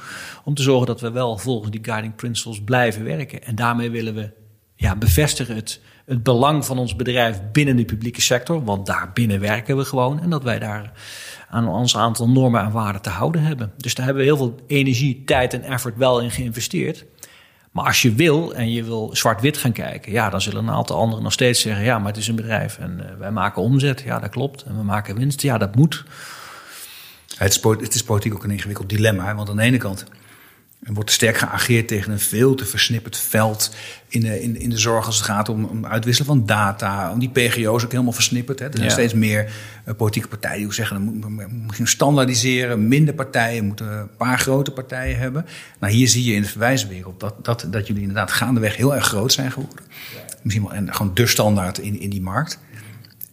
Om 0.45 0.55
te 0.55 0.63
zorgen 0.63 0.87
dat 0.87 1.01
we 1.01 1.11
wel 1.11 1.39
volgens 1.39 1.71
die 1.71 1.85
guiding 1.85 2.15
principles 2.15 2.63
blijven 2.65 3.05
werken. 3.05 3.43
En 3.45 3.55
daarmee 3.55 3.91
willen 3.91 4.15
we 4.15 4.31
ja, 4.81 4.97
bevestigen 4.97 5.55
het, 5.55 5.81
het 6.05 6.23
belang 6.23 6.65
van 6.65 6.79
ons 6.79 6.97
bedrijf 6.97 7.41
binnen 7.53 7.77
de 7.77 7.85
publieke 7.85 8.21
sector. 8.21 8.65
Want 8.65 8.87
daar 8.87 9.11
binnen 9.15 9.41
werken 9.41 9.77
we 9.77 9.85
gewoon. 9.85 10.21
En 10.21 10.31
dat 10.31 10.43
wij 10.43 10.59
daar 10.59 10.93
aan 11.49 11.69
ons 11.69 11.97
aantal 11.97 12.29
normen 12.29 12.63
en 12.63 12.71
waarden 12.71 13.03
te 13.03 13.11
houden 13.11 13.43
hebben. 13.43 13.73
Dus 13.77 13.95
daar 13.95 14.05
hebben 14.05 14.23
we 14.23 14.29
heel 14.29 14.39
veel 14.39 14.55
energie, 14.67 15.23
tijd 15.25 15.55
en 15.55 15.63
effort 15.63 15.97
wel 15.97 16.21
in 16.21 16.31
geïnvesteerd. 16.31 17.05
Maar 17.71 17.85
als 17.85 18.03
je 18.03 18.15
wil 18.15 18.55
en 18.55 18.73
je 18.73 18.85
wil 18.85 19.11
zwart-wit 19.13 19.57
gaan 19.57 19.73
kijken, 19.73 20.13
ja, 20.13 20.31
dan 20.31 20.41
zullen 20.41 20.69
een 20.69 20.75
aantal 20.75 20.99
anderen 20.99 21.23
nog 21.23 21.33
steeds 21.33 21.61
zeggen: 21.61 21.85
ja, 21.85 21.99
maar 21.99 22.09
het 22.09 22.17
is 22.17 22.29
een 22.29 22.37
bedrijf 22.37 22.79
en 22.79 23.01
uh, 23.01 23.19
wij 23.19 23.31
maken 23.31 23.63
omzet. 23.63 24.01
Ja, 24.01 24.19
dat 24.19 24.31
klopt. 24.31 24.63
En 24.63 24.77
we 24.77 24.83
maken 24.83 25.17
winst. 25.17 25.43
Ja, 25.43 25.59
dat 25.59 25.75
moet. 25.75 26.05
Het 27.37 27.95
is 27.95 28.03
politiek 28.03 28.35
ook 28.35 28.45
een 28.45 28.51
ingewikkeld 28.51 28.89
dilemma. 28.89 29.35
Want 29.35 29.49
aan 29.49 29.57
de 29.57 29.63
ene 29.63 29.77
kant 29.77 30.07
er 30.83 30.95
wordt 30.95 31.11
sterk 31.11 31.37
geageerd 31.37 31.89
tegen 31.89 32.13
een 32.13 32.21
veel 32.21 32.55
te 32.55 32.65
versnipperd 32.65 33.17
veld 33.17 33.75
in 34.09 34.21
de, 34.21 34.43
in, 34.43 34.61
in 34.61 34.71
de 34.71 34.79
zorg 34.79 35.07
als 35.07 35.17
het 35.17 35.25
gaat 35.25 35.49
om, 35.49 35.65
om 35.65 35.87
uitwisselen 35.87 36.31
van 36.31 36.47
data. 36.47 37.13
Om 37.13 37.19
die 37.19 37.31
PGO's 37.31 37.85
ook 37.85 37.91
helemaal 37.93 38.13
versnipperd. 38.13 38.59
Hè. 38.59 38.67
Er 38.67 38.79
zijn 38.79 38.91
steeds 38.91 39.15
meer 39.15 39.53
uh, 39.89 39.95
politieke 39.95 40.29
partijen 40.29 40.59
die 40.59 40.73
zeggen, 40.73 41.21
dan 41.21 41.33
moet 41.33 41.77
je 41.77 41.87
standaardiseren. 41.87 42.89
Minder 42.89 43.15
partijen, 43.15 43.65
moeten 43.65 43.99
een 43.99 44.17
paar 44.17 44.39
grote 44.39 44.71
partijen 44.71 45.19
hebben. 45.19 45.47
Nou, 45.81 45.93
hier 45.93 46.09
zie 46.09 46.25
je 46.25 46.35
in 46.35 46.43
de 46.43 46.49
verwijswereld 46.49 47.21
dat, 47.21 47.45
dat, 47.45 47.67
dat 47.71 47.87
jullie 47.87 48.03
inderdaad 48.03 48.33
gaandeweg 48.33 48.77
heel 48.77 48.95
erg 48.95 49.07
groot 49.07 49.33
zijn 49.33 49.53
geworden. 49.53 49.85
Misschien 50.43 50.65
wel 50.65 50.75
en 50.75 50.95
gewoon 50.95 51.15
de 51.15 51.27
standaard 51.27 51.79
in, 51.79 52.01
in 52.01 52.11
die 52.11 52.23
markt. 52.23 52.59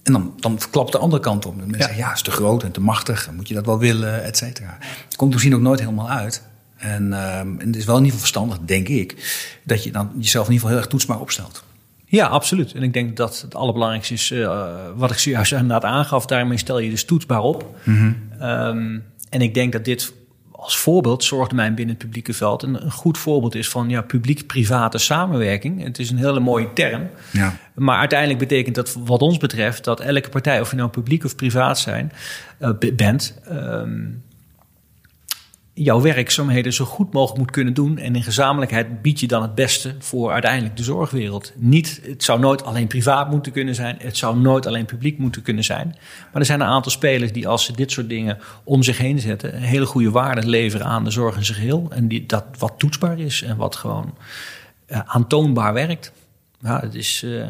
En 0.03 0.13
dan, 0.13 0.33
dan 0.39 0.59
klapt 0.71 0.91
de 0.91 0.97
andere 0.97 1.21
kant 1.21 1.45
op. 1.45 1.55
Mensen 1.55 1.77
ja. 1.77 1.83
zeggen, 1.83 1.97
ja, 1.97 2.13
is 2.13 2.21
te 2.21 2.31
groot 2.31 2.63
en 2.63 2.71
te 2.71 2.81
machtig. 2.81 3.29
Moet 3.31 3.47
je 3.47 3.53
dat 3.53 3.65
wel 3.65 3.79
willen, 3.79 4.23
et 4.23 4.37
cetera. 4.37 4.77
Komt 5.15 5.31
misschien 5.31 5.55
ook 5.55 5.61
nooit 5.61 5.79
helemaal 5.79 6.09
uit. 6.09 6.41
En, 6.77 7.03
um, 7.03 7.59
en 7.59 7.67
het 7.67 7.75
is 7.75 7.85
wel 7.85 7.97
in 7.97 8.03
ieder 8.03 8.19
geval 8.19 8.19
verstandig, 8.19 8.57
denk 8.65 8.87
ik, 8.87 9.15
dat 9.63 9.83
je 9.83 9.91
dan 9.91 10.11
jezelf 10.17 10.47
in 10.47 10.53
ieder 10.53 10.67
geval 10.67 10.69
heel 10.69 10.77
erg 10.77 10.87
toetsbaar 10.87 11.19
opstelt. 11.19 11.63
Ja, 12.05 12.27
absoluut. 12.27 12.73
En 12.73 12.83
ik 12.83 12.93
denk 12.93 13.17
dat 13.17 13.41
het 13.41 13.55
allerbelangrijkste 13.55 14.13
is, 14.13 14.31
uh, 14.31 14.67
wat 14.95 15.11
ik 15.11 15.17
zojuist 15.17 15.51
inderdaad 15.51 15.83
aangaf, 15.83 16.25
daarmee 16.25 16.57
stel 16.57 16.79
je 16.79 16.89
dus 16.89 17.05
toetsbaar 17.05 17.41
op. 17.41 17.75
Mm 17.83 17.97
-hmm. 17.97 18.49
um, 18.49 19.03
en 19.29 19.41
ik 19.41 19.53
denk 19.53 19.71
dat 19.71 19.85
dit 19.85 20.13
als 20.51 20.77
voorbeeld 20.77 21.23
zorgt 21.23 21.51
mij 21.51 21.73
binnen 21.73 21.95
het 21.95 22.03
publieke 22.03 22.33
veld 22.33 22.63
een, 22.63 22.83
een 22.83 22.91
goed 22.91 23.17
voorbeeld 23.17 23.55
is 23.55 23.69
van 23.69 23.89
ja, 23.89 24.01
publiek-private 24.01 24.97
samenwerking. 24.97 25.83
Het 25.83 25.99
is 25.99 26.09
een 26.09 26.17
hele 26.17 26.39
mooie 26.39 26.73
term. 26.73 27.09
Ja. 27.31 27.57
Maar 27.73 27.97
uiteindelijk 27.97 28.39
betekent 28.39 28.75
dat 28.75 28.97
wat 29.05 29.21
ons 29.21 29.37
betreft 29.37 29.83
dat 29.83 29.99
elke 29.99 30.29
partij, 30.29 30.61
of 30.61 30.69
je 30.69 30.75
nou 30.75 30.89
publiek 30.89 31.23
of 31.23 31.35
privaat 31.35 31.79
zijn, 31.79 32.11
uh, 32.59 32.69
bent, 32.95 33.39
um, 33.51 34.23
jouw 35.77 36.01
werkzaamheden 36.01 36.73
zo 36.73 36.85
goed 36.85 37.13
mogelijk 37.13 37.39
moet 37.39 37.51
kunnen 37.51 37.73
doen. 37.73 37.97
En 37.97 38.15
in 38.15 38.23
gezamenlijkheid 38.23 39.01
bied 39.01 39.19
je 39.19 39.27
dan 39.27 39.41
het 39.41 39.55
beste 39.55 39.95
voor 39.99 40.31
uiteindelijk 40.31 40.77
de 40.77 40.83
zorgwereld. 40.83 41.53
Niet, 41.55 42.01
het 42.03 42.23
zou 42.23 42.39
nooit 42.39 42.63
alleen 42.63 42.87
privaat 42.87 43.29
moeten 43.29 43.51
kunnen 43.51 43.75
zijn. 43.75 43.95
Het 43.99 44.17
zou 44.17 44.37
nooit 44.37 44.65
alleen 44.65 44.85
publiek 44.85 45.17
moeten 45.17 45.41
kunnen 45.41 45.63
zijn. 45.63 45.87
Maar 46.31 46.41
er 46.41 46.45
zijn 46.45 46.61
een 46.61 46.67
aantal 46.67 46.91
spelers 46.91 47.31
die 47.31 47.47
als 47.47 47.65
ze 47.65 47.73
dit 47.73 47.91
soort 47.91 48.09
dingen 48.09 48.37
om 48.63 48.83
zich 48.83 48.97
heen 48.97 49.19
zetten... 49.19 49.55
een 49.55 49.61
hele 49.61 49.85
goede 49.85 50.11
waarde 50.11 50.47
leveren 50.47 50.85
aan 50.85 51.03
de 51.03 51.11
zorg 51.11 51.35
in 51.37 51.45
zijn 51.45 51.57
geheel. 51.57 51.87
En 51.89 52.07
die, 52.07 52.25
dat 52.25 52.45
wat 52.57 52.73
toetsbaar 52.77 53.19
is 53.19 53.41
en 53.41 53.57
wat 53.57 53.75
gewoon 53.75 54.17
uh, 54.87 54.99
aantoonbaar 55.05 55.73
werkt. 55.73 56.11
Ja, 56.61 56.79
het 56.79 56.95
is... 56.95 57.23
Uh, 57.25 57.47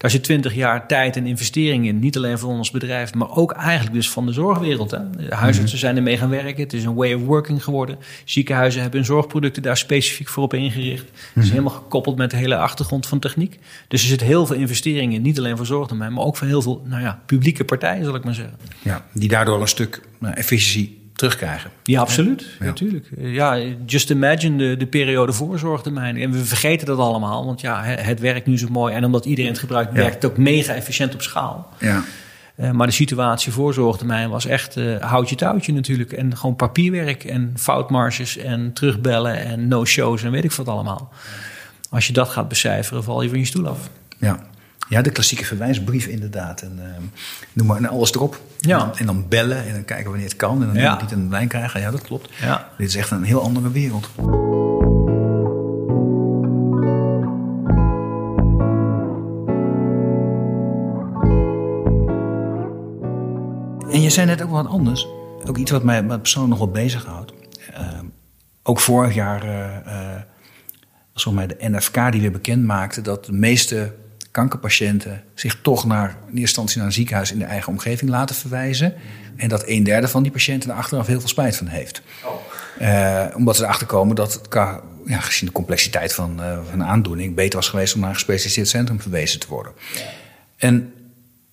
daar 0.00 0.10
zit 0.10 0.22
twintig 0.22 0.54
jaar 0.54 0.86
tijd 0.86 1.16
en 1.16 1.26
investering 1.26 1.86
in. 1.86 1.98
Niet 1.98 2.16
alleen 2.16 2.38
van 2.38 2.50
ons 2.50 2.70
bedrijf, 2.70 3.14
maar 3.14 3.30
ook 3.30 3.52
eigenlijk 3.52 3.94
dus 3.94 4.10
van 4.10 4.26
de 4.26 4.32
zorgwereld. 4.32 4.90
Hè. 4.90 5.10
De 5.10 5.34
huisartsen 5.34 5.64
mhm. 5.64 5.76
zijn 5.76 5.96
ermee 5.96 6.16
gaan 6.16 6.30
werken. 6.30 6.62
Het 6.62 6.72
is 6.72 6.84
een 6.84 6.94
way 6.94 7.12
of 7.12 7.22
working 7.22 7.64
geworden. 7.64 7.98
Ziekenhuizen 8.24 8.80
hebben 8.80 8.98
hun 8.98 9.08
zorgproducten 9.08 9.62
daar 9.62 9.76
specifiek 9.76 10.28
voor 10.28 10.42
op 10.42 10.54
ingericht. 10.54 11.04
Het 11.04 11.12
is 11.34 11.42
mhm. 11.42 11.50
helemaal 11.50 11.74
gekoppeld 11.74 12.16
met 12.16 12.30
de 12.30 12.36
hele 12.36 12.56
achtergrond 12.56 13.06
van 13.06 13.18
techniek. 13.18 13.58
Dus 13.88 14.02
er 14.02 14.08
zit 14.08 14.20
heel 14.20 14.46
veel 14.46 14.56
investering 14.56 15.14
in. 15.14 15.22
Niet 15.22 15.38
alleen 15.38 15.56
voor 15.56 15.66
zorgdomein, 15.66 16.12
maar 16.12 16.24
ook 16.24 16.36
voor 16.36 16.46
heel 16.46 16.62
veel 16.62 16.82
nou 16.84 17.02
ja, 17.02 17.22
publieke 17.26 17.64
partijen, 17.64 18.04
zal 18.04 18.14
ik 18.14 18.24
maar 18.24 18.34
zeggen. 18.34 18.56
Ja, 18.82 19.06
die 19.12 19.28
daardoor 19.28 19.60
een 19.60 19.68
stuk 19.68 20.00
nou, 20.18 20.34
efficiëntie 20.34 20.99
terugkrijgen. 21.20 21.70
Ja, 21.82 22.00
absoluut. 22.00 22.46
Ja. 22.58 22.64
Natuurlijk. 22.64 23.06
Ja, 23.18 23.58
just 23.86 24.10
imagine 24.10 24.56
de, 24.56 24.76
de 24.76 24.86
periode 24.86 25.32
voorzorgtermijn. 25.32 26.16
En 26.16 26.30
we 26.30 26.44
vergeten 26.44 26.86
dat 26.86 26.98
allemaal, 26.98 27.44
want 27.44 27.60
ja, 27.60 27.82
het 27.82 28.20
werkt 28.20 28.46
nu 28.46 28.58
zo 28.58 28.68
mooi. 28.70 28.94
En 28.94 29.04
omdat 29.04 29.24
iedereen 29.24 29.50
het 29.50 29.60
gebruikt, 29.60 29.92
werkt 29.92 30.14
het 30.14 30.24
ook 30.24 30.36
mega 30.36 30.74
efficiënt 30.74 31.14
op 31.14 31.22
schaal. 31.22 31.72
Ja. 31.78 32.02
Uh, 32.56 32.70
maar 32.70 32.86
de 32.86 32.92
situatie 32.92 33.52
voor 33.52 33.74
zorgtermijn 33.74 34.30
was 34.30 34.46
echt 34.46 34.76
uh, 34.76 35.00
houtje 35.00 35.36
touwtje 35.36 35.72
natuurlijk. 35.72 36.12
En 36.12 36.36
gewoon 36.36 36.56
papierwerk 36.56 37.24
en 37.24 37.52
foutmarges 37.56 38.36
en 38.36 38.72
terugbellen 38.72 39.36
en 39.44 39.68
no-shows 39.68 40.22
en 40.22 40.30
weet 40.30 40.44
ik 40.44 40.52
wat 40.52 40.68
allemaal. 40.68 41.12
Als 41.90 42.06
je 42.06 42.12
dat 42.12 42.28
gaat 42.28 42.48
becijferen, 42.48 43.04
val 43.04 43.22
je 43.22 43.28
van 43.28 43.38
je 43.38 43.44
stoel 43.44 43.66
af. 43.66 43.90
Ja. 44.18 44.40
Ja, 44.90 45.02
de 45.02 45.10
klassieke 45.10 45.44
verwijsbrief 45.44 46.06
inderdaad. 46.06 46.62
En, 46.62 46.78
uh, 46.78 46.84
noem 47.52 47.66
maar 47.66 47.76
en 47.76 47.88
alles 47.88 48.14
erop. 48.14 48.40
Ja. 48.58 48.92
En, 48.96 49.06
dan 49.06 49.28
bellen 49.28 49.66
en 49.66 49.72
dan 49.72 49.84
kijken 49.84 50.10
wanneer 50.10 50.28
het 50.28 50.36
kan. 50.36 50.62
En 50.62 50.66
dan 50.66 50.82
ja. 50.82 51.00
niet 51.00 51.12
een 51.12 51.30
lijn 51.30 51.48
krijgen. 51.48 51.80
Ja, 51.80 51.90
dat 51.90 52.02
klopt. 52.02 52.30
Ja. 52.40 52.68
Dit 52.78 52.88
is 52.88 52.96
echt 52.96 53.10
een 53.10 53.22
heel 53.22 53.42
andere 53.42 53.70
wereld. 53.70 54.08
En 63.92 64.02
je 64.02 64.10
zei 64.10 64.26
net 64.26 64.42
ook 64.42 64.50
wat 64.50 64.66
anders. 64.66 65.06
Ook 65.46 65.56
iets 65.56 65.70
wat 65.70 65.82
mij 65.82 66.04
persoonlijk 66.04 66.58
nog 66.58 66.72
wel 66.72 66.82
bezighoudt. 66.82 67.32
Uh, 67.72 67.98
ook 68.62 68.80
vorig 68.80 69.14
jaar 69.14 69.44
uh, 69.46 70.20
was 71.12 71.24
mij 71.24 71.46
de 71.46 71.56
NFK 71.58 72.12
die 72.12 72.20
weer 72.20 72.32
bekend 72.32 72.64
maakte 72.64 73.00
dat 73.00 73.24
de 73.24 73.32
meeste 73.32 73.92
kankerpatiënten 74.30 75.24
zich 75.34 75.58
toch 75.62 75.84
naar, 75.84 76.08
in 76.08 76.16
eerste 76.16 76.38
instantie 76.38 76.76
naar 76.76 76.86
een 76.86 76.92
ziekenhuis 76.92 77.32
in 77.32 77.38
de 77.38 77.44
eigen 77.44 77.72
omgeving 77.72 78.10
laten 78.10 78.36
verwijzen. 78.36 78.94
En 79.36 79.48
dat 79.48 79.62
een 79.66 79.84
derde 79.84 80.08
van 80.08 80.22
die 80.22 80.32
patiënten 80.32 80.70
er 80.70 80.76
achteraf 80.76 81.06
heel 81.06 81.18
veel 81.18 81.28
spijt 81.28 81.56
van 81.56 81.66
heeft. 81.66 82.02
Oh. 82.24 82.32
Uh, 82.80 83.26
omdat 83.36 83.56
ze 83.56 83.62
erachter 83.62 83.86
komen 83.86 84.16
dat 84.16 84.32
het, 84.32 84.54
ja, 85.06 85.20
gezien 85.20 85.48
de 85.48 85.54
complexiteit 85.54 86.14
van, 86.14 86.40
uh, 86.40 86.58
van 86.70 86.80
een 86.80 86.86
aandoening 86.86 87.34
beter 87.34 87.58
was 87.58 87.68
geweest 87.68 87.94
om 87.94 88.00
naar 88.00 88.08
een 88.08 88.14
gespecialiseerd 88.14 88.68
centrum 88.68 89.00
verwezen 89.00 89.40
te 89.40 89.46
worden. 89.48 89.72
Ja. 89.94 90.00
En 90.56 90.92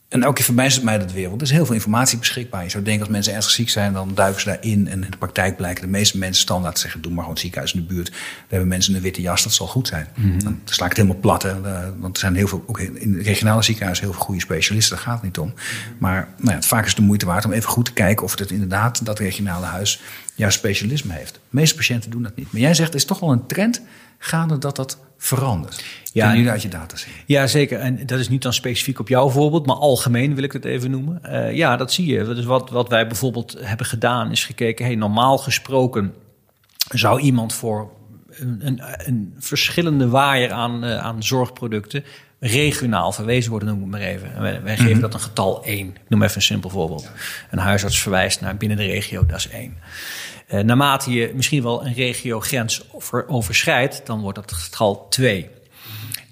en 0.09 0.23
elke 0.23 0.35
keer 0.35 0.45
verbijst 0.45 0.75
het 0.75 0.85
mij 0.85 0.97
dat 0.97 1.11
weer. 1.11 1.29
Want 1.29 1.41
er 1.41 1.47
is 1.47 1.53
heel 1.53 1.65
veel 1.65 1.73
informatie 1.73 2.17
beschikbaar. 2.17 2.63
Je 2.63 2.69
zou 2.69 2.83
denken 2.83 3.03
als 3.03 3.11
mensen 3.11 3.33
ernstig 3.33 3.53
ziek 3.53 3.69
zijn, 3.69 3.93
dan 3.93 4.11
duiken 4.15 4.41
ze 4.41 4.47
daarin. 4.47 4.87
En 4.87 5.03
in 5.03 5.11
de 5.11 5.17
praktijk 5.17 5.57
blijken 5.57 5.83
de 5.83 5.89
meeste 5.89 6.17
mensen 6.17 6.41
standaard 6.41 6.79
zeggen: 6.79 7.01
doe 7.01 7.11
maar 7.11 7.19
gewoon 7.19 7.33
het 7.33 7.41
ziekenhuis 7.43 7.73
in 7.73 7.79
de 7.79 7.85
buurt. 7.85 8.09
We 8.09 8.15
hebben 8.47 8.67
mensen 8.67 8.91
in 8.91 8.97
een 8.97 9.03
witte 9.03 9.21
jas, 9.21 9.43
dat 9.43 9.53
zal 9.53 9.67
goed 9.67 9.87
zijn. 9.87 10.07
Mhm. 10.15 10.39
Dan 10.39 10.59
sla 10.65 10.83
ik 10.83 10.89
het 10.89 10.99
helemaal 11.01 11.21
plat. 11.21 11.43
Hè. 11.43 11.61
Want 11.99 12.15
er 12.15 12.21
zijn 12.21 12.35
heel 12.35 12.47
veel, 12.47 12.63
ook 12.67 12.79
in 12.79 13.13
het 13.13 13.25
regionale 13.25 13.63
ziekenhuis, 13.63 13.99
heel 13.99 14.13
veel 14.13 14.21
goede 14.21 14.41
specialisten. 14.41 14.95
Daar 14.95 15.05
gaat 15.05 15.13
het 15.13 15.23
niet 15.23 15.37
om. 15.37 15.53
Maar 15.97 16.27
nou 16.37 16.55
ja, 16.55 16.61
vaak 16.61 16.83
is 16.83 16.89
het 16.89 16.97
de 16.97 17.05
moeite 17.05 17.25
waard 17.25 17.45
om 17.45 17.51
even 17.51 17.69
goed 17.69 17.85
te 17.85 17.93
kijken 17.93 18.25
of 18.25 18.39
het 18.39 18.51
inderdaad, 18.51 19.05
dat 19.05 19.19
regionale 19.19 19.65
huis, 19.65 20.01
juist 20.35 20.57
specialisme 20.57 21.13
heeft. 21.13 21.33
De 21.33 21.39
meeste 21.49 21.75
patiënten 21.75 22.11
doen 22.11 22.23
dat 22.23 22.35
niet. 22.35 22.51
Maar 22.51 22.61
jij 22.61 22.73
zegt, 22.73 22.89
er 22.89 22.95
is 22.95 23.05
toch 23.05 23.19
wel 23.19 23.31
een 23.31 23.45
trend 23.45 23.81
gaande 24.17 24.57
dat 24.57 24.75
dat 24.75 24.97
verandert. 25.17 25.83
Ja, 26.13 26.35
jullie 26.35 26.49
uit 26.49 26.61
je 26.61 26.67
data 26.67 26.95
zien? 26.95 27.13
Ja, 27.25 27.47
zeker. 27.47 27.79
En 27.79 28.05
dat 28.05 28.19
is 28.19 28.29
niet 28.29 28.41
dan 28.41 28.53
specifiek 28.53 28.99
op 28.99 29.07
jouw 29.07 29.29
voorbeeld, 29.29 29.65
maar 29.65 29.75
algemeen 29.75 30.35
wil 30.35 30.43
ik 30.43 30.51
het 30.51 30.65
even 30.65 30.91
noemen. 30.91 31.21
Uh, 31.25 31.53
ja, 31.53 31.77
dat 31.77 31.91
zie 31.91 32.05
je. 32.05 32.23
Dus 32.23 32.45
wat, 32.45 32.69
wat 32.69 32.89
wij 32.89 33.07
bijvoorbeeld 33.07 33.55
hebben 33.59 33.85
gedaan, 33.85 34.31
is 34.31 34.45
gekeken, 34.45 34.85
hey, 34.85 34.95
normaal 34.95 35.37
gesproken 35.37 36.13
zou 36.89 37.19
iemand 37.19 37.53
voor 37.53 37.91
een, 38.29 38.59
een, 38.63 38.81
een 38.97 39.35
verschillende 39.39 40.09
waaier 40.09 40.51
aan, 40.51 40.85
uh, 40.85 40.97
aan 40.97 41.23
zorgproducten 41.23 42.03
regionaal 42.39 43.11
verwezen 43.11 43.51
worden, 43.51 43.69
noem 43.69 43.81
ik 43.81 43.87
maar 43.87 43.99
even. 44.01 44.33
En 44.33 44.41
wij, 44.41 44.61
wij 44.63 44.71
geven 44.71 44.85
mm 44.85 44.91
-hmm. 44.91 45.01
dat 45.01 45.13
een 45.13 45.19
getal 45.19 45.63
1. 45.63 45.87
Ik 45.87 46.09
noem 46.09 46.23
even 46.23 46.35
een 46.35 46.41
simpel 46.41 46.69
voorbeeld. 46.69 47.11
Een 47.51 47.59
huisarts 47.59 48.01
verwijst 48.01 48.41
naar 48.41 48.57
binnen 48.57 48.77
de 48.77 48.85
regio, 48.85 49.25
dat 49.25 49.37
is 49.37 49.49
1. 49.49 49.77
Uh, 50.47 50.59
naarmate 50.59 51.11
je 51.11 51.31
misschien 51.35 51.63
wel 51.63 51.85
een 51.85 51.93
regiogrens 51.93 52.83
over, 52.91 53.27
overschrijdt, 53.27 54.01
dan 54.05 54.21
wordt 54.21 54.37
dat 54.37 54.51
getal 54.51 55.07
2. 55.09 55.49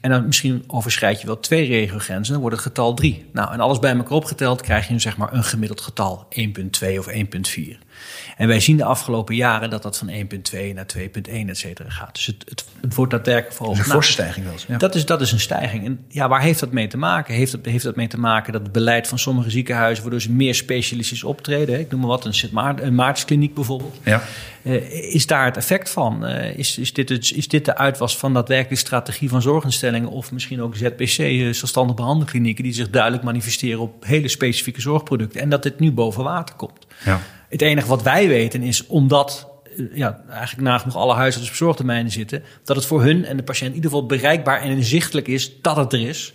En 0.01 0.11
dan 0.11 0.25
misschien 0.25 0.63
overschrijd 0.67 1.21
je 1.21 1.27
wel 1.27 1.39
twee 1.39 1.67
regiogrenzen, 1.67 2.33
dan 2.33 2.41
wordt 2.41 2.55
het 2.55 2.65
getal 2.65 2.93
3. 2.93 3.25
Nou, 3.31 3.53
en 3.53 3.59
alles 3.59 3.79
bij 3.79 3.95
elkaar 3.95 4.11
opgeteld 4.11 4.61
krijg 4.61 4.87
je 4.87 4.99
zeg 4.99 5.17
maar 5.17 5.33
een 5.33 5.43
gemiddeld 5.43 5.81
getal 5.81 6.27
1,2 6.39 6.97
of 6.97 7.07
1,4. 7.07 7.84
En 8.37 8.47
wij 8.47 8.59
zien 8.59 8.77
de 8.77 8.83
afgelopen 8.83 9.35
jaren 9.35 9.69
dat 9.69 9.83
dat 9.83 9.97
van 9.97 10.09
1,2 10.09 10.15
naar 10.73 10.85
2,1 10.97 11.03
et 11.47 11.57
cetera 11.57 11.89
gaat. 11.89 12.15
Dus 12.15 12.25
het, 12.25 12.43
het, 12.49 12.65
het 12.81 12.95
wordt 12.95 13.11
daadwerkelijk 13.11 13.55
verhoogd. 13.55 13.79
een 13.79 13.85
forse 13.85 14.11
stijging 14.11 14.45
wel 14.45 14.53
eens. 14.53 14.65
Ja. 14.67 14.77
Dat, 14.77 14.95
is, 14.95 15.05
dat 15.05 15.21
is 15.21 15.31
een 15.31 15.39
stijging. 15.39 15.85
En 15.85 16.05
ja, 16.09 16.27
waar 16.27 16.41
heeft 16.41 16.59
dat 16.59 16.71
mee 16.71 16.87
te 16.87 16.97
maken? 16.97 17.33
Heeft 17.33 17.51
dat, 17.51 17.65
heeft 17.65 17.83
dat 17.83 17.95
mee 17.95 18.07
te 18.07 18.19
maken 18.19 18.53
dat 18.53 18.61
het 18.61 18.71
beleid 18.71 19.07
van 19.07 19.19
sommige 19.19 19.49
ziekenhuizen, 19.49 20.03
waardoor 20.03 20.21
ze 20.21 20.31
meer 20.31 20.55
specialistisch 20.55 21.23
optreden, 21.23 21.79
ik 21.79 21.91
noem 21.91 21.99
maar 21.99 22.09
wat, 22.09 22.25
een, 22.25 22.33
Sint 22.33 22.51
Maart, 22.51 22.81
een 22.81 22.95
Maartenskliniek 22.95 23.53
bijvoorbeeld, 23.53 23.95
Ja. 24.03 24.21
eh, 24.63 25.13
is 25.13 25.25
daar 25.27 25.45
het 25.45 25.57
effect 25.57 25.89
van? 25.89 26.25
Eh, 26.25 26.57
is, 26.57 26.77
is, 26.77 26.93
dit 26.93 27.09
het, 27.09 27.31
is 27.35 27.47
dit 27.47 27.65
de 27.65 27.77
uitwas 27.77 28.17
van 28.17 28.33
daadwerkelijk 28.33 28.79
strategie 28.81 29.29
van 29.29 29.41
zorginstellingen 29.41 30.09
of 30.09 30.31
misschien 30.31 30.61
ook 30.61 30.75
ZPC, 30.75 31.17
eh, 31.17 31.53
zelfstandig 31.53 31.95
behandelklinieken, 31.95 32.63
die 32.63 32.73
zich 32.73 32.89
duidelijk 32.89 33.23
manifesteren 33.23 33.79
op 33.79 34.05
hele 34.05 34.27
specifieke 34.27 34.81
zorgproducten 34.81 35.41
en 35.41 35.49
dat 35.49 35.63
dit 35.63 35.79
nu 35.79 35.91
boven 35.91 36.23
water 36.23 36.55
komt? 36.55 36.85
Ja. 37.05 37.21
Het 37.49 37.61
enige 37.61 37.87
wat 37.87 38.03
wij 38.03 38.27
weten 38.27 38.61
is 38.61 38.87
omdat 38.87 39.47
eh, 39.77 39.85
ja, 39.93 40.23
eigenlijk 40.29 40.67
nagenoeg 40.67 40.95
alle 40.95 41.13
huisartsen 41.13 41.51
op 41.51 41.57
zorgtermijnen 41.57 42.11
zitten, 42.11 42.43
dat 42.63 42.75
het 42.75 42.85
voor 42.85 43.03
hun 43.03 43.25
en 43.25 43.37
de 43.37 43.43
patiënt 43.43 43.69
in 43.69 43.75
ieder 43.75 43.89
geval 43.89 44.05
bereikbaar 44.05 44.61
en 44.61 44.69
inzichtelijk 44.69 45.27
is 45.27 45.61
dat 45.61 45.75
het 45.75 45.93
er 45.93 46.07
is. 46.07 46.33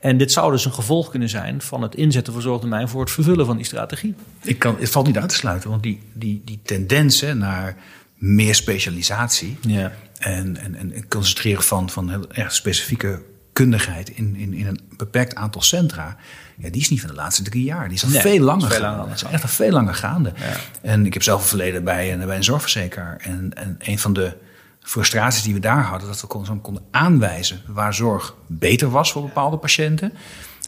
En 0.00 0.16
dit 0.18 0.32
zou 0.32 0.52
dus 0.52 0.64
een 0.64 0.72
gevolg 0.72 1.10
kunnen 1.10 1.28
zijn 1.28 1.60
van 1.60 1.82
het 1.82 1.94
inzetten 1.94 2.32
van 2.32 2.42
zorgtermijn 2.42 2.88
voor 2.88 3.00
het 3.00 3.10
vervullen 3.10 3.46
van 3.46 3.56
die 3.56 3.66
strategie. 3.66 4.14
Ik 4.42 4.58
kan, 4.58 4.76
het 4.78 4.90
valt 4.90 5.06
niet 5.06 5.18
uit 5.18 5.28
te 5.28 5.34
sluiten, 5.34 5.70
want 5.70 5.82
die, 5.82 6.00
die, 6.14 6.42
die 6.44 6.60
tendens 6.62 7.20
hè, 7.20 7.34
naar 7.34 7.76
meer 8.14 8.54
specialisatie 8.54 9.58
Ja. 9.60 9.92
en, 10.18 10.56
en, 10.56 10.74
en 10.74 11.08
concentreren 11.08 11.62
van, 11.62 11.90
van 11.90 12.10
heel 12.10 12.32
erg 12.32 12.54
specifieke 12.54 13.22
kundigheid 13.60 14.08
in, 14.10 14.36
in, 14.36 14.54
in 14.54 14.66
een 14.66 14.80
beperkt 14.96 15.34
aantal 15.34 15.62
centra, 15.62 16.16
ja, 16.58 16.70
die 16.70 16.80
is 16.80 16.88
niet 16.90 17.00
van 17.00 17.08
de 17.08 17.14
laatste 17.16 17.42
drie 17.42 17.64
jaar. 17.64 17.84
Die 17.88 17.96
is 17.96 18.04
al 18.04 18.10
Nee, 18.10 18.20
veel 18.20 18.38
langer 18.44 18.68
veel 18.70 18.80
gaande. 18.80 18.96
langer 18.96 19.08
Dat 19.08 19.22
is 19.24 19.30
echt 19.32 19.42
al 19.42 19.48
veel 19.48 19.70
langer 19.70 19.94
gaande. 19.94 20.32
Ja. 20.36 20.56
En 20.82 21.06
ik 21.06 21.12
heb 21.12 21.22
zelf 21.22 21.40
een 21.42 21.48
verleden 21.48 21.84
bij, 21.84 22.12
een- 22.12 22.26
bij 22.26 22.36
een 22.36 22.44
zorgverzekeraar. 22.44 23.16
En, 23.16 23.50
en 23.54 23.76
een 23.78 23.98
van 23.98 24.12
de 24.12 24.36
frustraties 24.80 25.42
die 25.42 25.54
we 25.54 25.60
daar 25.60 25.82
hadden, 25.84 26.08
dat 26.08 26.20
we 26.20 26.26
konden, 26.26 26.60
konden 26.60 26.82
aanwijzen 26.90 27.60
waar 27.66 27.94
zorg 27.94 28.34
beter 28.46 28.90
was 28.90 29.12
voor 29.12 29.22
bepaalde 29.22 29.56
patiënten. 29.56 30.12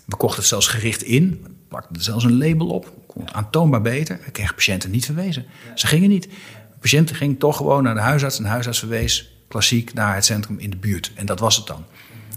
We 0.04 0.16
kochten 0.16 0.38
het 0.38 0.48
zelfs 0.48 0.66
gericht 0.66 1.02
in, 1.02 1.46
plakten 1.68 1.94
er 1.96 2.02
zelfs 2.02 2.24
een 2.24 2.38
label 2.38 2.68
op, 2.68 2.92
kon 3.06 3.24
het 3.24 3.32
aantoonbaar 3.32 3.82
beter. 3.82 4.18
We 4.24 4.30
kregen 4.30 4.54
patiënten 4.54 4.90
niet 4.90 5.04
verwezen. 5.04 5.44
Ze 5.74 5.86
gingen 5.86 6.08
niet. 6.08 6.22
De 6.22 6.78
patiënten 6.80 7.16
gingen 7.16 7.36
toch 7.38 7.56
gewoon 7.56 7.82
naar 7.82 7.94
de 7.94 8.00
huisarts 8.00 8.36
en 8.36 8.42
de 8.42 8.48
huisarts 8.48 8.78
verwees 8.78 9.30
klassiek 9.48 9.94
naar 9.94 10.14
het 10.14 10.24
centrum 10.24 10.58
in 10.58 10.70
de 10.70 10.76
buurt. 10.76 11.12
En 11.14 11.26
dat 11.26 11.38
was 11.40 11.56
het 11.56 11.66
dan. 11.66 11.84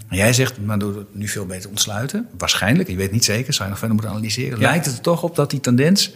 En 0.08 0.16
jij 0.16 0.32
zegt, 0.32 0.58
maar 0.60 0.78
door 0.78 0.96
het 0.96 1.14
nu 1.14 1.28
veel 1.28 1.46
beter 1.46 1.70
ontsluiten, 1.70 2.28
waarschijnlijk, 2.38 2.88
je 2.88 2.96
weet 2.96 3.12
niet 3.12 3.24
zeker, 3.24 3.52
zou 3.52 3.64
je 3.64 3.68
nog 3.70 3.78
verder 3.78 3.96
moeten 3.96 4.14
analyseren, 4.14 4.60
Ja. 4.60 4.68
lijkt 4.68 4.86
het 4.86 4.94
er 4.94 5.00
toch 5.00 5.22
op 5.22 5.36
dat 5.36 5.50
die 5.50 5.60
tendens, 5.60 6.14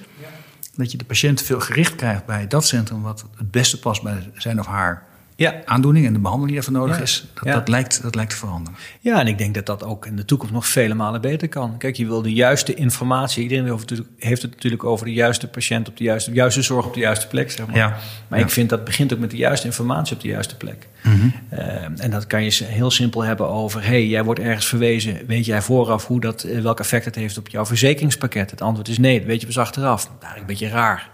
dat 0.74 0.90
je 0.92 0.98
de 0.98 1.04
patiënt 1.04 1.42
veel 1.42 1.60
gericht 1.60 1.94
krijgt 1.94 2.26
bij 2.26 2.46
dat 2.46 2.66
centrum 2.66 3.02
wat 3.02 3.24
het 3.36 3.50
beste 3.50 3.78
past 3.78 4.02
bij 4.02 4.30
zijn 4.36 4.58
of 4.60 4.66
haar 4.66 5.06
Ja. 5.40 5.54
aandoening 5.64 6.06
en 6.06 6.12
de 6.12 6.18
behandeling 6.18 6.52
die 6.56 6.62
daarvoor 6.64 6.80
nodig 6.80 6.96
Ja. 6.96 7.02
is, 7.02 7.26
dat, 7.34 7.44
Ja. 7.44 7.52
dat, 7.54 7.68
lijkt, 7.68 8.02
dat 8.02 8.14
lijkt 8.14 8.30
te 8.30 8.36
veranderen. 8.36 8.78
Ja, 9.00 9.20
en 9.20 9.26
ik 9.26 9.38
denk 9.38 9.54
dat 9.54 9.66
dat 9.66 9.84
ook 9.84 10.06
in 10.06 10.16
de 10.16 10.24
toekomst 10.24 10.52
nog 10.52 10.66
vele 10.66 10.94
malen 10.94 11.20
beter 11.20 11.48
kan. 11.48 11.78
Kijk, 11.78 11.96
je 11.96 12.06
wil 12.06 12.22
de 12.22 12.32
juiste 12.32 12.74
informatie. 12.74 13.42
Iedereen 13.42 13.64
heeft 13.64 13.80
het 13.80 13.90
natuurlijk- 13.90 14.22
heeft 14.24 14.42
het 14.42 14.50
natuurlijk 14.50 14.84
over 14.84 15.06
de 15.06 15.12
juiste 15.12 15.48
patiënt 15.48 15.88
op 15.88 15.96
de 15.96 16.04
juiste, 16.04 16.32
juiste 16.32 16.62
zorg 16.62 16.86
op 16.86 16.94
de 16.94 17.00
juiste 17.00 17.26
plek. 17.26 17.50
Zeg 17.50 17.66
maar 17.66 17.76
Ja. 17.76 17.96
maar 18.28 18.38
ik 18.38 18.50
vind 18.50 18.68
dat 18.68 18.84
begint 18.84 19.12
ook 19.12 19.18
met 19.18 19.30
de 19.30 19.36
juiste 19.36 19.66
informatie 19.66 20.14
op 20.16 20.22
de 20.22 20.28
juiste 20.28 20.56
plek. 20.56 20.88
Mhm. 21.02 21.16
Eh, 21.48 21.82
en 21.96 22.10
dat 22.10 22.26
kan 22.26 22.44
je 22.44 22.64
heel 22.64 22.90
simpel 22.90 23.22
hebben 23.22 23.48
over: 23.48 23.84
hey, 23.84 24.06
jij 24.06 24.24
wordt 24.24 24.40
ergens 24.40 24.66
verwezen. 24.66 25.18
Weet 25.26 25.46
jij 25.46 25.62
vooraf 25.62 26.06
hoe 26.06 26.20
dat, 26.20 26.42
eh, 26.42 26.60
welk 26.60 26.80
effect 26.80 27.04
het 27.04 27.14
heeft 27.14 27.38
op 27.38 27.48
jouw 27.48 27.66
verzekeringspakket? 27.66 28.50
Het 28.50 28.60
antwoord 28.62 28.88
is 28.88 28.98
nee, 28.98 29.18
dat 29.18 29.26
weet 29.26 29.40
je 29.40 29.46
pas 29.46 29.58
achteraf. 29.58 30.04
Eigenlijk 30.06 30.40
een 30.40 30.46
beetje 30.46 30.68
raar. 30.68 31.10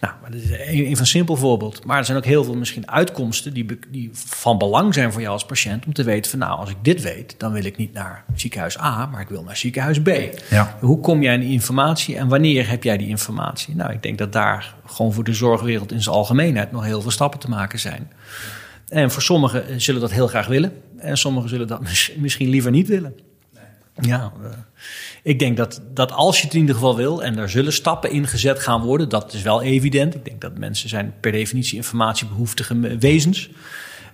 Nou, 0.00 0.14
maar 0.20 0.30
dat 0.30 0.40
is 0.40 0.50
een, 0.50 0.58
even 0.58 0.98
een 1.00 1.06
simpel 1.06 1.36
voorbeeld. 1.36 1.84
Maar 1.84 1.98
er 1.98 2.04
zijn 2.04 2.18
ook 2.18 2.24
heel 2.24 2.44
veel 2.44 2.56
misschien 2.56 2.90
uitkomsten 2.90 3.54
die, 3.54 3.78
die 3.88 4.10
van 4.12 4.58
belang 4.58 4.94
zijn 4.94 5.12
voor 5.12 5.20
jou 5.20 5.32
als 5.32 5.46
patiënt. 5.46 5.86
Om 5.86 5.92
te 5.92 6.02
weten 6.02 6.30
van 6.30 6.38
nou, 6.40 6.58
als 6.58 6.70
ik 6.70 6.76
dit 6.82 7.02
weet, 7.02 7.34
dan 7.38 7.52
wil 7.52 7.64
ik 7.64 7.76
niet 7.76 7.92
naar 7.92 8.24
ziekenhuis 8.34 8.78
A, 8.80 9.06
maar 9.06 9.20
ik 9.20 9.28
wil 9.28 9.42
naar 9.42 9.56
ziekenhuis 9.56 10.02
B. 10.02 10.08
Ja. 10.50 10.76
Hoe 10.80 11.00
kom 11.00 11.22
jij 11.22 11.34
aan 11.34 11.40
die 11.40 11.52
informatie 11.52 12.16
en 12.16 12.28
wanneer 12.28 12.68
heb 12.68 12.82
jij 12.82 12.96
die 12.96 13.08
informatie? 13.08 13.74
Nou, 13.74 13.92
ik 13.92 14.02
denk 14.02 14.18
dat 14.18 14.32
daar 14.32 14.74
gewoon 14.86 15.12
voor 15.12 15.24
de 15.24 15.34
zorgwereld 15.34 15.92
in 15.92 16.02
zijn 16.02 16.14
algemeenheid 16.14 16.72
nog 16.72 16.84
heel 16.84 17.00
veel 17.00 17.10
stappen 17.10 17.40
te 17.40 17.48
maken 17.48 17.78
zijn. 17.78 18.10
En 18.88 19.10
voor 19.10 19.22
sommigen 19.22 19.80
zullen 19.80 20.00
dat 20.00 20.12
heel 20.12 20.26
graag 20.26 20.46
willen. 20.46 20.72
En 20.98 21.18
sommigen 21.18 21.48
zullen 21.48 21.66
dat 21.66 21.80
mis- 21.80 22.12
misschien 22.16 22.48
liever 22.48 22.70
niet 22.70 22.88
willen. 22.88 23.14
Ja, 24.00 24.32
eh, 24.42 24.50
ik 25.28 25.38
denk 25.38 25.56
dat, 25.56 25.80
dat 25.94 26.12
als 26.12 26.38
je 26.38 26.44
het 26.44 26.54
in 26.54 26.60
ieder 26.60 26.74
geval 26.74 26.96
wil... 26.96 27.22
en 27.24 27.38
er 27.38 27.50
zullen 27.50 27.72
stappen 27.72 28.10
in 28.10 28.26
gezet 28.26 28.58
gaan 28.58 28.82
worden... 28.82 29.08
dat 29.08 29.32
is 29.32 29.42
wel 29.42 29.62
evident. 29.62 30.14
Ik 30.14 30.24
denk 30.24 30.40
dat 30.40 30.58
mensen 30.58 30.88
zijn 30.88 31.14
per 31.20 31.32
definitie 31.32 31.76
informatiebehoeftige 31.76 32.96
wezens. 32.98 33.50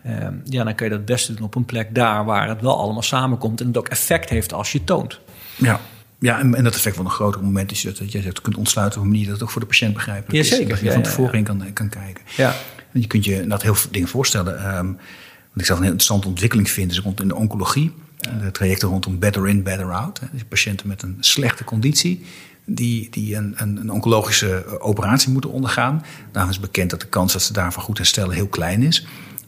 Eh, 0.03 0.29
ja, 0.45 0.65
dan 0.65 0.75
kun 0.75 0.85
je 0.85 0.91
dat 0.91 1.01
het 1.01 1.09
beste 1.09 1.35
doen 1.35 1.47
op 1.47 1.55
een 1.55 1.65
plek 1.65 1.95
daar... 1.95 2.25
waar 2.25 2.49
het 2.49 2.61
wel 2.61 2.79
allemaal 2.79 3.03
samenkomt... 3.03 3.61
en 3.61 3.67
het 3.67 3.77
ook 3.77 3.89
effect 3.89 4.29
heeft 4.29 4.53
als 4.53 4.73
je 4.73 4.79
het 4.79 4.87
toont. 4.87 5.21
Ja. 5.57 5.81
Ja, 6.19 6.39
en, 6.39 6.55
en 6.55 6.65
dat 6.65 6.75
effect 6.75 6.97
van 6.97 7.05
een 7.05 7.11
groter 7.11 7.43
moment 7.43 7.71
is 7.71 7.83
dat, 7.83 7.97
dat 7.97 8.13
je 8.13 8.21
het 8.21 8.41
kunt 8.41 8.57
ontsluiten 8.57 8.99
op 8.99 9.05
een 9.05 9.13
manier 9.13 9.27
dat 9.27 9.35
het 9.35 9.43
ook 9.43 9.51
voor 9.51 9.61
de 9.61 9.67
patiënt 9.67 9.95
begrijpelijk 9.95 10.45
is. 10.45 10.49
Jazeker, 10.49 10.69
Dat 10.69 10.79
je 10.79 10.85
ja, 10.85 10.93
van 10.93 11.03
tevoren 11.03 11.33
ja. 11.33 11.39
in 11.39 11.45
kan, 11.45 11.73
kan 11.73 11.89
kijken. 11.89 12.25
Ja. 12.37 12.55
En 12.93 13.01
je 13.01 13.07
kunt 13.07 13.25
je 13.25 13.47
dat 13.47 13.63
heel 13.63 13.75
veel 13.75 13.91
dingen 13.91 14.09
voorstellen. 14.09 14.59
Ehm, 14.59 14.87
wat 14.87 15.63
ik 15.63 15.65
zelf 15.65 15.79
een 15.79 15.85
heel 15.85 15.93
interessante 15.93 16.29
ontwikkeling 16.29 16.71
vind, 16.71 16.91
is 16.91 16.99
rond 16.99 17.21
in 17.21 17.29
de 17.29 17.35
oncologie. 17.35 17.93
De 18.41 18.51
trajecten 18.53 18.89
rondom 18.89 19.19
better 19.19 19.49
in, 19.49 19.63
better 19.63 19.93
out. 19.93 20.21
Dus 20.33 20.45
patiënten 20.45 20.89
met 20.89 21.03
een 21.03 21.17
slechte 21.21 21.65
conditie. 21.65 22.25
Die, 22.65 23.11
die 23.11 23.37
een, 23.37 23.55
een, 23.57 23.91
oncologische 23.91 24.65
eh, 24.65 24.73
operatie 24.79 25.33
moeten 25.33 25.51
ondergaan. 25.51 26.05
Daarom 26.33 26.51
is 26.51 26.61
bekend 26.61 26.91
dat 26.91 27.01
de 27.01 27.07
kans 27.07 27.33
dat 27.33 27.43
ze 27.43 27.53
daarvan 27.53 27.83
goed 27.83 27.99
herstellen 27.99 28.35
heel 28.35 28.47
klein 28.47 28.83
is. 28.83 29.07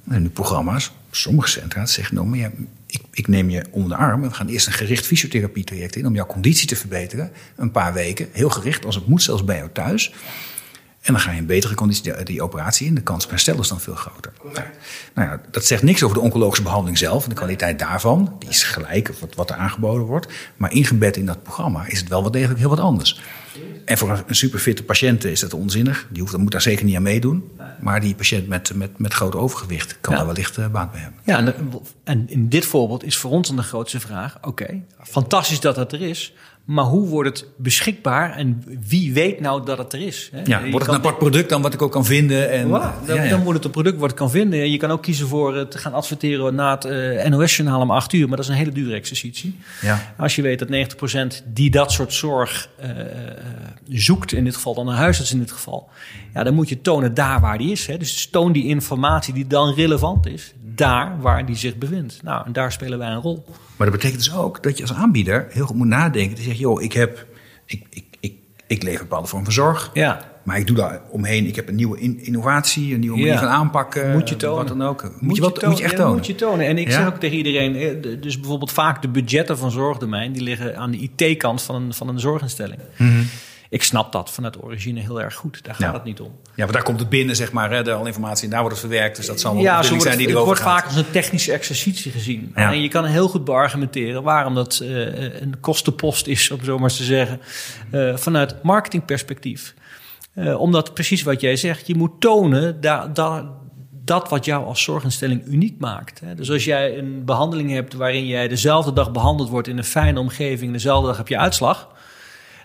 En 0.09 0.23
nu 0.23 0.29
programma's, 0.29 0.93
sommige 1.11 1.49
centra 1.49 1.87
zeggen 1.87 2.15
nou, 2.15 2.27
maar 2.27 2.39
ja, 2.39 2.51
ik, 2.87 3.01
ik 3.13 3.29
neem 3.29 3.51
je 3.51 3.65
onder 3.71 3.91
de 3.91 3.97
arm 3.97 4.23
en 4.23 4.29
we 4.29 4.35
gaan 4.35 4.49
eerst 4.49 4.67
een 4.67 4.73
gericht 4.73 5.07
fysiotherapietraject 5.07 5.97
in 5.97 6.07
om 6.07 6.15
jouw 6.15 6.27
conditie 6.27 6.69
te 6.69 6.77
verbeteren. 6.77 7.31
Een 7.57 7.71
paar 7.71 7.93
weken, 7.93 8.29
heel 8.33 8.51
gericht, 8.51 8.85
als 8.85 8.95
het 8.95 9.07
moet, 9.07 9.23
zelfs 9.23 9.45
bij 9.45 9.57
jou 9.57 9.71
thuis. 9.73 10.13
En 11.07 11.13
dan 11.13 11.21
ga 11.23 11.31
je 11.31 11.37
in 11.37 11.47
betere 11.47 11.75
conditie 11.75 12.03
die, 12.03 12.25
die 12.25 12.43
operatie 12.43 12.87
in. 12.87 12.95
De 12.95 13.01
kans 13.01 13.25
op 13.25 13.31
herstel 13.31 13.59
is 13.59 13.69
dan 13.69 13.81
veel 13.81 13.95
groter. 13.95 14.33
Nou, 14.43 14.67
nou 15.15 15.29
ja, 15.29 15.41
dat 15.51 15.65
zegt 15.65 15.83
niks 15.83 16.03
over 16.03 16.17
de 16.17 16.23
oncologische 16.23 16.63
behandeling 16.63 16.99
zelf. 16.99 17.23
En 17.23 17.29
de 17.29 17.35
kwaliteit 17.35 17.79
daarvan. 17.79 18.37
Die 18.39 18.49
is 18.49 18.63
gelijk 18.63 19.09
wat, 19.21 19.35
wat 19.35 19.51
er 19.51 19.57
aangeboden 19.57 20.07
wordt. 20.07 20.27
Maar 20.57 20.73
ingebed 20.73 21.17
in 21.17 21.27
dat 21.27 21.43
programma 21.43 21.87
is 21.87 21.99
het 21.99 22.09
wel 22.09 22.23
wat 22.23 22.33
degelijk 22.33 22.59
heel 22.59 22.69
wat 22.69 22.81
anders. 22.81 23.21
En 23.85 23.99
voor 23.99 24.23
een 24.27 24.35
superfitte 24.35 24.83
patiënt 24.83 25.25
is 25.25 25.41
dat 25.41 25.55
onzinnig. 25.55 26.07
Die 26.11 26.23
hoeft, 26.23 26.37
moet 26.37 26.53
daar 26.53 26.61
zeker 26.61 26.85
niet 26.85 26.97
aan 26.97 27.03
meedoen. 27.03 27.51
Maar 27.81 28.01
die 28.01 28.15
patiënt 28.15 28.49
met, 28.49 28.75
met, 28.75 28.99
met 28.99 29.15
groot 29.15 29.35
overgewicht 29.35 29.99
kan 30.01 30.13
Ja. 30.13 30.19
daar 30.19 30.27
wellicht 30.27 30.59
eh, 30.59 30.69
baat 30.69 30.93
bij 30.93 31.01
hebben. 31.01 31.21
Ja, 31.25 31.39
en, 31.39 31.55
en 32.05 32.29
in 32.29 32.49
dit 32.49 32.67
voorbeeld 32.67 33.05
is 33.05 33.17
voor 33.17 33.31
ons 33.31 33.49
dan 33.49 33.57
de 33.57 33.63
grootste 33.63 34.01
vraag: 34.01 34.39
oké, 34.43 34.83
fantastisch 35.03 35.61
dat 35.61 35.77
het 35.77 35.93
er 35.93 36.03
is, 36.03 36.35
maar 36.67 36.85
hoe 36.85 37.09
wordt 37.09 37.41
het 37.41 37.49
beschikbaar 37.57 38.33
en 38.33 38.65
wie 38.89 39.13
weet 39.13 39.41
nou 39.41 39.65
dat 39.65 39.79
het 39.79 39.93
er 39.93 40.01
is? 40.01 40.31
Hè? 40.33 40.41
Ja, 40.45 40.59
Je 40.59 40.71
wordt 40.71 40.87
het 40.87 40.95
een 40.95 41.01
apart 41.01 41.19
product 41.19 41.49
dan 41.49 41.63
wat 41.63 41.75
ik 41.75 41.83
ook 41.83 41.93
kan 41.93 42.05
vinden? 42.05 42.51
En, 42.51 42.67
Voilà, 42.67 43.07
dan, 43.07 43.17
ja, 43.17 43.23
ja. 43.23 43.31
dan 43.31 43.43
moet 43.43 43.55
het 43.55 43.65
een 43.65 43.71
product 43.71 43.99
wat 43.99 44.11
ik 44.11 44.17
kan 44.17 44.31
vinden. 44.31 44.61
En 44.61 44.71
je 44.71 44.77
kan 44.77 44.91
ook 44.91 45.03
kiezen 45.03 45.29
voor 45.29 45.57
het 45.57 45.71
te 45.71 45.79
gaan 45.79 45.93
adverteren 45.93 46.55
na 46.55 46.75
het 46.75 46.85
eh, 46.85 47.29
NOS-journaal 47.29 47.81
om 47.81 47.91
8 47.91 48.13
uur, 48.13 48.29
maar 48.29 48.37
dat 48.37 48.47
is 48.47 48.51
een 48.51 48.59
hele 48.59 48.73
dure 48.73 48.95
exercitie. 48.95 49.59
Ja. 49.81 50.15
Als 50.17 50.37
je 50.37 50.43
weet 50.43 50.59
dat 50.59 50.69
90% 51.43 51.45
die 51.45 51.71
dat 51.71 51.93
soort 51.93 52.13
zorg 52.13 52.69
eh, 52.77 53.01
eh, 53.01 53.07
zoekt, 53.89 54.33
in 54.33 54.45
dit 54.45 54.55
geval 54.55 54.75
dan 54.75 54.89
een 54.89 54.95
huisarts 54.95 55.33
in 55.33 55.39
dit 55.39 55.53
geval, 55.53 55.89
ja, 56.35 56.43
dan 56.43 56.55
moet 56.55 56.69
je 56.69 56.81
tonen 56.81 57.15
daar 57.15 57.41
waar 57.41 57.59
die 57.59 57.71
is. 57.71 57.87
Hè. 57.87 57.97
Dus 57.97 58.27
toon 58.27 58.53
die 58.53 58.67
informatie 58.67 59.35
die 59.35 59.47
dan 59.47 59.75
relevant 59.75 60.27
is, 60.27 60.55
daar 60.77 61.21
waar 61.21 61.47
die 61.47 61.57
zich 61.57 61.77
bevindt. 61.77 62.23
Nou, 62.23 62.47
en 62.47 62.53
daar 62.53 62.73
spelen 62.73 62.99
wij 62.99 63.09
een 63.09 63.21
rol. 63.21 63.45
Maar 63.77 63.91
dat 63.91 63.97
betekent 63.97 64.25
dus 64.25 64.35
ook 64.35 64.63
dat 64.63 64.77
je 64.77 64.83
als 64.83 64.93
aanbieder 64.95 65.47
heel 65.51 65.67
goed 65.67 65.77
moet 65.77 65.87
nadenken. 65.87 66.37
te 66.37 66.43
zeggen, 66.43 66.61
joh, 66.61 66.83
ik 66.83 66.93
heb, 66.93 67.27
ik, 67.67 67.83
ik, 67.91 68.05
ik, 68.21 68.33
ik 68.67 68.83
lever 68.83 69.01
een 69.01 69.07
bepaalde 69.09 69.29
vorm 69.29 69.45
van 69.45 69.53
zorg. 69.53 69.91
Ja, 69.95 70.35
Maar 70.43 70.59
ik 70.59 70.67
doe 70.67 70.77
daar 70.77 71.01
omheen, 71.11 71.47
ik 71.47 71.57
heb 71.57 71.69
een 71.69 71.75
nieuwe 71.75 72.01
in- 72.01 72.19
innovatie, 72.25 72.95
een 72.95 73.01
nieuwe 73.01 73.17
manier 73.17 73.33
Ja. 73.33 73.39
van 73.39 73.49
aanpakken. 73.49 74.13
Moet 74.13 74.29
je 74.29 74.37
tonen. 74.37 74.57
Wat 74.59 74.69
dan 74.79 74.83
ook. 74.83 75.11
Moet, 75.21 75.37
je, 75.37 75.43
wat, 75.43 75.63
moet 75.67 75.79
je 75.79 75.83
echt 75.85 75.93
ja, 75.93 75.99
tonen. 75.99 76.15
moet 76.17 76.27
je 76.27 76.35
tonen. 76.35 76.67
En 76.67 76.79
ik 76.79 76.87
Ja? 76.89 76.93
zeg 76.93 77.07
ook 77.07 77.17
tegen 77.21 77.37
iedereen, 77.37 77.77
eh, 77.77 78.21
dus 78.23 78.41
bijvoorbeeld 78.41 78.73
vaak 78.73 79.03
de 79.03 79.09
budgetten 79.09 79.59
van 79.59 79.71
zorgdomein, 79.71 80.33
die 80.33 80.43
liggen 80.43 80.77
aan 80.77 80.91
de 80.91 80.99
IT-kant 81.17 81.63
van 81.63 81.75
een, 81.75 81.95
van 81.95 82.09
een 82.09 82.21
zorginstelling. 82.21 82.81
Ik 83.69 83.83
snap 83.83 84.13
dat 84.13 84.31
vanuit 84.31 84.53
de 84.55 84.63
origine 84.63 85.01
heel 85.01 85.21
erg 85.23 85.35
goed. 85.35 85.65
Daar 85.65 85.75
gaat 85.75 85.87
Ja. 85.87 85.93
het 85.93 86.05
niet 86.05 86.21
om. 86.21 86.31
Ja, 86.45 86.63
want 86.63 86.73
daar 86.73 86.83
komt 86.83 87.01
het 87.01 87.09
binnen, 87.09 87.37
zeg 87.37 87.53
maar, 87.53 87.71
hè, 87.71 87.83
de 87.83 87.93
alle 87.93 88.07
informatie. 88.07 88.45
En 88.45 88.51
daar 88.51 88.61
wordt 88.61 88.77
het 88.77 88.87
verwerkt. 88.87 89.17
Dus 89.17 89.27
dat 89.27 89.41
zal 89.41 89.55
wel 89.55 89.63
Ja, 89.63 89.83
zo 89.83 89.89
wordt 89.89 90.03
zijn 90.05 90.17
die 90.17 90.27
het, 90.27 90.35
het 90.37 90.45
erover 90.45 90.45
wordt 90.47 90.61
gaat. 90.61 90.73
vaak 90.83 90.97
als 90.97 91.07
een 91.07 91.11
technische 91.13 91.53
exercitie 91.53 92.11
gezien. 92.13 92.53
Ja. 92.55 92.73
En 92.73 92.81
je 92.83 92.89
kan 92.89 93.05
heel 93.05 93.29
goed 93.29 93.45
beargumenteren 93.45 94.23
waarom 94.23 94.55
dat 94.55 94.79
eh, 94.83 94.89
een 95.41 95.61
kostenpost 95.61 96.27
is, 96.27 96.51
om 96.51 96.65
zo 96.65 96.75
maar 96.75 96.83
eens 96.89 96.97
te 96.97 97.05
zeggen, 97.05 97.41
eh, 97.91 98.17
vanuit 98.17 98.63
marketingperspectief. 98.63 99.75
Omdat 100.59 100.95
precies 100.95 101.23
wat 101.23 101.41
jij 101.41 101.57
zegt, 101.57 101.87
je 101.87 101.95
moet 101.95 102.21
tonen 102.21 102.81
da, 102.81 103.07
da- 103.07 103.51
dat 104.05 104.29
wat 104.29 104.45
jou 104.45 104.65
als 104.65 104.83
zorginstelling 104.83 105.47
uniek 105.47 105.79
maakt. 105.81 106.21
Hè? 106.21 106.35
Dus 106.35 106.51
als 106.51 106.65
jij 106.65 106.99
een 106.99 107.25
behandeling 107.25 107.71
hebt 107.71 107.95
waarin 107.95 108.27
jij 108.27 108.49
dezelfde 108.49 108.93
dag 108.93 109.13
behandeld 109.13 109.49
wordt 109.49 109.69
in 109.69 109.79
een 109.79 109.85
fijne 109.85 110.21
omgeving, 110.21 110.73
dezelfde 110.73 111.07
dag 111.09 111.17
heb 111.17 111.29
je 111.29 111.39
uitslag. 111.39 111.89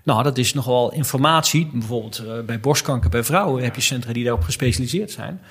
Nou, 0.04 0.24
dat 0.24 0.38
is 0.38 0.54
nogal 0.54 0.94
informatie. 0.94 1.70
Bijvoorbeeld 1.74 2.18
eh, 2.18 2.40
bij 2.46 2.60
borstkanker 2.60 3.10
bij 3.10 3.24
vrouwen 3.24 3.64
heb 3.64 3.76
je 3.76 3.82
centra 3.82 4.14
die 4.14 4.24
daarop 4.24 4.44
gespecialiseerd 4.44 5.12
zijn. 5.12 5.42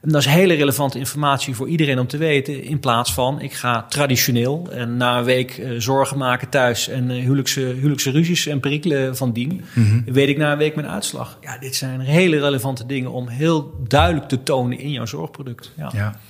En 0.00 0.08
dat 0.08 0.20
is 0.20 0.26
hele 0.26 0.54
relevante 0.54 0.98
informatie 0.98 1.54
voor 1.54 1.68
iedereen 1.68 1.98
om 1.98 2.06
te 2.06 2.16
weten. 2.16 2.64
In 2.64 2.80
plaats 2.80 3.12
van 3.12 3.40
ik 3.40 3.52
ga 3.52 3.82
traditioneel 3.82 4.68
en 4.72 4.96
na 4.96 5.18
een 5.18 5.24
week 5.24 5.58
uh, 5.58 5.80
zorgen 5.80 6.18
maken 6.18 6.48
thuis 6.48 6.88
en 6.88 7.10
uh, 7.10 7.22
huwelijkse, 7.22 7.60
huwelijkse 7.60 8.10
ruzies 8.10 8.46
en 8.46 8.60
perikelen 8.60 9.16
van 9.16 9.32
dien. 9.32 9.64
Mm-hmm. 9.72 10.04
Weet 10.06 10.28
ik 10.28 10.36
na 10.36 10.52
een 10.52 10.58
week 10.58 10.74
mijn 10.74 10.88
uitslag. 10.88 11.38
Ja, 11.40 11.58
dit 11.58 11.76
zijn 11.76 12.00
hele 12.00 12.38
relevante 12.38 12.86
dingen 12.86 13.10
om 13.10 13.28
heel 13.28 13.74
duidelijk 13.88 14.28
te 14.28 14.42
tonen 14.42 14.78
in 14.78 14.90
jouw 14.90 15.06
zorgproduct. 15.06 15.72
Ja, 15.76 15.90
ja 15.94 16.20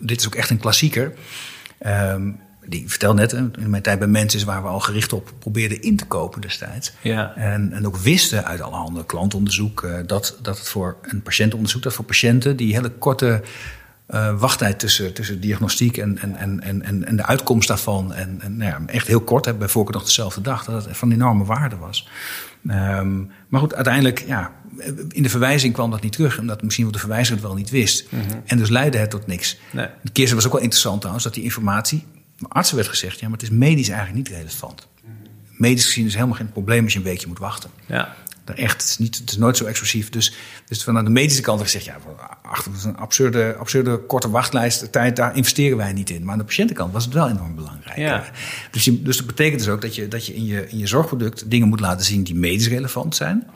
dit 0.00 0.20
is 0.20 0.26
ook 0.26 0.34
echt 0.34 0.50
een 0.50 0.58
klassieker. 0.58 1.14
Um, 1.86 2.40
die 2.68 2.90
vertel 2.90 3.14
net, 3.14 3.32
in 3.32 3.70
mijn 3.70 3.82
tijd 3.82 3.98
bij 3.98 4.08
mensen 4.08 4.38
is 4.38 4.44
waar 4.44 4.62
we 4.62 4.68
al 4.68 4.80
gericht 4.80 5.12
op 5.12 5.32
probeerden 5.38 5.82
in 5.82 5.96
te 5.96 6.06
kopen 6.06 6.40
destijds. 6.40 6.92
Ja. 7.00 7.34
En, 7.36 7.72
en 7.72 7.86
ook 7.86 7.96
wisten 7.96 8.44
uit 8.44 8.60
allerhande 8.60 9.06
klantonderzoek 9.06 9.82
uh, 9.82 9.98
dat, 10.06 10.38
dat 10.42 10.58
het 10.58 10.68
voor 10.68 10.96
een 11.02 11.22
patiëntenonderzoek, 11.22 11.82
dat 11.82 11.94
voor 11.94 12.04
patiënten 12.04 12.56
die 12.56 12.74
hele 12.74 12.90
korte 12.90 13.42
uh, 14.10 14.38
wachttijd 14.38 14.78
tussen, 14.78 15.12
tussen 15.12 15.40
diagnostiek 15.40 15.96
en, 15.96 16.18
en, 16.18 16.36
en, 16.36 16.82
en, 16.82 17.06
en 17.06 17.16
de 17.16 17.26
uitkomst 17.26 17.68
daarvan, 17.68 18.14
en, 18.14 18.38
en 18.40 18.56
nou 18.56 18.70
ja, 18.70 18.92
echt 18.92 19.06
heel 19.06 19.20
kort, 19.20 19.44
hebben 19.44 19.62
bij 19.62 19.72
voorkeur 19.72 19.94
nog 19.94 20.04
dezelfde 20.04 20.40
dag, 20.40 20.64
dat 20.64 20.84
het 20.84 20.96
van 20.96 21.12
enorme 21.12 21.44
waarde 21.44 21.76
was. 21.76 22.08
Um, 22.70 23.30
maar 23.48 23.60
goed, 23.60 23.74
uiteindelijk, 23.74 24.24
ja, 24.26 24.52
in 25.08 25.22
de 25.22 25.28
verwijzing 25.28 25.72
kwam 25.72 25.90
dat 25.90 26.02
niet 26.02 26.12
terug, 26.12 26.38
omdat 26.38 26.62
misschien 26.62 26.84
wel 26.84 26.92
de 26.92 26.98
verwijzer 26.98 27.34
het 27.34 27.42
wel 27.42 27.54
niet 27.54 27.70
wist. 27.70 28.06
Mm 28.10 28.20
-hmm. 28.20 28.42
En 28.44 28.58
dus 28.58 28.68
leidde 28.68 28.98
het 28.98 29.10
tot 29.10 29.26
niks. 29.26 29.58
Nee. 29.70 29.86
De 30.02 30.10
keer 30.10 30.34
was 30.34 30.46
ook 30.46 30.52
wel 30.52 30.60
interessant 30.60 30.98
trouwens, 30.98 31.24
dat 31.24 31.34
die 31.34 31.44
informatie 31.44 32.04
artsen 32.48 32.76
werd 32.76 32.88
gezegd, 32.88 33.20
ja, 33.20 33.28
maar 33.28 33.38
het 33.38 33.50
is 33.50 33.56
medisch 33.56 33.88
eigenlijk 33.88 34.28
niet 34.28 34.38
relevant. 34.38 34.88
Medisch 35.50 35.84
gezien 35.84 36.06
is 36.06 36.14
helemaal 36.14 36.34
geen 36.34 36.52
probleem 36.52 36.84
als 36.84 36.92
je 36.92 36.98
een 36.98 37.04
weekje 37.04 37.26
moet 37.26 37.38
wachten. 37.38 37.70
Ja. 37.86 38.14
Echt, 38.54 38.72
het 38.72 38.90
is, 38.90 38.98
niet, 38.98 39.18
het 39.18 39.30
is 39.30 39.36
nooit 39.36 39.56
zo 39.56 39.64
exclusief. 39.64 40.10
Dus, 40.10 40.34
dus 40.66 40.84
vanuit 40.84 41.06
de 41.06 41.12
medische 41.12 41.42
kant 41.42 41.60
gezegd, 41.60 41.84
ja, 41.84 41.96
achter 42.42 42.72
een 42.84 42.96
absurde, 42.96 43.56
absurde 43.58 43.96
korte 43.98 44.30
wachtlijst, 44.30 44.92
tijd, 44.92 45.16
daar 45.16 45.36
investeren 45.36 45.76
wij 45.76 45.92
niet 45.92 46.10
in. 46.10 46.22
Maar 46.24 46.32
aan 46.32 46.38
de 46.38 46.44
patiëntenkant 46.44 46.92
was 46.92 47.04
het 47.04 47.14
wel 47.14 47.28
enorm 47.28 47.54
belangrijk. 47.54 47.96
Ja. 47.96 48.24
Dus, 48.70 48.84
je, 48.84 49.02
dus 49.02 49.16
dat 49.16 49.26
betekent 49.26 49.58
dus 49.58 49.68
ook 49.68 49.80
dat 49.80 49.94
je, 49.94 50.08
dat 50.08 50.26
je, 50.26 50.34
in, 50.34 50.44
je 50.44 50.68
in 50.68 50.78
je 50.78 50.86
zorgproduct 50.86 51.50
dingen 51.50 51.68
moet 51.68 51.80
laten 51.80 52.04
zien 52.04 52.22
die 52.24 52.34
medisch 52.34 52.68
relevant 52.68 53.16
zijn. 53.16 53.46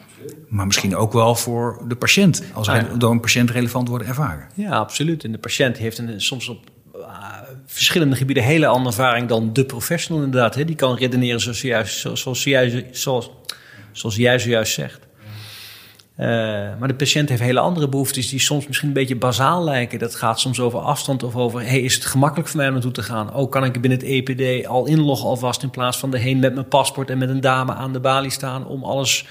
Maar 0.49 0.67
misschien 0.67 0.97
ook 0.97 1.13
wel 1.13 1.35
voor 1.35 1.85
de 1.89 1.97
patiënt, 1.97 2.43
als 2.53 2.69
ah, 2.69 2.77
ja. 2.77 2.97
door 2.97 3.11
een 3.11 3.21
patiënt 3.21 3.51
relevant 3.51 3.89
worden 3.89 4.07
ervaren. 4.07 4.49
Ja, 4.55 4.71
absoluut. 4.71 5.25
En 5.25 5.33
de 5.33 5.39
patiënt 5.39 5.77
heeft 5.77 5.99
een, 5.99 6.21
soms 6.21 6.49
op 6.49 6.71
verschillende 7.73 8.17
gebieden 8.17 8.45
hele 8.45 8.67
andere 8.67 8.97
ervaring 8.97 9.29
dan 9.29 9.53
de 9.53 9.65
professional 9.65 10.25
inderdaad. 10.25 10.55
Hè? 10.55 10.65
Die 10.65 10.77
kan 10.77 10.97
redeneren 10.97 11.41
zoals, 11.41 11.61
juist, 11.61 11.99
zoals, 11.99 12.23
zoals, 12.91 13.31
zoals 13.93 14.17
jij 14.17 14.39
zojuist 14.39 14.73
zegt. 14.73 15.09
Uh, 16.19 16.27
maar 16.79 16.89
de 16.89 16.95
patiënt 16.95 17.29
heeft 17.29 17.41
hele 17.41 17.61
andere 17.61 17.89
behoeftes 17.89 18.29
die 18.29 18.41
soms 18.41 18.67
misschien 18.67 18.89
een 18.89 18.95
beetje 18.95 19.17
bazaal 19.17 19.65
lijken. 19.65 19.99
Dat 19.99 20.15
gaat 20.15 20.41
soms 20.41 20.61
over 20.61 20.79
afstand 20.79 21.23
of 21.23 21.37
over: 21.37 21.61
hey, 21.61 21.81
is 21.81 21.95
het 21.95 22.05
gemakkelijk 22.05 22.49
voor 22.49 22.57
mij 22.57 22.67
om 22.67 22.73
naartoe 22.73 22.93
te 22.93 23.03
gaan? 23.03 23.35
Oh, 23.35 23.51
kan 23.51 23.65
ik 23.65 23.81
binnen 23.81 23.99
het 23.99 24.09
EPD 24.09 24.67
al 24.67 24.87
inloggen 24.87 25.29
alvast 25.29 25.63
in 25.63 25.71
plaats 25.71 25.99
van 25.99 26.15
erheen 26.15 26.39
met 26.39 26.55
mijn 26.55 26.69
paspoort 26.69 27.11
en 27.11 27.19
met 27.19 27.29
een 27.29 27.41
dame 27.41 27.73
aan 27.73 27.93
de 27.93 28.01
balie 28.01 28.31
staan 28.31 28.67
om 28.67 28.85
alles 28.85 29.27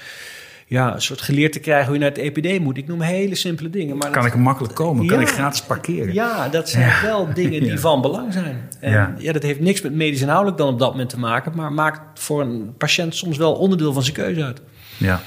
ja, 0.70 0.94
een 0.94 1.02
soort 1.02 1.20
geleerd 1.20 1.52
te 1.52 1.58
krijgen 1.58 1.84
hoe 1.84 1.94
je 1.94 2.00
naar 2.00 2.10
het 2.10 2.18
EPD 2.18 2.60
moet. 2.60 2.76
Ik 2.76 2.86
noem 2.86 3.00
hele 3.00 3.34
simpele 3.34 3.70
dingen. 3.70 3.96
Maar 3.96 4.10
kan 4.10 4.26
ik 4.26 4.34
makkelijk 4.34 4.74
komen? 4.74 5.06
Kan 5.06 5.20
ik 5.20 5.28
gratis 5.28 5.62
parkeren? 5.62 6.14
Ja, 6.14 6.48
dat 6.48 6.68
zijn 6.68 7.02
wel 7.02 7.34
dingen 7.34 7.62
die 7.62 7.78
van 7.88 8.00
belang 8.00 8.32
zijn. 8.32 8.68
En 8.80 9.16
ja. 9.18 9.32
dat 9.32 9.42
heeft 9.42 9.60
niks 9.60 9.80
met 9.80 9.94
medisch 9.94 10.20
inhoudelijk 10.20 10.58
dan 10.58 10.68
op 10.68 10.78
dat 10.78 10.90
moment 10.90 11.08
te 11.08 11.18
maken. 11.18 11.52
Maar 11.54 11.72
maakt 11.72 12.20
voor 12.20 12.40
een 12.40 12.74
patiënt 12.78 13.14
soms 13.14 13.36
wel 13.36 13.52
onderdeel 13.52 13.92
van 13.92 14.02
zijn 14.02 14.14
keuze 14.14 14.44
uit. 14.44 14.60
Ja. 14.96 15.20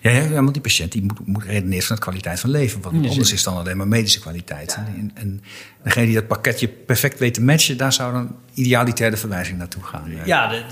Ja, 0.00 0.10
ja, 0.10 0.28
want 0.28 0.52
die 0.52 0.62
patiënt 0.62 0.92
die 0.92 1.02
moet, 1.02 1.26
moet 1.26 1.44
redeneren 1.44 1.84
van 1.84 1.96
de 1.96 2.02
kwaliteit 2.02 2.40
van 2.40 2.50
leven. 2.50 2.80
Want 2.80 3.08
anders 3.08 3.32
is 3.32 3.42
dan 3.42 3.56
alleen 3.56 3.76
maar 3.76 3.88
medische 3.88 4.20
kwaliteit. 4.20 4.78
En, 4.96 5.10
en, 5.14 5.42
degene 5.82 6.06
die 6.06 6.14
dat 6.14 6.26
pakketje 6.26 6.68
perfect 6.68 7.18
weet 7.18 7.34
te 7.34 7.42
matchen, 7.42 7.76
daar 7.76 7.92
zou 7.92 8.12
dan 8.12 8.36
idealitair 8.54 9.10
de 9.10 9.16
verwijzing 9.16 9.58
naartoe 9.58 9.82
gaan. 9.82 10.12
Ja, 10.24 10.48
de, 10.48 10.62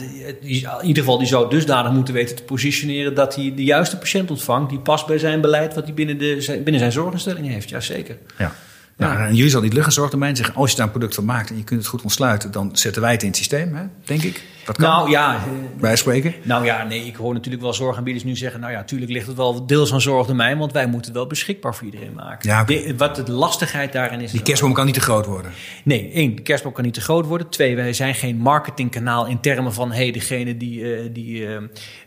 in 0.40 0.86
ieder 0.86 1.02
geval 1.02 1.18
die 1.18 1.26
zou 1.26 1.50
dusdanig 1.50 1.92
moeten 1.92 2.14
weten 2.14 2.36
te 2.36 2.42
positioneren 2.42 3.14
dat 3.14 3.34
hij 3.34 3.52
de 3.56 3.64
juiste 3.64 3.98
patiënt 3.98 4.30
ontvangt. 4.30 4.70
Die 4.70 4.78
past 4.78 5.06
bij 5.06 5.18
zijn 5.18 5.40
beleid 5.40 5.74
wat 5.74 5.84
hij 5.84 5.94
binnen, 5.94 6.18
de, 6.18 6.60
binnen 6.64 6.78
zijn 6.78 6.92
zorginstelling 6.92 7.48
heeft. 7.48 7.68
Jazeker. 7.68 8.18
Ja. 8.38 8.54
Nou, 8.96 9.18
en 9.18 9.34
jullie 9.34 9.50
zal 9.50 9.62
niet 9.62 9.72
lukken, 9.72 9.92
zorgdomein 9.92 10.36
zeggen, 10.36 10.54
als 10.54 10.70
je 10.70 10.76
daar 10.76 10.86
een 10.86 10.92
product 10.92 11.14
van 11.14 11.24
maakt 11.24 11.50
en 11.50 11.56
je 11.56 11.64
kunt 11.64 11.80
het 11.80 11.88
goed 11.88 12.02
ontsluiten, 12.02 12.50
dan 12.50 12.76
zetten 12.76 13.02
wij 13.02 13.12
het 13.12 13.22
in 13.22 13.28
het 13.28 13.36
systeem, 13.36 13.74
hè? 13.74 13.84
denk 14.04 14.22
ik. 14.22 14.42
Dat 14.66 14.76
kan. 14.76 14.88
Nou 14.88 15.10
ja. 15.10 15.40
Wij 15.78 15.96
spreken. 15.96 16.34
Nou 16.42 16.64
ja, 16.64 16.84
nee, 16.84 17.06
ik 17.06 17.16
hoor 17.16 17.34
natuurlijk 17.34 17.62
wel 17.62 17.74
zorgaanbieders 17.74 18.24
nu 18.24 18.36
zeggen, 18.36 18.60
nou 18.60 18.72
ja, 18.72 18.78
natuurlijk 18.78 19.10
ligt 19.10 19.26
het 19.26 19.36
wel 19.36 19.66
deels 19.66 19.92
aan 19.92 20.00
zorgdomein, 20.00 20.58
want 20.58 20.72
wij 20.72 20.86
moeten 20.86 21.06
het 21.06 21.16
wel 21.16 21.26
beschikbaar 21.26 21.74
voor 21.74 21.84
iedereen 21.84 22.12
maken. 22.14 22.50
Ja, 22.50 22.64
de, 22.64 22.94
wat 22.96 23.16
de 23.16 23.32
lastigheid 23.32 23.92
daarin 23.92 24.20
is. 24.20 24.30
Die 24.30 24.42
kerstboom 24.42 24.72
kan 24.72 24.84
niet 24.84 24.94
te 24.94 25.00
groot 25.00 25.26
worden. 25.26 25.52
Nee, 25.84 26.10
één, 26.12 26.36
de 26.36 26.42
kerstboom 26.42 26.72
kan 26.72 26.84
niet 26.84 26.94
te 26.94 27.00
groot 27.00 27.26
worden. 27.26 27.48
Twee, 27.48 27.76
wij 27.76 27.92
zijn 27.92 28.14
geen 28.14 28.36
marketingkanaal 28.36 29.26
in 29.26 29.40
termen 29.40 29.72
van, 29.72 29.90
hé, 29.90 29.96
hey, 29.96 30.10
degene 30.10 30.56
die, 30.56 30.80
uh, 30.80 31.08
die, 31.12 31.40
uh, 31.40 31.58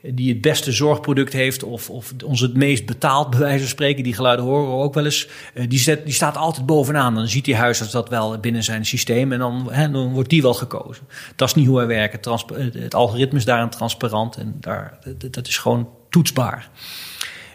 die 0.01 0.29
het 0.29 0.41
beste 0.41 0.71
zorgproduct 0.71 1.33
heeft 1.33 1.63
of, 1.63 1.89
of 1.89 2.13
ons 2.25 2.39
het 2.39 2.55
meest 2.55 2.85
betaalt, 2.85 3.29
bij 3.29 3.39
wijze 3.39 3.59
van 3.59 3.67
spreken, 3.67 4.03
die 4.03 4.13
geluiden 4.13 4.45
horen 4.45 4.67
we 4.67 4.83
ook 4.83 4.93
wel 4.93 5.05
eens, 5.05 5.27
uh, 5.53 5.65
die, 5.67 5.79
zet, 5.79 6.05
die 6.05 6.13
staat 6.13 6.37
altijd 6.37 6.65
bovenaan. 6.65 7.15
Dan 7.15 7.27
ziet 7.27 7.45
die 7.45 7.55
huisarts 7.55 7.91
dat 7.91 8.09
wel 8.09 8.39
binnen 8.39 8.63
zijn 8.63 8.85
systeem 8.85 9.31
en 9.31 9.39
dan, 9.39 9.67
hè, 9.71 9.91
dan 9.91 10.13
wordt 10.13 10.29
die 10.29 10.41
wel 10.41 10.53
gekozen. 10.53 11.07
Dat 11.35 11.47
is 11.47 11.53
niet 11.53 11.67
hoe 11.67 11.77
wij 11.77 11.87
werken. 11.87 12.19
Trans 12.19 12.45
het 12.57 12.95
algoritme 12.95 13.37
is 13.37 13.45
daarin 13.45 13.69
transparant 13.69 14.37
en 14.37 14.57
daar, 14.59 14.99
dat, 15.31 15.47
is 15.47 15.57
gewoon 15.57 15.89
toetsbaar. 16.09 16.69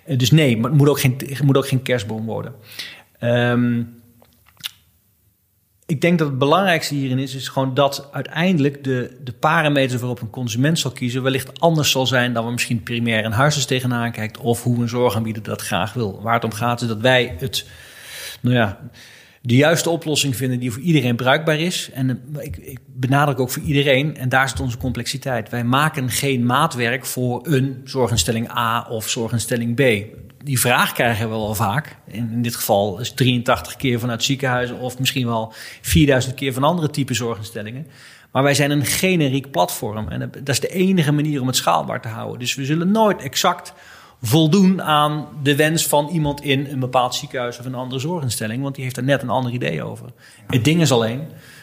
Eh, 0.04 0.18
dus 0.18 0.30
nee, 0.30 0.56
maar 0.56 0.70
het 0.70 0.78
moet 0.78 0.88
ook 0.88 1.00
geen, 1.00 1.20
moet 1.44 1.56
ook 1.56 1.68
geen 1.68 1.82
kerstboom 1.82 2.26
worden. 2.26 2.54
Um, 3.20 4.02
ik 5.86 6.00
denk 6.00 6.18
dat 6.18 6.28
het 6.28 6.38
belangrijkste 6.38 6.94
hierin 6.94 7.18
is, 7.18 7.34
is 7.34 7.48
gewoon 7.48 7.74
dat 7.74 8.08
uiteindelijk 8.12 8.84
de, 8.84 9.16
de 9.24 9.32
parameters 9.32 10.00
waarop 10.00 10.20
een 10.20 10.30
consument 10.30 10.78
zal 10.78 10.90
kiezen, 10.90 11.22
wellicht 11.22 11.60
anders 11.60 11.90
zal 11.90 12.06
zijn 12.06 12.32
dan 12.32 12.44
we 12.44 12.52
misschien 12.52 12.82
primair 12.82 13.24
een 13.24 13.32
huisarts 13.32 13.66
tegenaan 13.66 14.12
kijkt 14.12 14.38
of 14.38 14.62
hoe 14.62 14.82
een 14.82 14.88
zorgaanbieder 14.88 15.42
dat 15.42 15.62
graag 15.62 15.92
wil. 15.92 16.22
Waar 16.22 16.34
het 16.34 16.44
om 16.44 16.52
gaat 16.52 16.80
is 16.80 16.88
dat 16.88 17.00
wij 17.00 17.34
het, 17.38 17.66
nou 18.40 18.56
ja, 18.56 18.78
de 19.46 19.56
juiste 19.56 19.90
oplossing 19.90 20.36
vinden 20.36 20.58
die 20.60 20.72
voor 20.72 20.82
iedereen 20.82 21.16
bruikbaar 21.16 21.58
is. 21.58 21.90
En 21.92 22.10
eh, 22.10 22.44
ik, 22.44 22.56
ik 22.56 22.78
benadruk 22.86 23.38
ook 23.38 23.50
voor 23.50 23.62
iedereen, 23.62 24.16
en 24.16 24.28
daar 24.28 24.48
zit 24.48 24.60
onze 24.60 24.76
complexiteit. 24.76 25.50
Wij 25.50 25.64
maken 25.64 26.10
geen 26.10 26.46
maatwerk 26.46 27.06
voor 27.06 27.46
een 27.46 27.80
zorginstelling 27.84 28.50
A 28.50 28.86
of 28.88 29.08
zorginstelling 29.08 29.74
B. 29.74 30.06
Die 30.44 30.60
vraag 30.60 30.92
krijgen 30.92 31.24
we 31.24 31.30
wel 31.30 31.54
vaak. 31.54 31.96
In, 32.06 32.30
in 32.32 32.42
dit 32.42 32.56
geval 32.56 33.00
is 33.00 33.12
83 33.12 33.76
keer 33.76 34.00
vanuit 34.00 34.22
ziekenhuizen 34.22 34.78
of 34.78 34.98
misschien 34.98 35.26
wel 35.26 35.52
4000 35.80 36.34
keer 36.34 36.52
van 36.52 36.64
andere 36.64 36.90
type 36.90 37.14
zorginstellingen. 37.14 37.86
Maar 38.32 38.42
wij 38.42 38.54
zijn 38.54 38.70
een 38.70 38.84
generiek 38.84 39.50
platform. 39.50 40.08
En 40.08 40.30
dat 40.30 40.48
is 40.48 40.60
de 40.60 40.68
enige 40.68 41.12
manier 41.12 41.40
om 41.40 41.46
het 41.46 41.56
schaalbaar 41.56 42.00
te 42.00 42.08
houden. 42.08 42.38
Dus 42.38 42.54
we 42.54 42.64
zullen 42.64 42.90
nooit 42.90 43.22
exact 43.22 43.72
voldoen 44.26 44.82
aan 44.82 45.28
de 45.42 45.56
wens 45.56 45.86
van 45.86 46.08
iemand 46.08 46.42
in 46.42 46.66
een 46.66 46.78
bepaald 46.78 47.14
ziekenhuis 47.14 47.58
of 47.58 47.64
een 47.64 47.74
andere 47.74 48.00
zorginstelling, 48.00 48.62
want 48.62 48.74
die 48.74 48.84
heeft 48.84 48.96
er 48.96 49.02
net 49.02 49.22
een 49.22 49.30
ander 49.30 49.52
idee 49.52 49.82
over. 49.82 50.06
Het 50.46 50.64
ding 50.64 50.80
is 50.80 50.92
alleen 50.92 51.22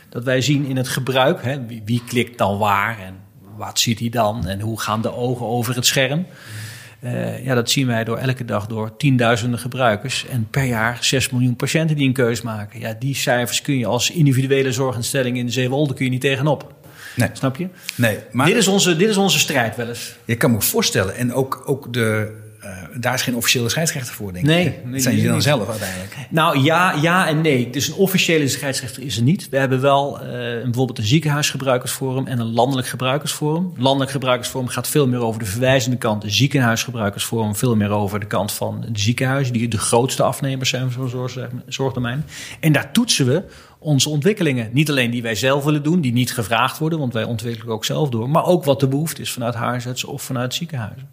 dat 0.09 0.23
wij 0.23 0.41
zien 0.41 0.65
in 0.65 0.77
het 0.77 0.87
gebruik, 0.87 1.43
hè, 1.43 1.65
wie, 1.65 1.81
wie, 1.85 2.03
klikt 2.07 2.37
dan 2.37 2.57
waar 2.57 2.99
en 2.99 3.15
wat 3.57 3.79
ziet 3.79 3.99
hij 3.99 4.09
dan 4.09 4.47
en 4.47 4.59
hoe 4.59 4.79
gaan 4.79 5.01
de 5.01 5.15
ogen 5.15 5.45
over 5.45 5.75
het 5.75 5.85
scherm. 5.85 6.25
Uh, 7.03 7.45
ja, 7.45 7.55
dat 7.55 7.69
zien 7.69 7.87
wij 7.87 8.03
door 8.03 8.17
elke 8.17 8.45
dag 8.45 8.67
door 8.67 8.97
tienduizenden 8.97 9.59
gebruikers 9.59 10.25
en 10.27 10.47
per 10.49 10.63
jaar 10.63 10.97
6 11.01 11.29
miljoen 11.29 11.55
patiënten 11.55 11.95
die 11.95 12.07
een 12.07 12.13
keus 12.13 12.41
maken. 12.41 12.79
Ja, 12.79 12.95
die 12.99 13.15
cijfers 13.15 13.61
kun 13.61 13.77
je 13.77 13.85
als 13.85 14.11
individuele 14.11 14.71
zorginstelling 14.71 15.37
in 15.37 15.45
de 15.45 15.51
Zeewolde 15.51 15.93
kun 15.93 16.05
je 16.05 16.11
niet 16.11 16.21
tegenop. 16.21 16.73
Nee. 17.15 17.29
Snap 17.33 17.55
je? 17.55 17.67
Nee, 17.95 18.17
maar... 18.31 18.45
dit, 18.45 18.55
is 18.55 18.67
onze, 18.67 18.95
dit 18.95 19.09
is 19.09 19.17
onze 19.17 19.39
strijd 19.39 19.75
wel 19.75 19.87
eens. 19.87 20.15
Je 20.25 20.35
kan 20.35 20.51
me 20.51 20.61
voorstellen, 20.61 21.15
en 21.15 21.33
ook, 21.33 21.63
ook 21.65 21.93
de, 21.93 22.40
daar 22.95 23.13
is 23.13 23.21
geen 23.21 23.35
officiële 23.35 23.69
scheidsrechter 23.69 24.13
voor, 24.13 24.33
denk 24.33 24.45
ik. 24.45 24.51
Nee. 24.51 24.79
Dat 24.91 25.01
zijn 25.01 25.15
jullie 25.15 25.29
dan 25.29 25.41
zelf 25.41 25.69
uiteindelijk? 25.69 26.15
Nou 26.29 26.63
ja, 26.63 26.93
ja 27.01 27.27
en 27.27 27.41
nee. 27.41 27.69
Dus 27.69 27.87
een 27.87 27.93
officiële 27.93 28.47
scheidsrechter 28.47 29.03
is 29.03 29.17
er 29.17 29.23
niet. 29.23 29.49
We 29.49 29.57
hebben 29.57 29.81
wel 29.81 30.19
uh, 30.21 30.29
bijvoorbeeld 30.63 30.97
een 30.97 31.05
ziekenhuisgebruikersforum 31.05 32.27
en 32.27 32.39
een 32.39 32.53
landelijk 32.53 32.87
gebruikersforum. 32.87 33.73
Landelijk 33.77 34.11
gebruikersforum 34.11 34.67
gaat 34.67 34.87
veel 34.87 35.07
meer 35.07 35.19
over 35.19 35.39
de 35.39 35.45
verwijzende 35.45 35.97
kant. 35.97 36.21
De 36.21 36.29
ziekenhuisgebruikersforum 36.29 37.55
veel 37.55 37.75
meer 37.75 37.89
over 37.89 38.19
de 38.19 38.27
kant 38.27 38.51
van 38.51 38.85
de 38.91 38.99
ziekenhuizen, 38.99 39.53
die 39.53 39.67
de 39.67 39.77
grootste 39.77 40.23
afnemers 40.23 40.69
zijn 40.69 40.91
van 40.91 41.09
zorg, 41.09 41.37
zorgdomein. 41.67 42.25
En 42.59 42.71
daar 42.71 42.91
toetsen 42.91 43.25
we 43.25 43.43
onze 43.79 44.09
ontwikkelingen. 44.09 44.69
Niet 44.73 44.89
alleen 44.89 45.11
die 45.11 45.21
wij 45.21 45.35
zelf 45.35 45.63
willen 45.63 45.83
doen, 45.83 46.01
die 46.01 46.13
niet 46.13 46.33
gevraagd 46.33 46.77
worden, 46.77 46.99
want 46.99 47.13
wij 47.13 47.23
ontwikkelen 47.23 47.73
ook 47.73 47.85
zelf 47.85 48.09
door, 48.09 48.29
maar 48.29 48.45
ook 48.45 48.63
wat 48.63 48.79
de 48.79 48.87
behoefte 48.87 49.21
is 49.21 49.31
vanuit 49.31 49.55
huisartsen 49.55 50.09
of 50.09 50.21
vanuit 50.21 50.53
ziekenhuizen. 50.53 51.09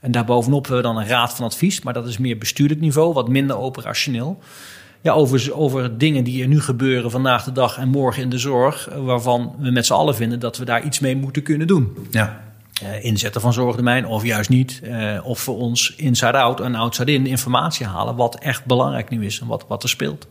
En 0.00 0.12
daarbovenop 0.12 0.66
hebben 0.66 0.82
we 0.82 0.88
dan 0.94 1.02
een 1.02 1.08
raad 1.08 1.34
van 1.34 1.44
advies, 1.44 1.82
maar 1.82 1.92
dat 1.92 2.06
is 2.06 2.18
meer 2.18 2.38
bestuurlijk 2.38 2.80
niveau, 2.80 3.12
wat 3.12 3.28
minder 3.28 3.58
operationeel. 3.58 4.38
ja, 5.00 5.12
over, 5.12 5.54
over 5.54 5.98
dingen 5.98 6.24
die 6.24 6.42
er 6.42 6.48
nu 6.48 6.60
gebeuren 6.60 7.10
vandaag 7.10 7.44
de 7.44 7.52
dag 7.52 7.78
en 7.78 7.88
morgen 7.88 8.22
in 8.22 8.30
de 8.30 8.38
zorg, 8.38 8.88
waarvan 8.96 9.54
we 9.58 9.70
met 9.70 9.86
z'n 9.86 9.92
allen 9.92 10.14
vinden 10.14 10.40
dat 10.40 10.56
we 10.56 10.64
daar 10.64 10.84
iets 10.84 10.98
mee 10.98 11.16
moeten 11.16 11.42
kunnen 11.42 11.66
doen. 11.66 11.96
Ja. 12.10 12.48
Uh, 12.82 13.04
inzetten 13.04 13.40
van 13.40 13.52
zorgdomein 13.52 14.06
of 14.06 14.24
juist 14.24 14.50
niet. 14.50 14.80
Uh, 14.84 15.20
of 15.22 15.38
voor 15.38 15.56
ons 15.56 15.94
inside-out 15.96 16.60
en 16.60 16.74
outside-in 16.74 17.26
informatie 17.26 17.86
halen 17.86 18.16
wat 18.16 18.38
echt 18.38 18.64
belangrijk 18.64 19.08
nu 19.08 19.24
is 19.24 19.40
en 19.40 19.46
wat, 19.46 19.64
wat 19.68 19.82
er 19.82 19.88
speelt. 19.88 20.26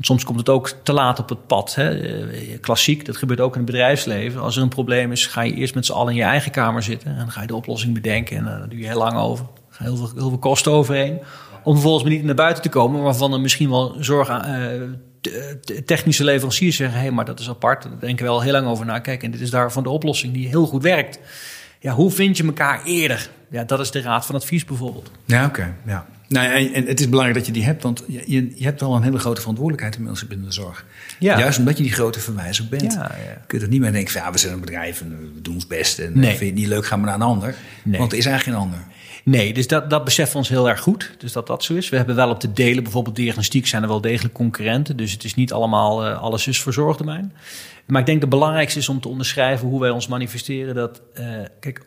Soms 0.00 0.24
komt 0.24 0.38
het 0.38 0.48
ook 0.48 0.68
te 0.68 0.92
laat 0.92 1.18
op 1.18 1.28
het 1.28 1.46
pad. 1.46 1.74
Hè. 1.74 2.18
Uh, 2.32 2.60
klassiek, 2.60 3.06
dat 3.06 3.16
gebeurt 3.16 3.40
ook 3.40 3.52
in 3.52 3.60
het 3.60 3.70
bedrijfsleven. 3.70 4.40
Als 4.40 4.56
er 4.56 4.62
een 4.62 4.68
probleem 4.68 5.12
is, 5.12 5.26
ga 5.26 5.42
je 5.42 5.54
eerst 5.54 5.74
met 5.74 5.86
z'n 5.86 5.92
allen 5.92 6.12
in 6.12 6.18
je 6.18 6.24
eigen 6.24 6.50
kamer 6.50 6.82
zitten. 6.82 7.10
En 7.10 7.16
dan 7.16 7.30
ga 7.30 7.40
je 7.40 7.46
de 7.46 7.54
oplossing 7.54 7.94
bedenken 7.94 8.36
en 8.36 8.44
daar 8.44 8.68
doe 8.68 8.78
je 8.78 8.86
heel 8.86 8.98
lang 8.98 9.18
over. 9.18 9.46
Er 9.70 9.84
heel 9.84 9.96
veel, 9.96 10.10
heel 10.14 10.28
veel 10.28 10.38
kosten 10.38 10.72
overheen. 10.72 11.18
Om 11.62 11.72
vervolgens 11.72 12.10
niet 12.10 12.24
naar 12.24 12.34
buiten 12.34 12.62
te 12.62 12.68
komen, 12.68 13.02
waarvan 13.02 13.32
er 13.32 13.40
misschien 13.40 13.70
wel 13.70 13.96
zorg 13.98 14.28
technische 15.84 16.24
leveranciers 16.24 16.76
zeggen: 16.76 16.96
hé, 16.96 17.02
hey, 17.02 17.10
maar 17.10 17.24
dat 17.24 17.40
is 17.40 17.48
apart. 17.48 17.82
Daar 17.82 17.98
denken 18.00 18.24
we 18.24 18.30
wel 18.30 18.42
heel 18.42 18.52
lang 18.52 18.66
over 18.66 18.86
na. 18.86 18.98
Kijk, 18.98 19.22
en 19.22 19.30
dit 19.30 19.40
is 19.40 19.50
daarvan 19.50 19.82
de 19.82 19.88
oplossing 19.88 20.32
die 20.32 20.48
heel 20.48 20.66
goed 20.66 20.82
werkt. 20.82 21.18
Ja, 21.80 21.92
hoe 21.92 22.10
vind 22.10 22.36
je 22.36 22.44
elkaar 22.44 22.84
eerder? 22.84 23.28
Ja, 23.50 23.64
dat 23.64 23.80
is 23.80 23.90
de 23.90 24.00
raad 24.00 24.26
van 24.26 24.34
advies 24.34 24.64
bijvoorbeeld. 24.64 25.10
Ja, 25.24 25.44
oké. 25.44 25.74
Ja. 25.86 26.06
Nou, 26.28 26.52
en, 26.52 26.72
en, 26.72 26.86
het 26.86 27.00
is 27.00 27.08
belangrijk 27.08 27.38
dat 27.38 27.46
je 27.46 27.52
die 27.52 27.64
hebt, 27.64 27.82
want 27.82 28.04
je, 28.08 28.52
je 28.54 28.64
hebt 28.64 28.80
wel 28.80 28.94
een 28.94 29.02
hele 29.02 29.18
grote 29.18 29.40
verantwoordelijkheid 29.40 29.94
inmiddels 29.94 30.26
binnen 30.26 30.46
de 30.46 30.52
zorg. 30.52 30.84
Ja. 31.18 31.38
Juist 31.38 31.58
omdat 31.58 31.76
je 31.76 31.82
die 31.82 31.92
grote 31.92 32.20
verwijzer 32.20 32.66
bent. 32.70 32.92
Ja, 32.92 33.00
ja. 33.00 33.42
Kun 33.46 33.58
je 33.58 33.64
er 33.64 33.70
niet 33.70 33.80
meer 33.80 33.92
denken 33.92 34.12
van 34.12 34.22
ja, 34.22 34.32
we 34.32 34.38
zijn 34.38 34.52
een 34.52 34.60
bedrijf 34.60 35.00
en 35.00 35.32
we 35.34 35.40
doen 35.40 35.54
ons 35.54 35.66
best. 35.66 35.98
En 35.98 36.12
nee. 36.14 36.28
vind 36.28 36.38
je 36.38 36.44
het 36.44 36.54
niet 36.54 36.66
leuk, 36.66 36.86
gaan 36.86 37.00
we 37.00 37.06
naar 37.06 37.14
een 37.14 37.22
ander. 37.22 37.54
Nee. 37.82 37.98
Want 37.98 38.12
er 38.12 38.18
is 38.18 38.26
eigenlijk 38.26 38.56
geen 38.56 38.66
ander. 38.66 38.86
Nee, 39.24 39.54
dus 39.54 39.66
dat, 39.66 39.90
dat 39.90 40.04
beseffen 40.04 40.32
we 40.32 40.38
ons 40.38 40.48
heel 40.48 40.68
erg 40.68 40.80
goed. 40.80 41.10
Dus 41.18 41.32
dat 41.32 41.46
dat 41.46 41.64
zo 41.64 41.74
is. 41.74 41.88
We 41.88 41.96
hebben 41.96 42.16
wel 42.16 42.30
op 42.30 42.40
te 42.40 42.52
delen, 42.52 42.82
bijvoorbeeld 42.82 43.16
diagnostiek 43.16 43.66
zijn 43.66 43.82
er 43.82 43.88
wel 43.88 44.00
degelijk 44.00 44.34
concurrenten. 44.34 44.96
Dus 44.96 45.12
het 45.12 45.24
is 45.24 45.34
niet 45.34 45.52
allemaal 45.52 46.06
uh, 46.06 46.22
alles 46.22 46.46
is 46.46 46.62
verzorgdomein. 46.62 47.32
Maar 47.86 48.00
ik 48.00 48.06
denk 48.06 48.20
het 48.20 48.30
belangrijkste 48.30 48.78
is 48.78 48.88
om 48.88 49.00
te 49.00 49.08
onderschrijven 49.08 49.68
hoe 49.68 49.80
wij 49.80 49.90
ons 49.90 50.06
manifesteren. 50.06 50.74
Dat, 50.74 51.02
uh, 51.20 51.26
kijk, 51.60 51.82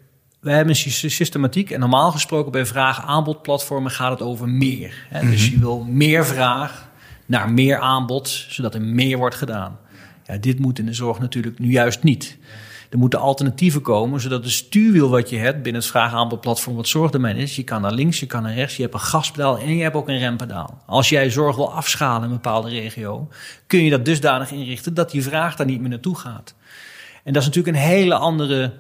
wij 0.48 0.56
hebben 0.56 0.76
een 0.76 1.12
systematiek 1.12 1.72
en 1.72 1.80
normaal 1.80 2.12
gesproken 2.12 2.52
bij 2.52 2.66
vraag-aanbodplatformen 2.66 3.92
gaat 3.92 4.12
het 4.12 4.22
over 4.22 4.50
meer. 4.50 5.06
Hè? 5.10 5.18
Mm 5.18 5.24
-hmm. 5.24 5.32
Dus 5.32 5.50
je 5.50 5.60
wil 5.60 5.84
meer 5.84 6.26
vraag 6.26 6.90
naar 7.26 7.52
meer 7.52 7.80
aanbod, 7.80 8.28
zodat 8.50 8.74
er 8.74 8.82
meer 8.82 9.18
wordt 9.18 9.36
gedaan. 9.36 9.80
Ja, 10.26 10.38
dit 10.38 10.60
moet 10.60 10.80
in 10.80 10.86
de 10.86 10.94
zorg 10.94 11.20
natuurlijk 11.20 11.60
nu 11.60 11.72
juist 11.72 12.04
niet. 12.04 12.38
Er 12.90 12.98
moeten 12.98 13.20
alternatieven 13.20 13.82
komen, 13.82 14.22
zodat 14.22 14.44
de 14.44 14.50
stuurwiel 14.50 15.10
wat 15.10 15.30
je 15.30 15.38
hebt 15.38 15.64
binnen 15.64 15.82
het 15.82 15.92
vraag-aanbodplatform 15.92 16.76
wat 16.76 16.88
zorgdomein 16.88 17.36
is, 17.36 17.56
je 17.56 17.64
kan 17.64 17.82
naar 17.82 17.94
links, 17.94 18.20
je 18.20 18.26
kan 18.26 18.44
naar 18.44 18.54
rechts, 18.54 18.76
je 18.76 18.82
hebt 18.82 18.94
een 18.94 19.00
gaspedaal 19.00 19.60
en 19.60 19.76
je 19.76 19.84
hebt 19.84 19.96
ook 19.96 20.08
een 20.08 20.20
rempedaal. 20.20 20.84
Als 20.86 21.10
jij 21.10 21.30
zorg 21.30 21.56
wil 21.56 21.74
afschalen 21.74 22.24
in 22.24 22.30
een 22.30 22.42
bepaalde 22.42 22.70
regio, 22.70 23.28
kun 23.68 23.84
je 23.84 23.90
dat 23.90 24.06
dusdanig 24.06 24.52
inrichten 24.52 24.94
dat 24.94 25.12
die 25.12 25.24
vraag 25.24 25.56
daar 25.56 25.68
niet 25.68 25.80
meer 25.80 25.90
naartoe 25.90 26.18
gaat. 26.18 26.56
En 27.24 27.34
dat 27.34 27.42
is 27.42 27.48
natuurlijk 27.48 27.78
een 27.78 27.84
hele 27.84 28.16
andere 28.16 28.74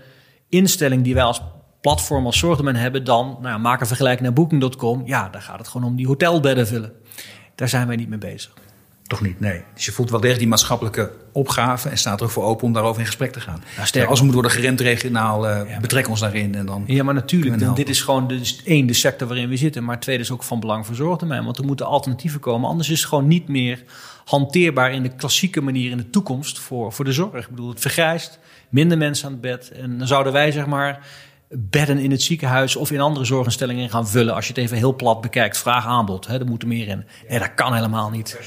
instelling 0.50 1.04
die 1.04 1.14
wij 1.14 1.24
als 1.24 1.42
platform 1.88 2.26
als 2.26 2.38
zorgdomein 2.38 2.76
hebben 2.76 3.04
dan, 3.04 3.28
nou 3.28 3.48
ja, 3.48 3.58
maak 3.58 3.82
een 3.82 3.88
vergelijking 3.88 4.24
naar 4.24 4.34
Booking.com. 4.34 5.02
Ja, 5.06 5.30
daar 5.30 5.42
gaat 5.42 5.58
het 5.58 5.68
gewoon 5.68 5.88
om 5.88 5.96
die 5.96 6.08
hotelbedden 6.08 6.68
vullen. 6.68 6.92
Daar 7.56 7.70
zijn 7.70 7.88
wij 7.88 7.96
niet 7.96 8.10
mee 8.10 8.18
bezig. 8.18 8.54
Toch 9.04 9.22
niet, 9.22 9.40
nee. 9.40 9.62
Dus 9.74 9.86
je 9.86 9.92
voelt 9.92 10.10
wel 10.10 10.20
degelijk 10.20 10.44
die 10.44 10.50
maatschappelijke 10.50 11.12
opgave 11.32 11.90
en 11.90 11.98
staat 11.98 12.20
er 12.20 12.26
ook 12.26 12.32
voor 12.32 12.44
open 12.44 12.66
om 12.66 12.74
daarover 12.74 13.00
in 13.00 13.06
gesprek 13.06 13.32
te 13.32 13.40
gaan. 13.40 13.64
Nou, 13.94 14.08
als 14.08 14.20
we 14.20 14.26
moeten 14.26 14.42
worden 14.42 14.52
geremd 14.52 14.82
regionaal, 14.82 15.50
uh, 15.50 15.70
ja, 15.70 15.80
betrekken 15.80 16.12
ons 16.12 16.20
daarin. 16.22 16.56
En 16.56 16.66
dan 16.66 16.84
ja, 16.88 17.04
maar 17.04 17.14
natuurlijk. 17.14 17.76
Dit 17.76 17.90
is 17.90 18.02
gewoon 18.02 18.28
dus 18.28 18.62
één, 18.64 18.88
de 18.88 18.94
sector 18.94 19.28
waarin 19.28 19.50
we 19.50 19.58
zitten. 19.58 19.84
Maar 19.84 20.00
tweede 20.00 20.24
is 20.24 20.32
ook 20.32 20.44
van 20.44 20.60
belang 20.60 20.86
voor 20.86 20.96
zorgtermijn. 20.96 21.44
Want 21.44 21.58
er 21.58 21.66
moeten 21.66 21.86
alternatieven 21.86 22.40
komen. 22.40 22.70
Anders 22.70 22.90
is 22.90 23.00
het 23.00 23.10
gewoon 23.10 23.28
niet 23.28 23.48
meer 23.48 23.84
hanteerbaar 24.26 24.92
in 24.92 25.04
de 25.04 25.16
klassieke 25.16 25.62
manier 25.62 25.92
in 25.92 25.98
de 25.98 26.10
toekomst 26.10 26.60
voor, 26.60 26.94
voor 26.94 27.06
de 27.06 27.12
zorg. 27.12 27.44
Ik 27.44 27.50
bedoel, 27.50 27.70
het 27.70 27.80
vergrijst, 27.80 28.40
minder 28.70 28.98
mensen 28.98 29.26
aan 29.26 29.32
het 29.32 29.42
bed. 29.42 29.72
En 29.72 29.98
dan 29.98 30.08
zouden 30.08 30.34
wij 30.34 30.52
zeg 30.52 30.66
maar 30.66 31.00
bedden 31.50 31.98
in 31.98 32.12
het 32.12 32.22
ziekenhuis 32.22 32.76
of 32.76 32.92
in 32.92 33.00
andere 33.00 33.26
zorginstellingen 33.26 33.90
gaan 33.90 34.08
vullen. 34.08 34.34
Als 34.34 34.48
je 34.48 34.54
het 34.54 34.62
even 34.62 34.78
heel 34.78 34.96
plat 34.96 35.22
bekijkt, 35.22 35.58
vraag 35.58 35.86
aanbod. 35.86 36.28
Hè, 36.28 36.40
er 36.40 36.46
moet 36.46 36.62
er 36.62 36.68
meer 36.68 36.88
in. 36.88 37.06
Nee, 37.30 37.40
dat 37.40 37.54
kan 37.54 37.74
helemaal 37.74 38.10
niet. 38.10 38.40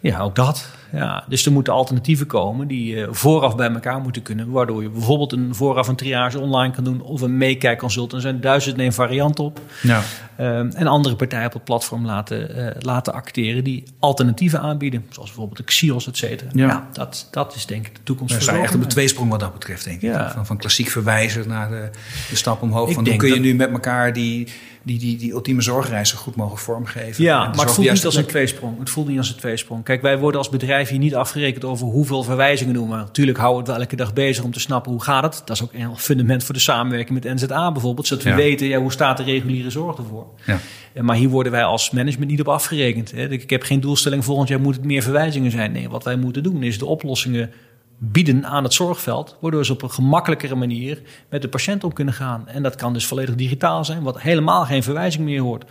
Ja, 0.00 0.20
ook 0.20 0.34
dat. 0.34 0.70
Ja, 0.94 1.24
dus 1.28 1.46
er 1.46 1.52
moeten 1.52 1.72
alternatieven 1.72 2.26
komen 2.26 2.68
die 2.68 2.94
uh, 2.94 3.06
vooraf 3.10 3.56
bij 3.56 3.70
elkaar 3.70 4.00
moeten 4.00 4.22
kunnen. 4.22 4.50
Waardoor 4.50 4.82
je 4.82 4.90
bijvoorbeeld 4.90 5.32
een 5.32 5.54
vooraf 5.54 5.88
een 5.88 5.96
triage 5.96 6.38
online 6.38 6.74
kan 6.74 6.84
doen 6.84 7.02
of 7.02 7.20
een 7.20 7.36
meekijkconsult. 7.36 8.12
Er 8.12 8.20
zijn 8.20 8.40
duizend 8.40 8.78
een 8.78 8.92
variant 8.92 9.38
op. 9.38 9.60
Ja. 9.82 10.02
Um, 10.40 10.70
en 10.70 10.86
andere 10.86 11.16
partijen 11.16 11.46
op 11.46 11.52
het 11.52 11.64
platform 11.64 12.06
laten, 12.06 12.58
uh, 12.58 12.70
laten 12.78 13.12
acteren 13.12 13.64
die 13.64 13.84
alternatieven 13.98 14.60
aanbieden. 14.60 15.04
Zoals 15.10 15.28
bijvoorbeeld 15.28 15.58
de 15.58 15.64
Xios, 15.64 16.06
et 16.06 16.16
cetera. 16.16 16.50
Ja. 16.52 16.66
ja. 16.66 16.88
dat, 16.92 17.28
dat 17.30 17.54
is 17.54 17.66
denk 17.66 17.86
ik 17.86 17.94
de 17.94 18.02
toekomst. 18.02 18.34
We 18.34 18.42
zijn 18.42 18.62
echt 18.62 18.74
op 18.74 18.80
de 18.80 18.86
tweesprong 18.86 19.30
wat 19.30 19.40
dat 19.40 19.52
betreft, 19.52 19.84
denk 19.84 20.02
ik. 20.02 20.10
Ja. 20.10 20.30
Van, 20.30 20.46
van 20.46 20.56
klassiek 20.56 20.88
verwijzen 20.88 21.48
naar 21.48 21.68
de, 21.68 21.90
de 22.28 22.36
stap 22.36 22.62
omhoog. 22.62 22.88
Ik 22.88 22.94
van 22.94 23.08
hoe 23.08 23.16
kun 23.16 23.34
je 23.34 23.40
nu 23.40 23.54
met 23.54 23.70
elkaar 23.70 24.12
die 24.12 24.48
die, 24.84 24.98
die, 24.98 25.16
die 25.16 25.32
ultieme 25.32 25.62
zorgreis 25.62 26.08
zo 26.08 26.16
goed 26.16 26.36
mogelijk 26.36 26.62
vormgeven. 26.62 27.24
Ja, 27.24 27.38
maar 27.38 27.64
het 27.64 27.74
voelt 27.74 27.90
niet 27.90 28.04
als 28.04 28.16
een 28.16 28.26
tweesprong. 28.26 28.78
Het 28.78 28.90
voelt 28.90 29.08
niet 29.08 29.18
als 29.18 29.28
een 29.28 29.36
tweesprong. 29.36 29.84
Kijk, 29.84 30.02
wij 30.02 30.18
worden 30.18 30.38
als 30.40 30.48
bedrijf 30.48 30.88
hier 30.88 30.98
niet 30.98 31.14
afgerekend 31.14 31.64
over 31.64 31.86
hoeveel 31.86 32.22
verwijzingen 32.22 32.74
doen 32.74 32.90
we. 32.90 32.96
Natuurlijk 32.96 33.38
houden 33.38 33.64
we 33.64 33.70
het 33.70 33.80
elke 33.80 33.96
dag 33.96 34.12
bezig 34.12 34.44
om 34.44 34.52
te 34.52 34.60
snappen 34.60 34.92
hoe 34.92 35.02
gaat 35.02 35.22
het. 35.22 35.42
Dat 35.44 35.56
is 35.56 35.62
ook 35.62 35.72
een 35.72 35.96
fundament 35.96 36.44
voor 36.44 36.54
de 36.54 36.60
samenwerking 36.60 37.22
met 37.22 37.34
NZA 37.34 37.72
bijvoorbeeld. 37.72 38.06
Zodat 38.06 38.24
we 38.24 38.30
ja. 38.30 38.36
weten, 38.36 38.66
ja, 38.66 38.78
hoe 38.78 38.92
staat 38.92 39.16
de 39.16 39.22
reguliere 39.22 39.70
zorg 39.70 39.96
ervoor. 39.96 40.26
Ja. 40.46 40.58
Maar 41.02 41.16
hier 41.16 41.28
worden 41.28 41.52
wij 41.52 41.64
als 41.64 41.90
management 41.90 42.30
niet 42.30 42.40
op 42.40 42.48
afgerekend. 42.48 43.16
Ik 43.16 43.50
heb 43.50 43.62
geen 43.62 43.80
doelstelling 43.80 44.24
volgend 44.24 44.48
jaar 44.48 44.60
moet 44.60 44.74
het 44.74 44.84
meer 44.84 45.02
verwijzingen 45.02 45.50
zijn. 45.50 45.72
Nee, 45.72 45.88
wat 45.88 46.04
wij 46.04 46.16
moeten 46.16 46.42
doen 46.42 46.62
is 46.62 46.78
de 46.78 46.86
oplossingen 46.86 47.50
bieden 47.98 48.46
aan 48.46 48.64
het 48.64 48.74
zorgveld, 48.74 49.36
waardoor 49.40 49.64
ze 49.64 49.72
op 49.72 49.82
een 49.82 49.90
gemakkelijkere 49.90 50.54
manier 50.54 51.02
met 51.28 51.42
de 51.42 51.48
patiënt 51.48 51.84
om 51.84 51.92
kunnen 51.92 52.14
gaan. 52.14 52.48
En 52.48 52.62
dat 52.62 52.74
kan 52.74 52.92
dus 52.92 53.06
volledig 53.06 53.34
digitaal 53.34 53.84
zijn, 53.84 54.02
wat 54.02 54.20
helemaal 54.20 54.64
geen 54.64 54.82
verwijzing 54.82 55.24
meer 55.24 55.40
hoort. 55.40 55.64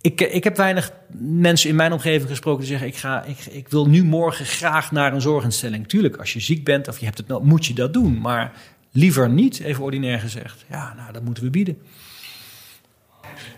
Ik, 0.00 0.20
ik 0.20 0.44
heb 0.44 0.56
weinig 0.56 0.92
mensen 1.20 1.70
in 1.70 1.76
mijn 1.76 1.92
omgeving 1.92 2.28
gesproken 2.28 2.60
die 2.60 2.68
zeggen: 2.68 2.88
ik, 2.88 2.96
ga, 2.96 3.24
ik, 3.24 3.46
ik 3.46 3.68
wil 3.68 3.86
nu 3.86 4.04
morgen 4.04 4.44
graag 4.44 4.92
naar 4.92 5.12
een 5.12 5.20
zorginstelling. 5.20 5.88
Tuurlijk, 5.88 6.16
als 6.16 6.32
je 6.32 6.40
ziek 6.40 6.64
bent 6.64 6.88
of 6.88 6.98
je 6.98 7.04
hebt 7.04 7.18
het 7.18 7.28
nou, 7.28 7.44
moet 7.44 7.66
je 7.66 7.74
dat 7.74 7.92
doen. 7.92 8.20
Maar 8.20 8.52
liever 8.92 9.30
niet, 9.30 9.60
even 9.60 9.84
ordinair 9.84 10.20
gezegd. 10.20 10.64
Ja, 10.70 10.94
nou, 10.96 11.12
dat 11.12 11.24
moeten 11.24 11.42
we 11.42 11.50
bieden. 11.50 11.78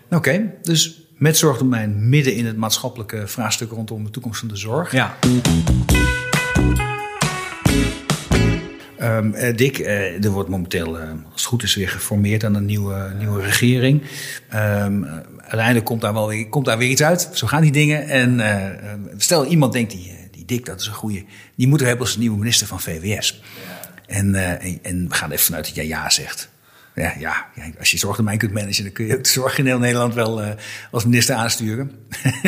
Oké, 0.05 0.17
okay, 0.17 0.55
dus 0.63 1.01
met 1.21 1.37
zorgdomein 1.37 2.09
midden 2.09 2.35
in 2.35 2.47
het 2.47 2.57
maatschappelijke 2.57 3.27
vraagstuk 3.27 3.71
rondom 3.71 4.05
de 4.05 4.11
toekomst 4.11 4.41
van 4.41 4.49
de 4.49 4.57
zorg. 4.57 4.93
Ja. 4.93 5.17
Um, 9.17 9.57
Dick, 9.57 9.79
uh, 9.79 10.25
er 10.25 10.31
wordt 10.31 10.49
momenteel, 10.49 11.01
uh, 11.01 11.03
als 11.33 11.43
het 11.43 11.45
goed 11.45 11.63
is, 11.63 11.75
weer 11.75 11.89
geformeerd 11.89 12.45
aan 12.45 12.55
een 12.55 12.65
nieuwe, 12.65 13.13
nieuwe 13.19 13.43
regering. 13.43 14.03
Um, 14.55 15.07
uiteindelijk 15.39 15.85
komt 15.85 16.01
daar 16.01 16.13
wel 16.13 16.29
weer, 16.29 16.49
komt 16.49 16.65
daar 16.65 16.79
weer 16.79 16.89
iets 16.89 17.03
uit. 17.03 17.29
Zo 17.33 17.47
gaan 17.47 17.63
die 17.63 17.73
dingen. 17.73 18.09
En 18.09 18.41
stel 19.17 19.47
iemand 19.47 19.73
denkt, 19.73 19.91
die, 19.91 20.13
die 20.31 20.45
Dick, 20.45 20.67
dat 20.67 20.81
is 20.81 20.87
een 20.87 20.93
goede, 20.93 21.25
die 21.55 21.69
moet 21.69 21.81
er 21.81 21.87
hebben 21.87 22.07
als 22.07 22.17
nieuwe 22.17 22.39
minister 22.39 22.67
van 22.67 22.81
VWS. 22.81 23.43
En, 24.07 24.35
en 24.83 25.09
we 25.09 25.15
gaan 25.15 25.31
even 25.31 25.45
vanuit 25.45 25.65
dat 25.65 25.75
jij 25.75 25.87
ja 25.87 26.11
zegt. 26.11 26.49
Ja, 27.01 27.47
ja, 27.55 27.71
als 27.79 27.91
je 27.91 27.99
zorgdomein 27.99 28.39
kunt 28.39 28.53
managen, 28.53 28.85
dan 28.85 28.93
kun 28.93 29.07
je 29.07 29.17
ook 29.17 29.25
de 29.25 29.31
zorg 29.31 29.59
in 29.59 29.67
heel 29.67 29.79
Nederland 29.79 30.15
wel 30.15 30.43
uh, 30.43 30.51
als 30.91 31.05
minister 31.05 31.35
aansturen. 31.35 31.91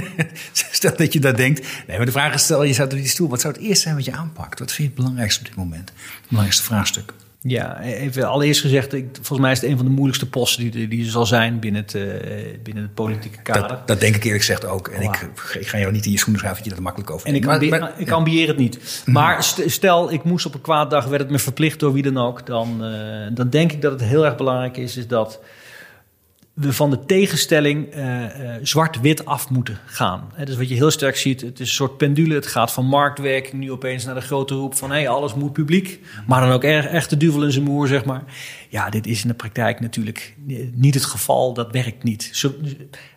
stel 0.71 0.97
dat 0.97 1.13
je 1.13 1.21
dat 1.21 1.37
denkt. 1.37 1.67
Nee, 1.87 1.97
maar 1.97 2.07
de 2.07 2.13
vraag 2.13 2.35
is: 2.35 2.43
stel 2.43 2.63
je 2.63 2.73
staat 2.73 2.93
op 2.93 2.99
die 2.99 3.09
stoel, 3.09 3.29
wat 3.29 3.41
zou 3.41 3.53
het 3.53 3.63
eerst 3.63 3.83
zijn 3.83 3.95
wat 3.95 4.05
je 4.05 4.13
aanpakt? 4.13 4.59
Wat 4.59 4.73
vind 4.73 4.77
je 4.77 4.85
het 4.85 4.95
belangrijkste 4.95 5.41
op 5.41 5.47
dit 5.47 5.57
moment? 5.57 5.89
Het 5.89 6.29
belangrijkste 6.29 6.63
vraagstuk. 6.63 7.13
Ja, 7.45 7.81
even 7.81 8.29
allereerst 8.29 8.61
gezegd, 8.61 8.93
ik, 8.93 9.07
volgens 9.13 9.39
mij 9.39 9.53
is 9.53 9.61
het 9.61 9.71
een 9.71 9.77
van 9.77 9.87
de 9.87 9.93
moeilijkste 9.93 10.29
posten 10.29 10.71
die, 10.71 10.89
die 10.89 11.05
er 11.05 11.11
zal 11.11 11.27
zijn 11.27 11.59
binnen 11.59 11.83
het, 11.83 11.95
uh, 11.95 12.03
binnen 12.63 12.83
het 12.83 12.95
politieke 12.95 13.43
kader. 13.43 13.69
Dat, 13.69 13.87
dat, 13.87 14.01
denk 14.01 14.17
ik 14.17 14.25
eerlijk 14.25 14.45
gezegd 14.45 14.67
ook. 14.67 14.89
En 14.89 15.03
ik, 15.03 15.29
ik, 15.59 15.67
ga 15.67 15.79
jou 15.79 15.93
niet 15.93 16.05
in 16.05 16.11
je 16.11 16.19
schoenen 16.19 16.41
schuiven 16.41 16.63
dat 16.63 16.73
je 16.73 16.83
dat 16.83 16.85
makkelijk 16.85 17.11
over 17.11 17.29
En 17.29 17.35
ik, 17.35 17.45
maar, 17.45 17.69
maar, 17.69 17.93
ik 17.97 18.11
ambieer 18.11 18.49
het 18.49 18.57
niet. 18.57 19.03
Mm. 19.05 19.13
Maar 19.13 19.43
stel, 19.67 20.13
ik 20.13 20.25
moest 20.25 20.47
op 20.47 20.55
een 20.55 20.61
kwaad 20.61 20.91
dag, 20.91 21.05
werd 21.05 21.23
het 21.23 21.31
me 21.31 21.39
verplicht 21.39 21.81
door 21.81 21.93
wie 21.93 22.03
dan 22.03 22.19
ook. 22.19 22.47
Dan, 22.47 22.85
uh, 22.85 23.27
dan 23.33 23.51
denk 23.51 23.73
ik 23.73 23.83
dat 23.83 23.93
het 23.93 24.03
heel 24.03 24.25
erg 24.25 24.37
belangrijk 24.37 24.77
is, 24.77 24.97
is 24.97 25.07
dat 25.07 25.41
we 26.55 26.73
van 26.73 26.91
de 26.91 27.05
tegenstelling 27.05 27.95
uh, 27.95 28.23
uh, 28.23 28.55
zwart-wit 28.63 29.25
af 29.25 29.51
moeten 29.51 29.79
gaan. 29.87 30.31
He, 30.35 30.45
dus 30.45 30.57
wat 30.57 30.69
je 30.69 30.75
heel 30.75 30.91
sterk 30.91 31.17
ziet, 31.17 31.41
het 31.41 31.61
is 31.61 31.69
een 31.69 31.75
soort 31.75 31.97
pendule. 31.97 32.35
Het 32.35 32.47
gaat 32.47 32.73
van 32.73 32.87
marktwerking 32.87 33.63
nu 33.63 33.73
opeens 33.73 34.05
naar 34.05 34.15
de 34.15 34.21
grote 34.21 34.55
roep 34.55 34.75
van... 34.75 34.91
hey, 34.91 35.09
alles 35.09 35.35
moet 35.35 35.53
publiek, 35.53 36.01
maar 36.27 36.41
dan 36.41 36.51
ook 36.51 36.65
er, 36.65 36.87
echt 36.87 37.11
de 37.11 37.17
duvel 37.17 37.45
in 37.45 37.53
zijn 37.53 37.65
moer, 37.65 37.87
zeg 37.87 38.05
maar. 38.05 38.23
Ja, 38.69 38.91
dit 38.91 39.07
is 39.07 39.23
in 39.23 39.29
de 39.29 39.35
praktijk 39.35 39.81
natuurlijk 39.81 40.37
niet 40.73 40.95
het 40.95 41.05
geval. 41.05 41.55
Dat 41.55 41.73
werkt 41.73 42.03
niet. 42.03 42.31
Zo, 42.33 42.55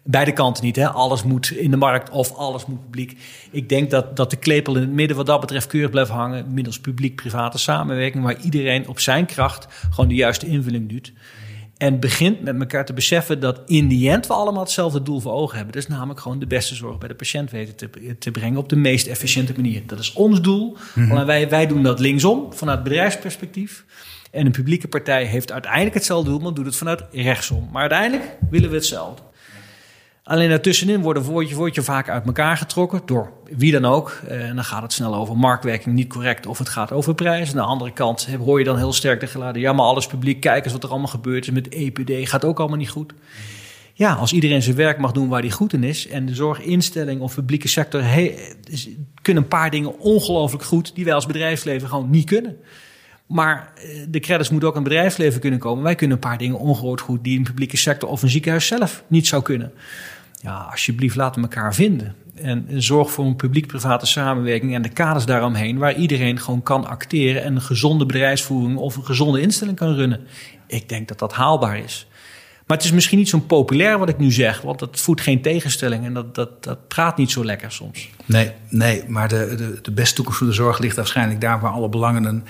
beide 0.03 0.31
kanten 0.31 0.63
niet. 0.63 0.75
Hè? 0.75 0.89
Alles 0.89 1.23
moet 1.23 1.51
in 1.51 1.71
de 1.71 1.77
markt 1.77 2.09
of 2.09 2.33
alles 2.33 2.65
moet 2.65 2.83
publiek. 2.83 3.17
Ik 3.51 3.69
denk 3.69 3.91
dat, 3.91 4.15
dat 4.15 4.29
de 4.29 4.37
klepel 4.37 4.75
in 4.75 4.81
het 4.81 4.91
midden 4.91 5.17
wat 5.17 5.25
dat 5.25 5.39
betreft 5.39 5.67
keurig 5.67 5.89
blijft 5.89 6.11
hangen... 6.11 6.53
middels 6.53 6.79
publiek-private 6.79 7.57
samenwerking... 7.57 8.23
waar 8.23 8.41
iedereen 8.41 8.87
op 8.87 8.99
zijn 8.99 9.25
kracht 9.25 9.67
gewoon 9.89 10.09
de 10.09 10.15
juiste 10.15 10.47
invulling 10.47 10.89
doet... 10.89 11.13
En 11.77 11.99
begint 11.99 12.41
met 12.41 12.59
elkaar 12.59 12.85
te 12.85 12.93
beseffen 12.93 13.39
dat 13.39 13.61
in 13.65 13.87
die 13.87 14.09
end 14.09 14.27
we 14.27 14.33
allemaal 14.33 14.63
hetzelfde 14.63 15.01
doel 15.01 15.19
voor 15.19 15.31
ogen 15.31 15.55
hebben. 15.55 15.73
Dat 15.73 15.83
is 15.83 15.89
namelijk 15.89 16.19
gewoon 16.19 16.39
de 16.39 16.47
beste 16.47 16.75
zorg 16.75 16.97
bij 16.97 17.07
de 17.07 17.15
patiënt 17.15 17.51
weten 17.51 17.75
te, 17.75 18.17
te 18.19 18.31
brengen 18.31 18.59
op 18.59 18.69
de 18.69 18.75
meest 18.75 19.07
efficiënte 19.07 19.53
manier. 19.55 19.81
Dat 19.85 19.99
is 19.99 20.13
ons 20.13 20.41
doel. 20.41 20.77
Mm 20.95 21.25
wij, 21.25 21.49
wij 21.49 21.67
doen 21.67 21.83
dat 21.83 21.99
linksom, 21.99 22.53
vanuit 22.53 22.83
bedrijfsperspectief. 22.83 23.85
En 24.31 24.45
een 24.45 24.51
publieke 24.51 24.87
partij 24.87 25.25
heeft 25.25 25.51
uiteindelijk 25.51 25.93
hetzelfde 25.93 26.29
doel, 26.29 26.39
maar 26.39 26.53
doet 26.53 26.65
het 26.65 26.75
vanuit 26.75 27.03
rechtsom. 27.11 27.69
Maar 27.71 27.81
uiteindelijk 27.81 28.37
willen 28.49 28.69
we 28.69 28.75
hetzelfde. 28.75 29.21
Alleen 30.25 30.49
daartussenin 30.49 31.01
worden 31.01 31.23
woordje, 31.23 31.55
woordje 31.55 31.81
vaak 31.81 32.09
uit 32.09 32.25
elkaar 32.25 32.57
getrokken 32.57 33.01
door 33.05 33.31
wie 33.49 33.71
dan 33.71 33.85
ook. 33.85 34.21
Eh, 34.27 34.49
en 34.49 34.55
dan 34.55 34.63
gaat 34.63 34.81
het 34.81 34.93
snel 34.93 35.15
over 35.15 35.37
marktwerking 35.37 35.95
niet 35.95 36.09
correct 36.09 36.45
of 36.45 36.57
het 36.57 36.69
gaat 36.69 36.91
over 36.91 37.15
prijs. 37.15 37.49
Aan 37.49 37.55
de 37.55 37.61
andere 37.61 37.91
kant 37.91 38.27
hoor 38.39 38.59
je 38.59 38.65
dan 38.65 38.77
heel 38.77 38.93
sterk 38.93 39.19
de 39.19 39.27
geladen. 39.27 39.61
Ja, 39.61 39.73
maar 39.73 39.85
alles 39.85 40.07
publiek, 40.07 40.39
kijk 40.39 40.63
eens 40.63 40.73
wat 40.73 40.83
er 40.83 40.89
allemaal 40.89 41.07
gebeurt 41.07 41.47
is 41.47 41.53
met 41.53 41.69
EPD. 41.69 42.29
Gaat 42.29 42.45
ook 42.45 42.59
allemaal 42.59 42.77
niet 42.77 42.89
goed. 42.89 43.13
Ja, 43.93 44.13
als 44.13 44.33
iedereen 44.33 44.61
zijn 44.61 44.75
werk 44.75 44.97
mag 44.97 45.11
doen 45.11 45.29
waar 45.29 45.41
hij 45.41 45.51
goed 45.51 45.73
in 45.73 45.83
is. 45.83 46.07
En 46.07 46.25
de 46.25 46.35
zorginstelling 46.35 47.21
of 47.21 47.35
publieke 47.35 47.67
sector 47.67 48.01
kunnen 49.21 49.43
een 49.43 49.49
paar 49.49 49.71
dingen 49.71 49.99
ongelooflijk 49.99 50.63
goed 50.63 50.95
die 50.95 51.05
wij 51.05 51.13
als 51.13 51.25
bedrijfsleven 51.25 51.89
gewoon 51.89 52.09
niet 52.09 52.25
kunnen. 52.25 52.57
Maar 53.25 53.71
eh, 53.75 54.05
de 54.09 54.19
credits 54.19 54.49
moeten 54.49 54.69
ook 54.69 54.75
aan 54.75 54.81
het 54.81 54.89
bedrijfsleven 54.89 55.39
kunnen 55.41 55.59
komen. 55.59 55.83
Wij 55.83 55.95
kunnen 55.95 56.17
een 56.17 56.29
paar 56.29 56.37
dingen 56.37 56.59
ongehoord 56.59 57.01
goed 57.01 57.23
die 57.23 57.37
een 57.37 57.43
publieke 57.43 57.77
sector 57.77 58.09
of 58.09 58.21
een 58.21 58.29
ziekenhuis 58.29 58.67
zelf 58.67 59.03
niet 59.07 59.27
zou 59.27 59.41
kunnen. 59.41 59.71
Ja, 60.45 60.67
alsjeblieft, 60.71 61.15
laten 61.15 61.41
we 61.41 61.47
elkaar 61.47 61.73
vinden. 61.73 62.15
En, 62.35 62.65
zorg 62.69 63.11
voor 63.11 63.25
een 63.25 63.35
publiek-private 63.35 64.05
samenwerking 64.05 64.73
en 64.73 64.81
de 64.81 64.89
kaders 64.89 65.25
daaromheen, 65.25 65.77
waar 65.77 65.95
iedereen 65.95 66.39
gewoon 66.39 66.63
kan 66.63 66.87
acteren 66.87 67.43
en 67.43 67.55
een 67.55 67.61
gezonde 67.61 68.05
bedrijfsvoering 68.05 68.77
of 68.77 68.95
een 68.95 69.05
gezonde 69.05 69.41
instelling 69.41 69.77
kan 69.77 69.95
runnen. 69.95 70.21
Ik 70.67 70.89
denk 70.89 71.07
dat 71.07 71.19
dat 71.19 71.33
haalbaar 71.33 71.77
is. 71.77 72.07
Maar 72.67 72.77
het 72.77 72.85
is 72.85 72.91
misschien 72.91 73.17
niet 73.17 73.29
zo 73.29 73.39
populair 73.39 73.99
wat 73.99 74.09
ik 74.09 74.17
nu 74.17 74.31
zeg, 74.31 74.61
want 74.61 74.79
dat 74.79 74.99
voedt 74.99 75.21
geen 75.21 75.41
tegenstelling 75.41 76.05
en 76.05 76.13
dat, 76.13 76.35
dat, 76.35 76.63
dat 76.63 76.87
praat 76.87 77.17
niet 77.17 77.31
zo 77.31 77.45
lekker 77.45 77.71
soms. 77.71 78.09
Nee, 78.25 78.51
nee 78.69 79.03
maar 79.07 79.27
de, 79.27 79.53
de, 79.57 79.79
de 79.81 79.91
beste 79.91 80.15
toekomst 80.15 80.39
voor 80.39 80.47
de 80.47 80.53
zorg 80.53 80.79
ligt 80.79 80.95
waarschijnlijk 80.95 81.41
daar 81.41 81.59
waar 81.59 81.71
alle 81.71 81.89
belangenen 81.89 82.43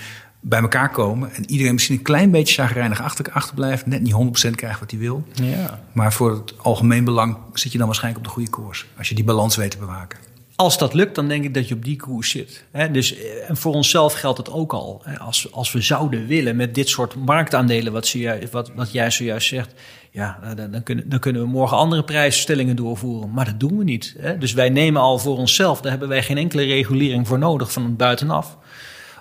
bij 0.48 0.60
elkaar 0.60 0.90
komen. 0.92 1.34
En 1.34 1.50
iedereen 1.50 1.74
misschien 1.74 1.96
een 1.96 2.02
klein 2.02 2.32
beetje 2.32 2.54
chagrijnig 2.54 3.02
achter, 3.02 3.32
achterblijft. 3.32 3.86
Net 3.86 4.02
niet 4.02 4.48
100% 4.48 4.56
krijgt 4.56 4.80
wat 4.80 4.92
hij 4.92 5.00
wil. 5.00 5.24
Ja. 5.34 5.84
Maar 5.92 6.14
voor 6.14 6.32
het 6.32 6.54
algemeen 6.58 7.04
belang 7.04 7.38
zit 7.54 7.72
je 7.72 7.78
dan 7.78 7.88
waarschijnlijk 7.88 8.26
op 8.26 8.30
de 8.30 8.36
goede 8.36 8.50
koers. 8.50 8.86
Als 8.98 9.10
je 9.10 9.16
die 9.16 9.24
balans 9.24 9.56
weet 9.56 9.72
te 9.72 9.78
bewaken. 9.78 10.20
Als 10.56 10.78
dat 10.78 10.94
lukt, 10.94 11.16
dan 11.16 11.28
denk 11.28 11.44
ik 11.44 11.54
dat 11.54 11.68
je 11.68 11.76
op 11.76 11.84
die 11.84 11.96
koers 11.96 12.30
zit. 12.30 12.64
Dus, 12.92 13.18
eh, 13.18 13.50
en 13.50 13.58
voor 13.58 13.74
onszelf 13.74 14.14
geldt 14.14 14.38
het 14.38 14.52
ook 14.52 14.74
al. 14.74 15.04
Als, 15.18 15.52
als 15.52 15.72
we 15.72 15.82
zouden 15.82 16.28
willen 16.28 16.56
met 16.56 16.76
dit 16.76 16.90
soort 16.90 17.16
marktaandelen, 17.16 17.94
wat, 17.94 18.16
wat, 18.52 18.72
wat 18.76 18.92
jij 18.92 19.12
zojuist 19.12 19.48
zegt, 19.48 19.74
ja, 20.12 20.40
dan, 20.56 20.72
dan, 20.72 20.84
kunnen, 20.84 21.10
dan 21.10 21.20
kunnen 21.20 21.42
we 21.42 21.48
morgen 21.48 21.78
andere 21.78 22.04
prijsstellingen 22.04 22.76
doorvoeren. 22.76 23.32
Maar 23.32 23.46
dat 23.46 23.60
doen 23.60 23.78
we 23.78 23.84
niet. 23.84 24.16
Dus 24.40 24.54
wij 24.54 24.70
nemen 24.70 25.02
al 25.02 25.20
voor 25.20 25.38
onszelf, 25.38 25.82
daar 25.82 25.92
hebben 25.92 26.10
wij 26.10 26.24
geen 26.24 26.38
enkele 26.38 26.64
regulering 26.64 27.28
voor 27.28 27.40
nodig 27.40 27.72
van 27.72 27.96
buitenaf. 27.96 28.58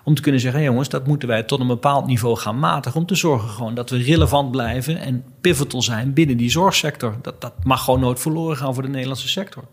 Om 0.04 0.14
te 0.14 0.22
kunnen 0.22 0.40
zeggen, 0.40 0.62
jongens, 0.62 0.88
dat 0.88 1.06
moeten 1.06 1.28
wij 1.28 1.42
tot 1.42 1.60
een 1.60 1.66
bepaald 1.66 2.06
niveau 2.06 2.36
gaan 2.36 2.58
matigen. 2.58 3.00
Om 3.00 3.06
te 3.06 3.14
zorgen 3.14 3.48
gewoon 3.48 3.74
dat 3.74 3.90
we 3.90 3.96
relevant 3.96 4.50
blijven 4.50 4.98
en 4.98 5.24
pivotal 5.40 5.82
zijn 5.82 6.12
binnen 6.12 6.36
die 6.36 6.50
zorgsector. 6.50 7.16
Dat, 7.22 7.40
dat 7.40 7.52
mag 7.62 7.84
gewoon 7.84 8.00
nooit 8.00 8.20
verloren 8.20 8.56
gaan 8.56 8.74
voor 8.74 8.82
de 8.82 8.88
Nederlandse 8.88 9.28
sector. 9.28 9.64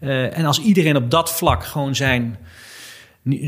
Uh, 0.00 0.38
en 0.38 0.44
als 0.44 0.60
iedereen 0.60 0.96
op 0.96 1.10
dat 1.10 1.32
vlak 1.32 1.64
gewoon 1.64 1.94
zijn 1.94 2.38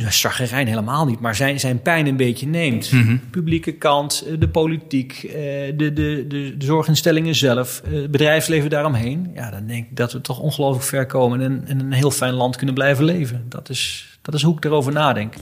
Zaggerijn 0.08 0.66
helemaal 0.66 1.06
niet, 1.06 1.20
maar 1.20 1.34
zijn, 1.34 1.60
zijn 1.60 1.82
pijn 1.82 2.06
een 2.06 2.16
beetje 2.16 2.46
neemt. 2.46 2.92
Mhm. 2.92 3.16
Publieke 3.30 3.72
kant, 3.72 4.24
eh, 4.26 4.34
de 4.38 4.48
politiek, 4.48 5.22
eh, 5.22 5.32
de, 5.32 5.74
de, 5.76 6.24
de, 6.28 6.54
de 6.58 6.64
zorginstellingen 6.66 7.34
zelf, 7.34 7.82
het 7.88 8.10
bedrijfsleven 8.10 8.70
daaromheen. 8.70 9.30
Ja, 9.34 9.50
dan 9.50 9.66
denk 9.66 9.86
ik 9.90 9.96
dat 9.96 10.12
we 10.12 10.20
toch 10.20 10.38
ongelooflijk 10.38 10.84
ver 10.84 11.06
komen 11.06 11.40
en 11.40 11.62
in 11.66 11.80
een 11.80 11.92
heel 11.92 12.10
fijn 12.10 12.32
land 12.32 12.56
kunnen 12.56 12.74
blijven 12.74 13.04
leven. 13.04 13.44
Dat 13.48 13.68
is, 13.68 14.08
dat 14.22 14.34
is 14.34 14.42
hoe 14.42 14.56
ik 14.56 14.64
erover 14.64 14.92
nadenk. 14.92 15.34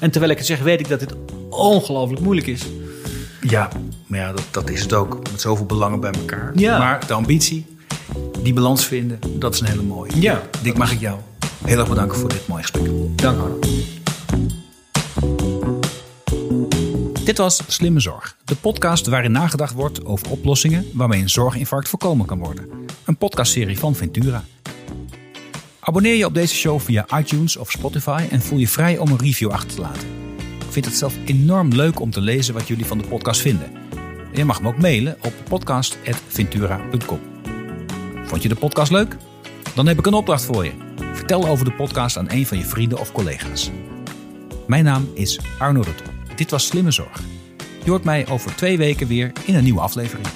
En 0.00 0.10
terwijl 0.10 0.32
ik 0.32 0.38
het 0.38 0.46
zeg, 0.46 0.60
weet 0.60 0.80
ik 0.80 0.88
dat 0.88 1.00
dit 1.00 1.14
ongelooflijk 1.50 2.22
moeilijk 2.22 2.46
is. 2.46 2.62
Ja, 3.40 3.68
maar 4.06 4.18
ja, 4.18 4.32
dat, 4.32 4.44
dat 4.50 4.70
is 4.70 4.82
het 4.82 4.92
ook. 4.92 5.30
Met 5.30 5.40
zoveel 5.40 5.66
belangen 5.66 6.00
bij 6.00 6.10
elkaar. 6.10 6.52
Ja. 6.54 6.78
Maar 6.78 7.06
de 7.06 7.12
ambitie, 7.12 7.66
die 8.42 8.52
balans 8.52 8.86
vinden, 8.86 9.18
dat 9.38 9.54
is 9.54 9.60
een 9.60 9.66
hele 9.66 9.82
mooie. 9.82 10.20
Ja. 10.20 10.42
Dick, 10.62 10.76
mag 10.76 10.92
ik 10.92 11.00
jou 11.00 11.18
heel 11.64 11.78
erg 11.78 11.88
bedanken 11.88 12.18
voor 12.18 12.28
dit 12.28 12.46
mooie 12.48 12.62
gesprek. 12.62 12.90
Dank 13.16 13.40
Arno. 13.40 13.58
Dit 17.24 17.38
was 17.38 17.62
Slimme 17.66 18.00
Zorg, 18.00 18.36
de 18.44 18.56
podcast 18.56 19.06
waarin 19.06 19.32
nagedacht 19.32 19.72
wordt 19.72 20.04
over 20.04 20.30
oplossingen 20.30 20.86
waarmee 20.92 21.20
een 21.20 21.30
zorginfarct 21.30 21.88
voorkomen 21.88 22.26
kan 22.26 22.38
worden. 22.38 22.68
Een 23.04 23.16
podcastserie 23.16 23.78
van 23.78 23.94
Ventura. 23.94 24.44
Abonneer 25.88 26.14
je 26.14 26.26
op 26.26 26.34
deze 26.34 26.54
show 26.54 26.80
via 26.80 27.06
iTunes 27.18 27.56
of 27.56 27.70
Spotify 27.70 28.26
en 28.30 28.42
voel 28.42 28.58
je 28.58 28.68
vrij 28.68 28.98
om 28.98 29.10
een 29.10 29.18
review 29.18 29.50
achter 29.50 29.74
te 29.74 29.80
laten. 29.80 30.08
Ik 30.38 30.72
vind 30.72 30.84
het 30.84 30.94
zelf 30.94 31.14
enorm 31.24 31.72
leuk 31.72 32.00
om 32.00 32.10
te 32.10 32.20
lezen 32.20 32.54
wat 32.54 32.68
jullie 32.68 32.86
van 32.86 32.98
de 32.98 33.08
podcast 33.08 33.40
vinden. 33.40 33.70
je 34.32 34.44
mag 34.44 34.62
me 34.62 34.68
ook 34.68 34.78
mailen 34.78 35.16
op 35.22 35.32
podcast.ventura.com. 35.48 37.20
Vond 38.24 38.42
je 38.42 38.48
de 38.48 38.54
podcast 38.54 38.92
leuk? 38.92 39.16
Dan 39.74 39.86
heb 39.86 39.98
ik 39.98 40.06
een 40.06 40.14
opdracht 40.14 40.44
voor 40.44 40.64
je. 40.64 40.72
Vertel 41.12 41.48
over 41.48 41.64
de 41.64 41.72
podcast 41.72 42.16
aan 42.16 42.30
een 42.30 42.46
van 42.46 42.58
je 42.58 42.64
vrienden 42.64 42.98
of 42.98 43.12
collega's. 43.12 43.70
Mijn 44.66 44.84
naam 44.84 45.10
is 45.14 45.40
Arno 45.58 45.80
Rutte. 45.80 46.04
Dit 46.36 46.50
was 46.50 46.66
Slimme 46.66 46.90
Zorg. 46.90 47.20
Je 47.84 47.90
hoort 47.90 48.04
mij 48.04 48.28
over 48.28 48.54
twee 48.54 48.76
weken 48.76 49.06
weer 49.06 49.32
in 49.44 49.54
een 49.54 49.64
nieuwe 49.64 49.80
aflevering. 49.80 50.26